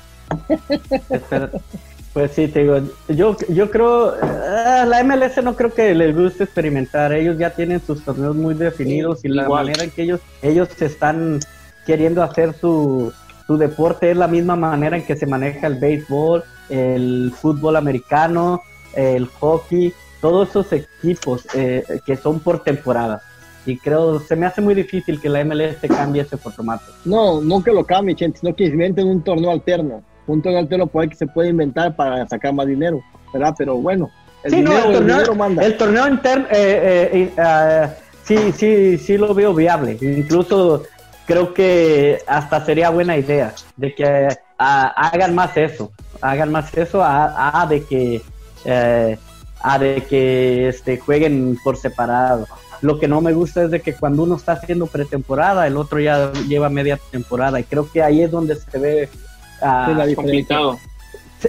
Pues 2.14 2.32
sí, 2.32 2.48
te 2.48 2.62
digo, 2.62 2.80
yo, 3.10 3.38
yo 3.48 3.70
creo, 3.70 4.16
ah, 4.20 4.86
la 4.88 5.04
MLS 5.04 5.38
no 5.44 5.56
creo 5.56 5.72
que 5.72 5.94
les 5.94 6.16
guste 6.16 6.46
experimentar, 6.46 7.14
ellos 7.14 7.38
ya 7.38 7.52
tienen 7.52 7.80
sus 7.80 8.04
torneos 8.04 8.36
muy 8.36 8.56
definidos 8.56 9.24
y 9.24 9.28
la 9.28 9.48
manera 9.48 9.84
en 9.84 9.92
que 9.92 10.02
ellos, 10.02 10.20
ellos 10.42 10.70
están 10.82 11.40
queriendo 11.86 12.24
hacer 12.24 12.56
su, 12.60 13.14
su 13.46 13.58
deporte 13.58 14.10
es 14.10 14.18
la 14.18 14.28
misma 14.28 14.56
manera 14.56 14.98
en 14.98 15.06
que 15.06 15.16
se 15.16 15.28
maneja 15.28 15.68
el 15.68 15.76
béisbol, 15.76 16.44
el 16.70 17.32
fútbol 17.40 17.76
americano, 17.76 18.62
el 18.96 19.28
hockey, 19.28 19.94
todos 20.20 20.50
esos 20.50 20.74
equipos 20.74 21.48
eh, 21.54 21.84
que 22.06 22.16
son 22.16 22.40
por 22.40 22.64
temporada. 22.64 23.22
Y 23.68 23.78
creo, 23.78 24.20
se 24.22 24.36
me 24.36 24.46
hace 24.46 24.62
muy 24.62 24.74
difícil 24.74 25.20
que 25.20 25.28
la 25.30 25.44
MLS 25.44 25.78
cambie 25.88 26.22
ese 26.22 26.38
formato. 26.38 26.86
No, 27.06 27.42
no 27.42 27.62
que 27.64 27.72
lo 27.72 27.86
cambie, 27.86 28.16
gente, 28.16 28.40
sino 28.40 28.56
que 28.56 28.64
inventen 28.66 29.08
un 29.08 29.22
torneo 29.22 29.52
alterno. 29.52 30.02
Un 30.26 30.42
torneo 30.42 30.60
alterno 30.62 30.88
puede 30.88 31.10
que 31.10 31.16
se 31.16 31.28
puede 31.28 31.50
inventar 31.50 31.96
para 31.96 32.26
sacar 32.28 32.54
más 32.54 32.66
dinero, 32.66 33.02
¿verdad? 33.34 33.54
Pero 33.58 33.76
bueno, 33.76 34.10
el, 34.44 34.52
Sí, 34.52 34.58
dinero, 34.58 34.78
el 34.78 34.86
el 34.86 34.94
torneo- 35.00 35.16
dinero 35.18 35.36
manda. 35.36 35.66
El 35.66 35.78
torneo 35.78 36.08
interno, 36.08 36.46
eh, 36.50 36.54
eh, 36.54 37.10
eh, 37.14 37.34
ah, 37.42 37.90
sí, 38.24 38.38
sí, 38.56 38.98
sí 38.98 39.18
lo 39.18 39.34
veo 39.34 39.54
viable. 39.54 39.98
Incluso 40.02 40.84
creo 41.26 41.54
que 41.54 42.20
hasta 42.26 42.64
sería 42.66 42.90
buena 42.90 43.18
idea 43.18 43.54
de 43.76 43.94
que 43.94 44.28
ah, 44.58 44.94
hagan 45.12 45.36
más 45.36 45.58
eso, 45.58 45.92
hagan 46.22 46.52
más 46.54 46.74
eso 46.78 47.04
a, 47.04 47.62
a 47.62 47.66
de 47.68 47.84
que 47.84 48.22
eh, 48.64 49.18
a 49.62 49.80
de 49.80 50.04
que 50.04 50.68
este 50.70 50.98
jueguen 51.00 51.58
por 51.64 51.76
separado. 51.78 52.48
Lo 52.82 53.00
que 53.00 53.08
no 53.08 53.22
me 53.22 53.34
gusta 53.34 53.64
es 53.64 53.72
de 53.72 53.82
que 53.82 53.94
cuando 53.94 54.24
uno 54.24 54.36
está 54.36 54.54
haciendo 54.54 54.88
pretemporada, 54.88 55.66
el 55.68 55.78
otro 55.78 56.00
ya 56.00 56.32
lleva 56.48 56.70
media 56.70 57.00
temporada 57.12 57.60
y 57.60 57.64
creo 57.64 57.90
que 57.92 58.02
ahí 58.04 58.22
es 58.22 58.32
donde 58.32 58.56
se 58.56 58.78
ve 58.78 59.10
ah, 59.62 59.88
Sí, 59.90 59.96
la 59.98 60.06
Es 60.06 60.16
complicado. 60.16 60.78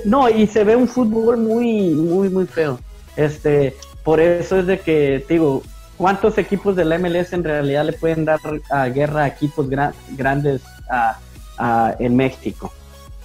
No, 0.05 0.29
y 0.29 0.47
se 0.47 0.65
ve 0.65 0.77
un 0.77 0.89
fútbol 0.89 1.39
muy, 1.39 1.91
muy, 1.91 2.29
muy 2.29 2.47
feo. 2.47 2.79
Este, 3.17 3.75
por 4.05 4.21
eso 4.21 4.59
es 4.59 4.67
de 4.67 4.81
que, 4.81 5.25
digo, 5.29 5.63
¿cuántos 5.97 6.37
equipos 6.39 6.77
de 6.77 6.85
la 6.85 6.99
MLS 6.99 7.33
en 7.33 7.43
realidad 7.45 7.85
le 7.85 7.93
pueden 7.95 8.25
dar 8.25 8.39
a 8.71 8.87
guerra 8.87 9.25
a 9.25 9.29
equipos 9.29 9.69
gra- 9.69 9.93
grandes 10.17 10.63
a- 10.91 11.19
a- 11.59 11.95
en 11.99 12.17
México? 12.17 12.73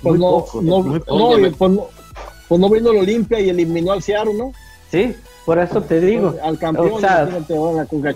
Pues 0.02 0.16
Muy 0.16 0.20
no, 0.20 0.32
pocos, 0.32 0.64
no, 0.64 0.82
muy 0.82 1.00
no, 1.00 1.52
pues 1.58 1.72
no, 1.72 1.88
pues 2.48 2.62
no 2.62 2.70
vino 2.70 2.92
el 2.92 2.98
Olimpia 2.98 3.40
y 3.40 3.50
eliminó 3.50 3.92
al 3.94 4.02
Seattle, 4.02 4.34
¿no? 4.34 4.52
Sí, 4.94 5.16
por 5.44 5.58
eso 5.58 5.82
te 5.82 6.00
digo. 6.00 6.36
Al 6.44 6.60
campeón, 6.60 6.92
o 6.94 7.00
sea. 7.00 7.28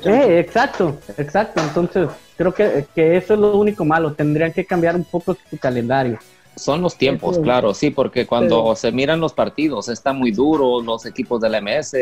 Eh, 0.05 0.39
exacto, 0.39 0.95
exacto. 1.17 1.59
Entonces, 1.59 2.07
creo 2.37 2.53
que, 2.53 2.85
que 2.93 3.17
eso 3.17 3.33
es 3.33 3.39
lo 3.39 3.57
único 3.57 3.83
malo. 3.83 4.13
Tendrían 4.13 4.53
que 4.53 4.63
cambiar 4.63 4.95
un 4.95 5.03
poco 5.03 5.35
su 5.49 5.57
calendario. 5.57 6.19
Son 6.55 6.81
los 6.83 6.95
tiempos, 6.95 7.39
claro, 7.39 7.73
sí, 7.73 7.89
porque 7.89 8.27
cuando 8.27 8.63
Pero- 8.63 8.75
se 8.75 8.91
miran 8.91 9.19
los 9.19 9.33
partidos, 9.33 9.89
está 9.89 10.13
muy 10.13 10.29
duro 10.31 10.79
los 10.81 11.05
equipos 11.07 11.41
de 11.41 11.49
la 11.49 11.57
MS, 11.61 11.95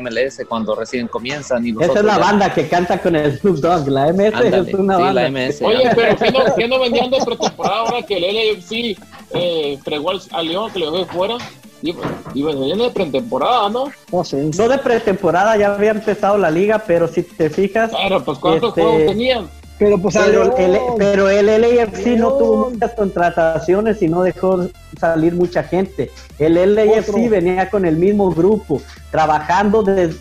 MLS, 0.00 0.44
cuando 0.48 0.74
recién 0.74 1.06
comienzan. 1.06 1.64
Y 1.64 1.70
los 1.72 1.84
Esa 1.84 2.00
es 2.00 2.04
la 2.04 2.14
ya- 2.14 2.18
banda 2.18 2.52
que 2.54 2.66
canta 2.68 3.00
con 3.00 3.14
el 3.14 3.38
Snoop 3.38 3.56
Dogg. 3.58 3.88
La 3.88 4.08
MS 4.12 4.34
Ándale, 4.34 4.70
es 4.70 4.74
una 4.74 4.96
sí, 4.96 5.02
banda. 5.02 5.22
la 5.22 5.28
MS. 5.30 5.62
Oye, 5.64 5.90
pero 5.94 6.16
¿qué 6.16 6.30
no, 6.32 6.40
qué 6.56 6.68
no 6.68 6.80
vendían 6.80 7.10
de 7.10 7.18
pretemporada 7.24 7.76
ahora 7.78 8.02
que 8.02 8.16
el 8.16 8.34
LAFC 8.56 8.98
eh, 9.34 9.78
fregó 9.84 10.10
al, 10.10 10.20
al 10.32 10.48
León, 10.48 10.70
que 10.72 10.78
lo 10.80 10.86
dejó 10.90 10.98
de 10.98 11.04
fuera? 11.06 11.34
Y, 11.82 11.94
y 12.34 12.42
venían 12.42 12.78
de 12.78 12.90
pretemporada, 12.90 13.68
¿no? 13.68 13.84
No 14.12 14.24
sé. 14.24 14.50
No 14.56 14.68
de 14.68 14.78
pretemporada, 14.78 15.56
ya 15.56 15.74
había 15.74 15.90
empezado 15.92 16.36
la 16.38 16.50
liga, 16.50 16.82
pero 16.86 17.06
si 17.08 17.22
te 17.22 17.50
fijas, 17.50 17.90
Claro, 17.90 18.24
pues 18.24 18.38
¿cuántos 18.38 18.70
Este- 18.70 18.82
juegos 18.82 19.06
tenían? 19.06 19.48
Pero 19.78 19.96
pues 19.96 20.16
pero 20.16 20.56
el, 20.56 20.76
pero 20.98 21.30
el 21.30 21.46
LAFC 21.46 22.16
no 22.18 22.32
tuvo 22.32 22.70
muchas 22.70 22.94
contrataciones 22.94 24.02
y 24.02 24.08
no 24.08 24.22
dejó 24.24 24.66
salir 24.98 25.34
mucha 25.34 25.62
gente. 25.62 26.10
El 26.40 26.54
LAFC 26.74 27.10
Otro. 27.10 27.30
venía 27.30 27.70
con 27.70 27.84
el 27.84 27.96
mismo 27.96 28.32
grupo, 28.32 28.82
trabajando 29.12 29.84
desde... 29.84 30.18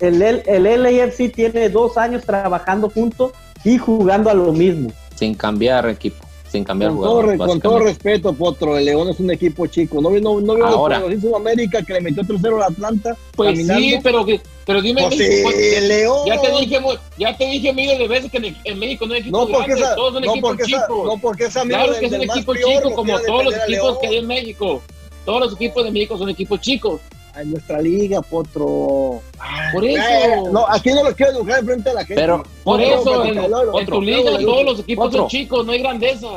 El, 0.00 0.22
el 0.22 0.82
LAFC 0.82 1.30
tiene 1.34 1.68
dos 1.68 1.98
años 1.98 2.24
trabajando 2.24 2.88
juntos 2.88 3.32
y 3.62 3.76
jugando 3.76 4.30
a 4.30 4.34
lo 4.34 4.52
mismo. 4.52 4.90
Sin 5.14 5.34
cambiar 5.34 5.86
equipo, 5.88 6.23
sin 6.54 6.62
cambiar 6.64 6.92
con 6.92 7.00
todo, 7.00 7.08
jugadores. 7.14 7.32
re- 7.32 7.38
con 7.38 7.60
todo 7.60 7.72
básicamente. 7.74 8.04
respeto, 8.04 8.32
Potro, 8.32 8.78
el 8.78 8.84
León 8.84 9.08
es 9.08 9.18
un 9.18 9.30
equipo 9.32 9.66
chico. 9.66 10.00
No, 10.00 10.10
no, 10.10 10.40
no 10.40 10.54
veo 10.54 10.64
Ahora. 10.66 11.02
en 11.04 11.20
Sudamérica 11.20 11.82
que 11.82 11.94
le 11.94 12.00
metió 12.00 12.22
3-0 12.22 12.56
al 12.56 12.62
Atlanta. 12.72 13.16
Pues 13.34 13.50
caminando. 13.50 13.82
sí, 13.82 13.98
pero, 14.04 14.24
que- 14.24 14.40
pero 14.64 14.80
dime, 14.80 15.02
Pues 15.02 15.18
México, 15.18 15.34
sí, 15.36 15.42
pues, 15.42 15.56
el 15.78 15.88
León. 15.88 16.18
ya 16.26 16.40
te 16.40 16.50
dije, 16.52 16.80
ya 17.18 17.36
te 17.36 17.44
dije 17.46 17.72
miles 17.72 17.98
de 17.98 18.06
veces 18.08 18.30
que 18.30 18.36
en, 18.36 18.56
en 18.62 18.78
México 18.78 19.04
no 19.06 19.14
hay 19.14 19.20
equipos 19.20 19.48
No 19.48 19.52
porque, 19.58 19.72
esa, 19.72 19.94
todos 19.96 20.12
son 20.14 20.22
no, 20.22 20.30
equipos 20.30 20.50
porque 20.50 20.62
esa, 20.62 20.82
chicos. 20.86 21.04
no 21.06 21.18
porque 21.20 21.44
esa 21.46 21.60
amigo 21.62 21.76
claro 21.76 21.90
del- 21.92 22.00
que 22.00 22.06
es 22.06 22.12
un 22.12 22.22
equipo 22.22 22.54
chico, 22.54 22.94
como 22.94 23.18
todos 23.20 23.44
los 23.46 23.54
a 23.54 23.64
equipos 23.64 23.98
que 23.98 24.06
hay 24.06 24.16
en 24.18 24.26
México. 24.28 24.82
Todos 25.24 25.40
los 25.40 25.52
equipos 25.54 25.84
de 25.84 25.90
México 25.90 26.16
son 26.18 26.28
equipos 26.30 26.60
chicos. 26.60 27.00
En 27.36 27.50
nuestra 27.50 27.80
liga, 27.80 28.22
Potro. 28.22 29.20
Ay, 29.40 29.72
Por 29.72 29.84
eso. 29.84 30.02
eh, 30.08 30.42
no, 30.52 30.64
aquí 30.68 30.92
no 30.92 31.02
lo 31.02 31.14
quiero 31.16 31.32
dibujar 31.32 31.58
enfrente 31.60 31.88
de 31.88 31.94
la 31.94 32.00
gente. 32.04 32.14
Pero, 32.14 32.42
Por 32.62 32.80
eso, 32.80 33.24
en, 33.24 33.86
tu 33.86 34.00
liga 34.00 34.30
todos 34.40 34.64
los 34.64 34.78
equipos 34.80 35.12
son 35.12 35.26
chicos, 35.28 35.66
no 35.66 35.72
hay 35.72 35.80
grandeza. 35.82 36.28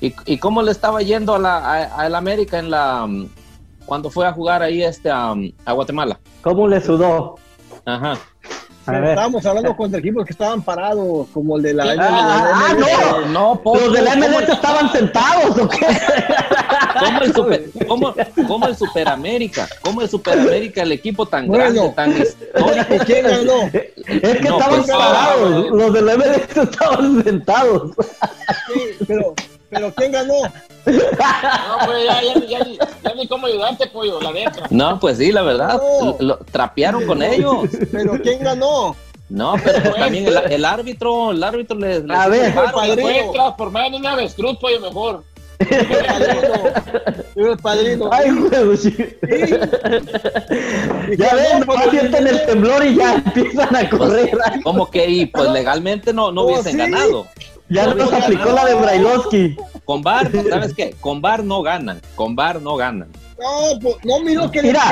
¿y, 0.00 0.14
y 0.26 0.38
cómo 0.38 0.62
le 0.62 0.70
estaba 0.70 1.02
yendo 1.02 1.34
a 1.34 1.38
la, 1.38 1.56
a, 1.58 2.06
a 2.06 2.16
América 2.16 2.58
en 2.58 2.70
la 2.70 3.06
mm, 3.06 3.28
cuando 3.84 4.10
fue 4.10 4.26
a 4.26 4.32
jugar 4.32 4.62
ahí 4.62 4.82
este 4.82 5.10
a, 5.10 5.34
a 5.66 5.72
Guatemala? 5.72 6.18
¿Cómo 6.40 6.66
le 6.66 6.80
sudó? 6.80 7.34
Ajá. 7.84 8.16
A 8.86 8.92
ver. 8.92 9.04
estábamos 9.10 9.44
hablando 9.44 9.76
contra 9.76 9.98
equipos 10.00 10.24
que 10.24 10.32
estaban 10.32 10.62
parados, 10.62 11.26
como 11.34 11.58
el 11.58 11.62
de 11.62 11.74
la 11.74 11.84
Ah, 11.84 11.94
ah, 12.54 12.74
MLS. 12.74 12.88
no. 12.88 13.52
No, 13.52 13.60
Potro, 13.60 13.84
¿Los 13.84 13.92
de 13.92 14.00
la 14.02 14.12
¿cómo 14.14 14.28
MLS 14.28 14.48
estaban 14.48 14.90
sentados 14.92 15.58
o 15.58 15.68
qué? 15.68 15.86
¿Cómo 16.98 17.20
el, 17.22 17.34
super, 17.34 17.64
cómo, 17.88 18.14
cómo 18.46 18.66
el 18.68 18.76
Superamérica? 18.76 19.68
¿Cómo 19.82 20.02
el 20.02 20.08
Superamérica, 20.08 20.82
el 20.82 20.92
equipo 20.92 21.26
tan 21.26 21.48
grande, 21.48 21.92
tan 21.94 22.10
histórico? 22.16 23.04
¿Quién 23.06 23.24
ganó? 23.26 23.62
Es 23.72 24.36
que 24.38 24.48
No, 24.48 24.58
estaban 24.58 24.82
pues, 24.82 24.90
parados, 24.90 25.70
los 25.70 25.92
del 25.92 26.04
MLS 26.18 26.56
estaban 26.56 27.24
sentados. 27.24 27.92
Sí, 28.72 28.80
pero, 29.06 29.34
pero 29.70 29.94
¿quién 29.94 30.12
ganó? 30.12 30.34
No, 30.86 31.86
pues 31.86 32.04
ya, 32.04 32.22
ya, 32.22 32.34
ya, 32.46 32.64
ni- 32.64 32.78
ya 32.78 33.14
ni 33.14 33.28
cómo 33.28 33.46
ayudarte, 33.46 33.86
pollo, 33.88 34.20
la 34.20 34.32
neta. 34.32 34.66
No, 34.70 34.98
pues 34.98 35.18
sí, 35.18 35.32
la 35.32 35.42
verdad, 35.42 35.80
No. 36.02 36.16
lo- 36.18 36.38
trapearon 36.50 37.06
con 37.06 37.22
ellos. 37.22 37.68
Pero 37.92 38.12
¿quién 38.22 38.42
ganó? 38.42 38.96
No, 39.28 39.56
pero 39.62 39.92
también 39.94 40.26
el, 40.26 40.36
el 40.52 40.64
árbitro, 40.64 41.32
el 41.32 41.44
árbitro 41.44 41.76
les, 41.78 42.02
les 42.02 42.16
A 42.16 42.28
ver, 42.28 42.48
hizo 42.50 42.54
paro. 42.64 42.76
padrino. 42.78 43.02
Puedes 43.02 43.32
transformar 43.32 43.84
en 43.88 43.94
una 43.96 44.12
avestruz, 44.12 44.56
pollo, 44.58 44.80
mejor. 44.80 45.22
Padrino. 45.58 47.56
Padrino. 47.62 48.10
Ay, 48.12 48.30
huevo, 48.32 48.76
sí. 48.76 48.94
Ya 51.16 51.34
ven, 51.34 51.60
nomás 51.66 51.90
sienten 51.90 52.26
el 52.26 52.46
temblor 52.46 52.84
y 52.84 52.96
ya 52.96 53.14
empiezan 53.26 53.74
a 53.76 53.88
correr. 53.90 54.36
Como 54.62 54.90
que 54.90 55.08
y 55.08 55.26
pues 55.26 55.50
legalmente 55.50 56.12
no, 56.12 56.30
no 56.32 56.42
Oh, 56.42 56.46
hubiesen 56.46 56.72
sí. 56.72 56.78
ganado. 56.78 57.26
Ya 57.68 57.86
No 57.86 57.94
nos 57.96 58.12
aplicó 58.12 58.50
la 58.52 58.64
de 58.64 58.74
Brailovsky. 58.74 59.56
Con 59.84 60.02
VAR, 60.02 60.30
¿sabes 60.48 60.72
qué? 60.74 60.94
Con 61.00 61.20
VAR 61.20 61.44
no 61.44 61.62
ganan, 61.62 62.00
con 62.14 62.34
VAR 62.34 62.62
no 62.62 62.76
ganan. 62.76 63.08
No, 63.38 63.78
pues, 63.80 63.96
no 64.04 64.20
miro 64.20 64.50
que 64.50 64.62
Mira, 64.62 64.82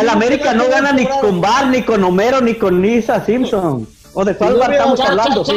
el 0.00 0.08
América 0.08 0.54
no 0.54 0.68
gana 0.68 0.92
ni 0.92 1.06
con 1.06 1.40
Bar, 1.40 1.66
ni 1.68 1.82
con 1.82 2.04
Homero, 2.04 2.40
ni 2.40 2.54
con 2.54 2.80
Lisa 2.80 3.24
Simpson. 3.24 3.88
¿O 4.14 4.24
de 4.24 4.36
cuál 4.36 4.52
no 4.52 4.58
bar 4.60 4.72
estamos 4.72 5.00
hablando? 5.00 5.42
cha. 5.44 5.52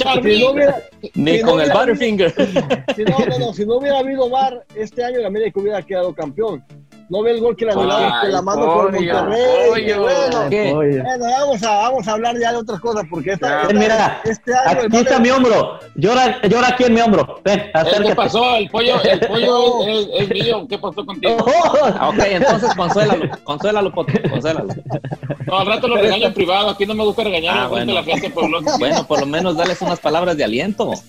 Si 0.00 0.40
no 0.40 0.50
hubiera, 0.52 0.82
Ni 1.14 1.40
con 1.40 1.56
no, 1.56 1.62
el 1.62 1.70
Butterfinger. 1.70 2.32
si 2.96 3.04
no, 3.04 3.18
no, 3.18 3.38
no, 3.38 3.52
si 3.52 3.66
no 3.66 3.76
hubiera 3.76 3.98
habido 3.98 4.28
VAR, 4.30 4.64
este 4.74 5.04
año 5.04 5.18
el 5.18 5.26
América 5.26 5.60
hubiera 5.60 5.82
quedado 5.82 6.14
campeón. 6.14 6.64
No 7.10 7.22
ve 7.22 7.32
el 7.32 7.40
gol 7.40 7.56
que 7.56 7.64
le 7.64 7.72
anularon 7.72 8.12
con 8.20 8.32
la 8.32 8.40
mano 8.42 8.66
con 8.66 8.92
pollo, 8.92 9.14
Monterrey. 9.14 9.68
pollo. 9.68 10.02
bueno. 10.02 10.48
Bueno, 10.48 11.24
vamos 11.38 11.62
a, 11.64 11.68
vamos 11.78 12.06
a 12.08 12.12
hablar 12.12 12.38
ya 12.40 12.52
de 12.52 12.58
otras 12.58 12.80
cosas 12.80 13.02
porque 13.10 13.32
esta, 13.32 13.62
esta- 13.62 13.74
Mira, 13.74 14.20
este 14.24 14.54
año 14.54 14.80
Aquí 14.86 14.96
está 14.96 15.18
mi 15.18 15.30
hombro. 15.30 15.80
Llora, 15.96 16.40
llora 16.42 16.68
aquí 16.68 16.84
en 16.84 16.94
mi 16.94 17.00
hombro. 17.00 17.40
Ven, 17.44 17.58
Eh, 17.58 17.70
¿Qué 17.72 17.78
acércate. 17.80 18.14
pasó? 18.14 18.54
El 18.54 18.70
pollo, 18.70 19.02
el 19.02 19.20
pollo 19.28 19.88
es, 19.88 20.06
es- 20.06 20.08
es 20.20 20.28
mío. 20.30 20.66
¿Qué 20.68 20.78
pasó 20.78 21.04
contigo? 21.04 21.36
Oh, 21.44 21.78
Ah, 21.98 22.10
Ok, 22.10 22.18
entonces 22.26 22.72
consuélalo, 22.76 23.24
consuélalo, 23.42 23.92
Poto, 23.92 24.12
consuélalo. 24.30 24.68
No, 25.46 25.58
al 25.58 25.66
rato 25.66 25.88
lo 25.88 25.96
regaño 25.96 26.26
en 26.28 26.34
privado. 26.34 26.70
Aquí 26.70 26.86
no 26.86 26.94
me 26.94 27.04
gusta 27.04 27.24
regañar 27.24 27.58
Ah, 27.58 27.66
bueno. 27.66 27.92
la 27.92 28.04
gente 28.04 28.30
por 28.30 28.48
lo 28.48 28.60
Bueno, 28.78 29.04
por 29.08 29.18
lo 29.18 29.26
menos 29.26 29.56
dales 29.56 29.82
unas 29.82 29.98
palabras 29.98 30.36
de 30.36 30.44
aliento. 30.44 30.86
Bueno, 30.86 31.00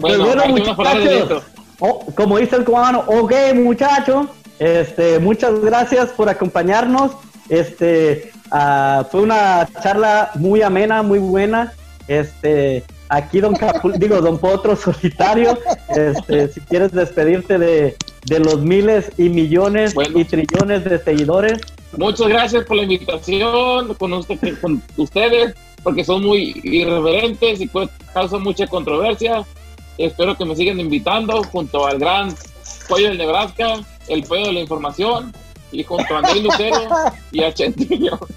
Pues 0.00 0.18
bueno, 0.18 0.42
de 0.42 0.48
muchachos. 0.48 1.42
Oh, 1.78 2.04
como 2.16 2.36
dice 2.36 2.56
el 2.56 2.64
cubano, 2.64 3.04
ok, 3.06 3.32
muchacho. 3.54 4.28
Este, 4.60 5.18
muchas 5.18 5.58
gracias 5.60 6.10
por 6.10 6.28
acompañarnos. 6.28 7.12
Este, 7.48 8.30
ah, 8.52 9.04
fue 9.10 9.22
una 9.22 9.66
charla 9.82 10.30
muy 10.36 10.62
amena, 10.62 11.02
muy 11.02 11.18
buena. 11.18 11.72
Este, 12.06 12.84
aquí 13.08 13.40
don 13.40 13.54
Capu- 13.54 13.96
digo, 13.98 14.20
don 14.20 14.38
Potro 14.38 14.76
solitario. 14.76 15.58
Este, 15.88 16.48
si 16.48 16.60
quieres 16.60 16.92
despedirte 16.92 17.58
de, 17.58 17.96
de 18.26 18.38
los 18.40 18.60
miles 18.60 19.10
y 19.16 19.28
millones 19.30 19.94
Bueno. 19.94 20.18
y 20.18 20.24
trillones 20.24 20.84
de 20.84 20.98
seguidores. 21.02 21.58
Muchas 21.96 22.28
gracias 22.28 22.64
por 22.66 22.76
la 22.76 22.82
invitación 22.84 23.94
con, 23.94 24.12
usted- 24.12 24.60
con 24.60 24.80
ustedes, 24.96 25.54
porque 25.82 26.04
son 26.04 26.22
muy 26.24 26.60
irreverentes 26.62 27.60
y 27.62 27.66
pues 27.66 27.88
causan 28.12 28.42
mucha 28.42 28.66
controversia. 28.66 29.42
Espero 29.98 30.36
que 30.36 30.44
me 30.44 30.54
sigan 30.54 30.78
invitando 30.78 31.42
junto 31.44 31.86
al 31.86 31.98
gran 31.98 32.34
Pollo 32.88 33.08
del 33.08 33.18
Nebraska, 33.18 33.80
el 34.10 34.24
Pollo 34.24 34.46
de 34.46 34.52
la 34.52 34.60
Información, 34.60 35.32
y 35.72 35.82
junto 35.84 36.14
a 36.14 36.18
Andrés 36.18 36.42
Lucero 36.42 36.76
y 37.32 37.42
a 37.42 37.52
Chentillo. 37.52 38.18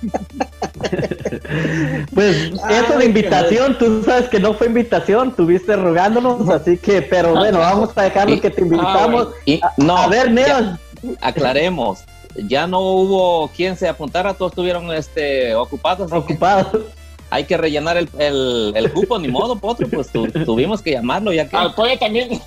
Pues 2.14 2.52
Ay, 2.64 2.76
eso 2.76 2.98
de 2.98 3.06
invitación, 3.06 3.78
tú 3.78 4.04
sabes 4.04 4.30
que 4.30 4.40
no 4.40 4.54
fue 4.54 4.68
invitación, 4.68 5.36
tuviste 5.36 5.76
rogándonos, 5.76 6.48
así 6.50 6.78
que, 6.78 7.02
pero 7.02 7.34
bueno, 7.34 7.60
vamos 7.60 7.90
a 7.96 8.04
dejarlo 8.04 8.40
que 8.40 8.50
te 8.50 8.62
invitamos. 8.62 9.30
Y 9.46 9.62
A, 9.64 9.74
no, 9.78 9.98
a 9.98 10.08
ver, 10.08 10.32
Neos, 10.32 10.78
ya, 11.02 11.12
aclaremos. 11.22 12.04
Ya 12.36 12.68
no 12.68 12.82
hubo 12.82 13.48
quien 13.50 13.78
se 13.78 13.88
apuntara, 13.88 14.34
todos 14.34 14.52
estuvieron 14.52 14.92
este, 14.92 15.56
ocupados. 15.56 16.12
así 16.12 16.28
que 16.28 16.34
ocupado. 16.34 16.86
Hay 17.34 17.46
que 17.46 17.58
rellenar 17.58 17.98
el, 17.98 18.08
el, 18.20 18.74
el 18.76 18.94
cupo, 18.94 19.18
ni 19.18 19.28
modo, 19.28 19.56
Potro, 19.58 19.88
pues 19.90 20.12
tu- 20.12 20.28
tuvimos 20.46 20.84
que 20.84 20.92
llamarlo 20.92 21.34
ya 21.34 21.50
que. 21.50 21.58
Al 21.58 21.74
Pollo 21.74 21.98
también, 21.98 22.40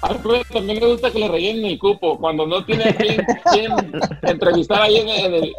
al 0.00 0.16
Pollo 0.18 0.42
también 0.52 0.78
le 0.78 0.86
gusta 0.86 1.10
que 1.10 1.18
le 1.18 1.26
rellenen 1.26 1.64
el 1.64 1.76
cupo 1.80 2.16
cuando 2.18 2.46
no 2.46 2.64
tiene 2.64 2.94
quien, 2.94 3.26
quien 3.52 3.72
entrevistar 4.22 4.82
ahí 4.82 4.98
en, 4.98 5.08
en 5.08 5.34
el... 5.34 5.52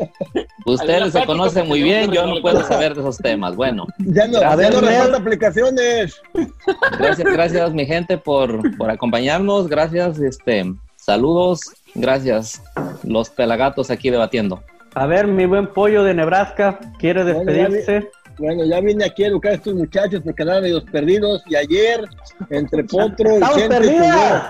Ustedes 0.65 1.11
se 1.11 1.25
conocen 1.25 1.67
muy 1.67 1.83
bien, 1.83 2.09
yo 2.09 2.25
no 2.25 2.39
puedo 2.41 2.63
saber 2.63 2.95
de 2.95 3.01
esos 3.01 3.17
temas. 3.17 3.53
Bueno, 3.57 3.85
Ya 3.99 4.27
no, 4.27 4.37
A 4.37 4.41
ya 4.41 4.55
ver, 4.55 5.09
no 5.11 5.17
aplicaciones. 5.17 6.21
gracias, 6.97 7.33
gracias 7.33 7.73
mi 7.73 7.85
gente 7.85 8.17
por, 8.17 8.77
por 8.77 8.89
acompañarnos, 8.89 9.67
gracias, 9.67 10.19
este, 10.19 10.73
saludos, 10.95 11.59
gracias, 11.95 12.63
los 13.03 13.29
pelagatos 13.29 13.91
aquí 13.91 14.09
debatiendo. 14.09 14.63
A 14.95 15.05
ver, 15.07 15.27
mi 15.27 15.47
buen 15.47 15.67
pollo 15.67 16.03
de 16.03 16.13
Nebraska, 16.13 16.79
¿quiere 16.99 17.23
despedirse? 17.25 18.09
Bueno, 18.37 18.65
ya 18.65 18.79
vine 18.81 19.05
aquí 19.05 19.23
a 19.23 19.27
educar 19.27 19.51
a 19.51 19.55
estos 19.55 19.75
muchachos 19.75 20.21
porque 20.23 20.41
andaban 20.43 20.63
medio 20.63 20.83
perdidos 20.85 21.43
y 21.47 21.55
ayer 21.55 22.07
entre 22.49 22.83
Potro 22.83 23.31
y 23.31 23.33
¡Estamos 23.35 23.57
Chente 23.57 23.75
perdidas! 23.77 24.43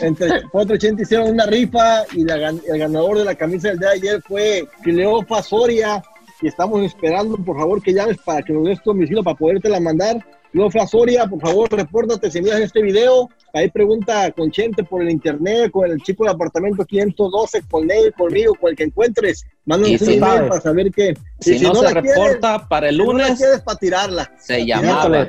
entre 0.00 0.42
Potro 0.52 0.74
y 0.74 0.78
Chente 0.78 1.02
hicieron 1.02 1.30
una 1.30 1.46
rifa 1.46 2.04
y 2.12 2.24
la 2.24 2.48
el 2.48 2.78
ganador 2.78 3.18
de 3.18 3.24
la 3.24 3.34
camisa 3.34 3.68
del 3.68 3.78
día 3.78 3.88
de 3.90 3.94
ayer 3.94 4.22
fue 4.22 4.68
Cleofa 4.82 5.42
Soria 5.42 6.02
y 6.42 6.48
estamos 6.48 6.82
esperando 6.82 7.36
por 7.36 7.56
favor 7.56 7.80
que 7.82 7.94
llames 7.94 8.18
para 8.24 8.42
que 8.42 8.52
nos 8.52 8.64
des 8.64 8.82
tu 8.82 8.90
domicilio 8.90 9.22
para 9.22 9.36
poderte 9.36 9.68
la 9.68 9.80
mandar. 9.80 10.24
Cleofa 10.52 10.86
Soria, 10.86 11.26
por 11.26 11.40
favor, 11.40 11.68
repórtate 11.70 12.30
si 12.30 12.40
miras 12.40 12.60
este 12.60 12.82
video. 12.82 13.28
Ahí 13.54 13.70
pregunta 13.70 14.32
con 14.32 14.50
Chente 14.50 14.82
por 14.82 15.00
el 15.00 15.10
internet, 15.10 15.70
con 15.70 15.88
el 15.88 16.02
chico 16.02 16.24
del 16.24 16.32
apartamento 16.34 16.84
512, 16.84 17.62
con 17.70 17.88
él, 17.88 18.12
conmigo, 18.18 18.52
con 18.60 18.70
el 18.70 18.76
que 18.76 18.82
encuentres. 18.82 19.46
Mándanos 19.64 20.00
un 20.02 20.06
si- 20.08 20.14
email 20.16 20.48
para 20.48 20.60
saber 20.60 20.90
que 20.90 21.14
Si, 21.38 21.60
no, 21.60 21.72
se 21.76 21.80
quieres, 21.86 22.02
reporta 22.16 22.66
para 22.68 22.88
el 22.88 22.96
si 22.96 22.98
no 23.00 23.04
lunes, 23.12 23.38
quieres 23.38 23.60
para 23.60 23.78
tirarla. 23.78 24.32
se 24.38 24.66
llamaba. 24.66 25.28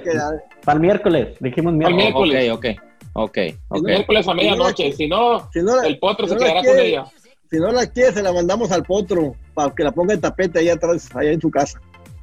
Para 0.64 0.76
el 0.76 0.80
miércoles, 0.82 1.38
dijimos 1.40 1.74
miércoles. 1.74 2.04
miércoles. 2.04 2.52
Ok, 2.52 2.66
ok, 2.66 2.82
ok, 3.14 3.38
ok. 3.70 3.84
Miércoles 3.86 4.28
a 4.28 4.34
medianoche, 4.34 4.92
si 4.94 5.08
no, 5.08 5.48
Si 5.54 5.60
no 5.62 5.76
la, 5.76 5.88
el 5.88 6.00
potro 6.00 6.26
si 6.26 6.34
se 6.34 6.40
no 6.40 6.42
la 6.42 6.46
quedará 6.48 6.66
con 6.66 6.74
quiere- 6.74 6.90
ella. 6.90 7.06
Si 7.52 7.58
no 7.58 7.72
la 7.72 7.86
quiere, 7.86 8.12
se 8.12 8.24
la 8.24 8.34
mandamos 8.34 8.72
al 8.72 8.84
potro 8.84 9.36
para 9.54 9.70
que 9.76 9.84
la 9.84 9.92
ponga 9.92 10.16
en 10.16 10.22
tapete 10.22 10.58
ahí 10.60 10.70
atrás, 10.70 11.08
allá 11.14 11.32
en 11.32 11.40
su 11.40 11.52
casa. 11.52 11.80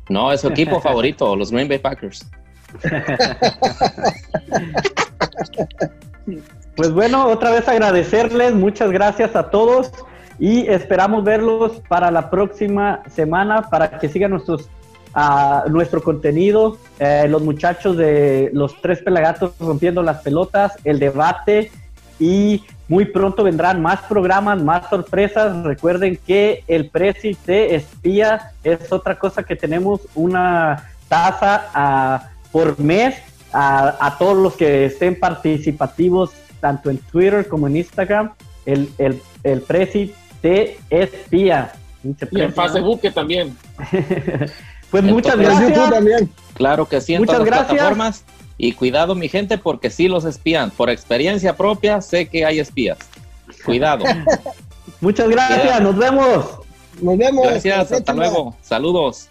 No, 0.08 0.32
es 0.32 0.40
su 0.40 0.48
equipo 0.48 0.80
favorito, 0.80 1.36
los 1.36 1.52
Green 1.52 1.68
Bay 1.68 1.78
Packers. 1.78 2.26
Pues 6.74 6.90
bueno, 6.90 7.26
otra 7.26 7.50
vez 7.50 7.68
agradecerles, 7.68 8.54
muchas 8.54 8.90
gracias 8.90 9.36
a 9.36 9.50
todos 9.50 9.92
y 10.38 10.66
esperamos 10.68 11.22
verlos 11.22 11.82
para 11.86 12.10
la 12.10 12.30
próxima 12.30 13.02
semana 13.10 13.68
para 13.68 13.98
que 13.98 14.08
sigan 14.08 14.30
nuestro 14.30 16.02
contenido, 16.02 16.78
eh, 16.98 17.26
los 17.28 17.42
muchachos 17.42 17.98
de 17.98 18.48
los 18.54 18.80
tres 18.80 19.02
pelagatos 19.02 19.52
rompiendo 19.60 20.02
las 20.02 20.22
pelotas, 20.22 20.72
el 20.84 20.98
debate 20.98 21.70
y 22.18 22.64
muy 22.88 23.04
pronto 23.04 23.44
vendrán 23.44 23.82
más 23.82 24.00
programas, 24.02 24.62
más 24.62 24.88
sorpresas. 24.88 25.62
Recuerden 25.64 26.18
que 26.26 26.64
el 26.68 26.88
Prezi 26.88 27.36
de 27.46 27.74
Espía 27.74 28.52
es 28.64 28.90
otra 28.92 29.18
cosa 29.18 29.42
que 29.42 29.56
tenemos 29.56 30.00
una 30.14 30.90
tasa 31.08 31.70
ah, 31.74 32.31
por 32.52 32.78
mes 32.78 33.16
a, 33.52 33.96
a 34.06 34.18
todos 34.18 34.36
los 34.36 34.54
que 34.54 34.84
estén 34.86 35.18
participativos 35.18 36.30
tanto 36.60 36.90
en 36.90 36.98
Twitter 36.98 37.48
como 37.48 37.66
en 37.66 37.76
Instagram. 37.78 38.32
El, 38.64 38.88
el, 38.98 39.20
el 39.42 39.60
Prezi 39.62 40.14
de 40.42 40.78
Espía. 40.90 41.72
Y 42.04 42.08
en. 42.40 42.52
Facebook 42.52 43.00
también. 43.12 43.56
Pues 44.90 45.02
muchas 45.04 45.36
En 45.36 45.40
YouTube 45.40 45.56
gracias. 45.56 45.90
también. 45.90 46.30
Claro 46.52 46.86
que 46.86 47.00
sí, 47.00 47.14
en 47.14 47.20
Muchas 47.22 47.36
todas 47.36 47.48
las 47.48 47.58
gracias. 47.60 47.70
plataformas. 47.78 48.24
Y 48.58 48.72
cuidado, 48.72 49.14
mi 49.14 49.30
gente, 49.30 49.56
porque 49.56 49.88
sí 49.88 50.06
los 50.06 50.26
espían. 50.26 50.70
Por 50.70 50.90
experiencia 50.90 51.56
propia, 51.56 52.02
sé 52.02 52.28
que 52.28 52.44
hay 52.44 52.60
espías. 52.60 52.98
Cuidado. 53.64 54.04
Muchas 55.00 55.30
gracias. 55.30 55.80
Nos 55.80 55.96
vemos. 55.96 56.44
Nos 57.00 57.16
vemos. 57.16 57.48
Gracias, 57.48 57.90
Hasta 57.90 58.12
luego. 58.12 58.54
Saludos. 58.60 59.30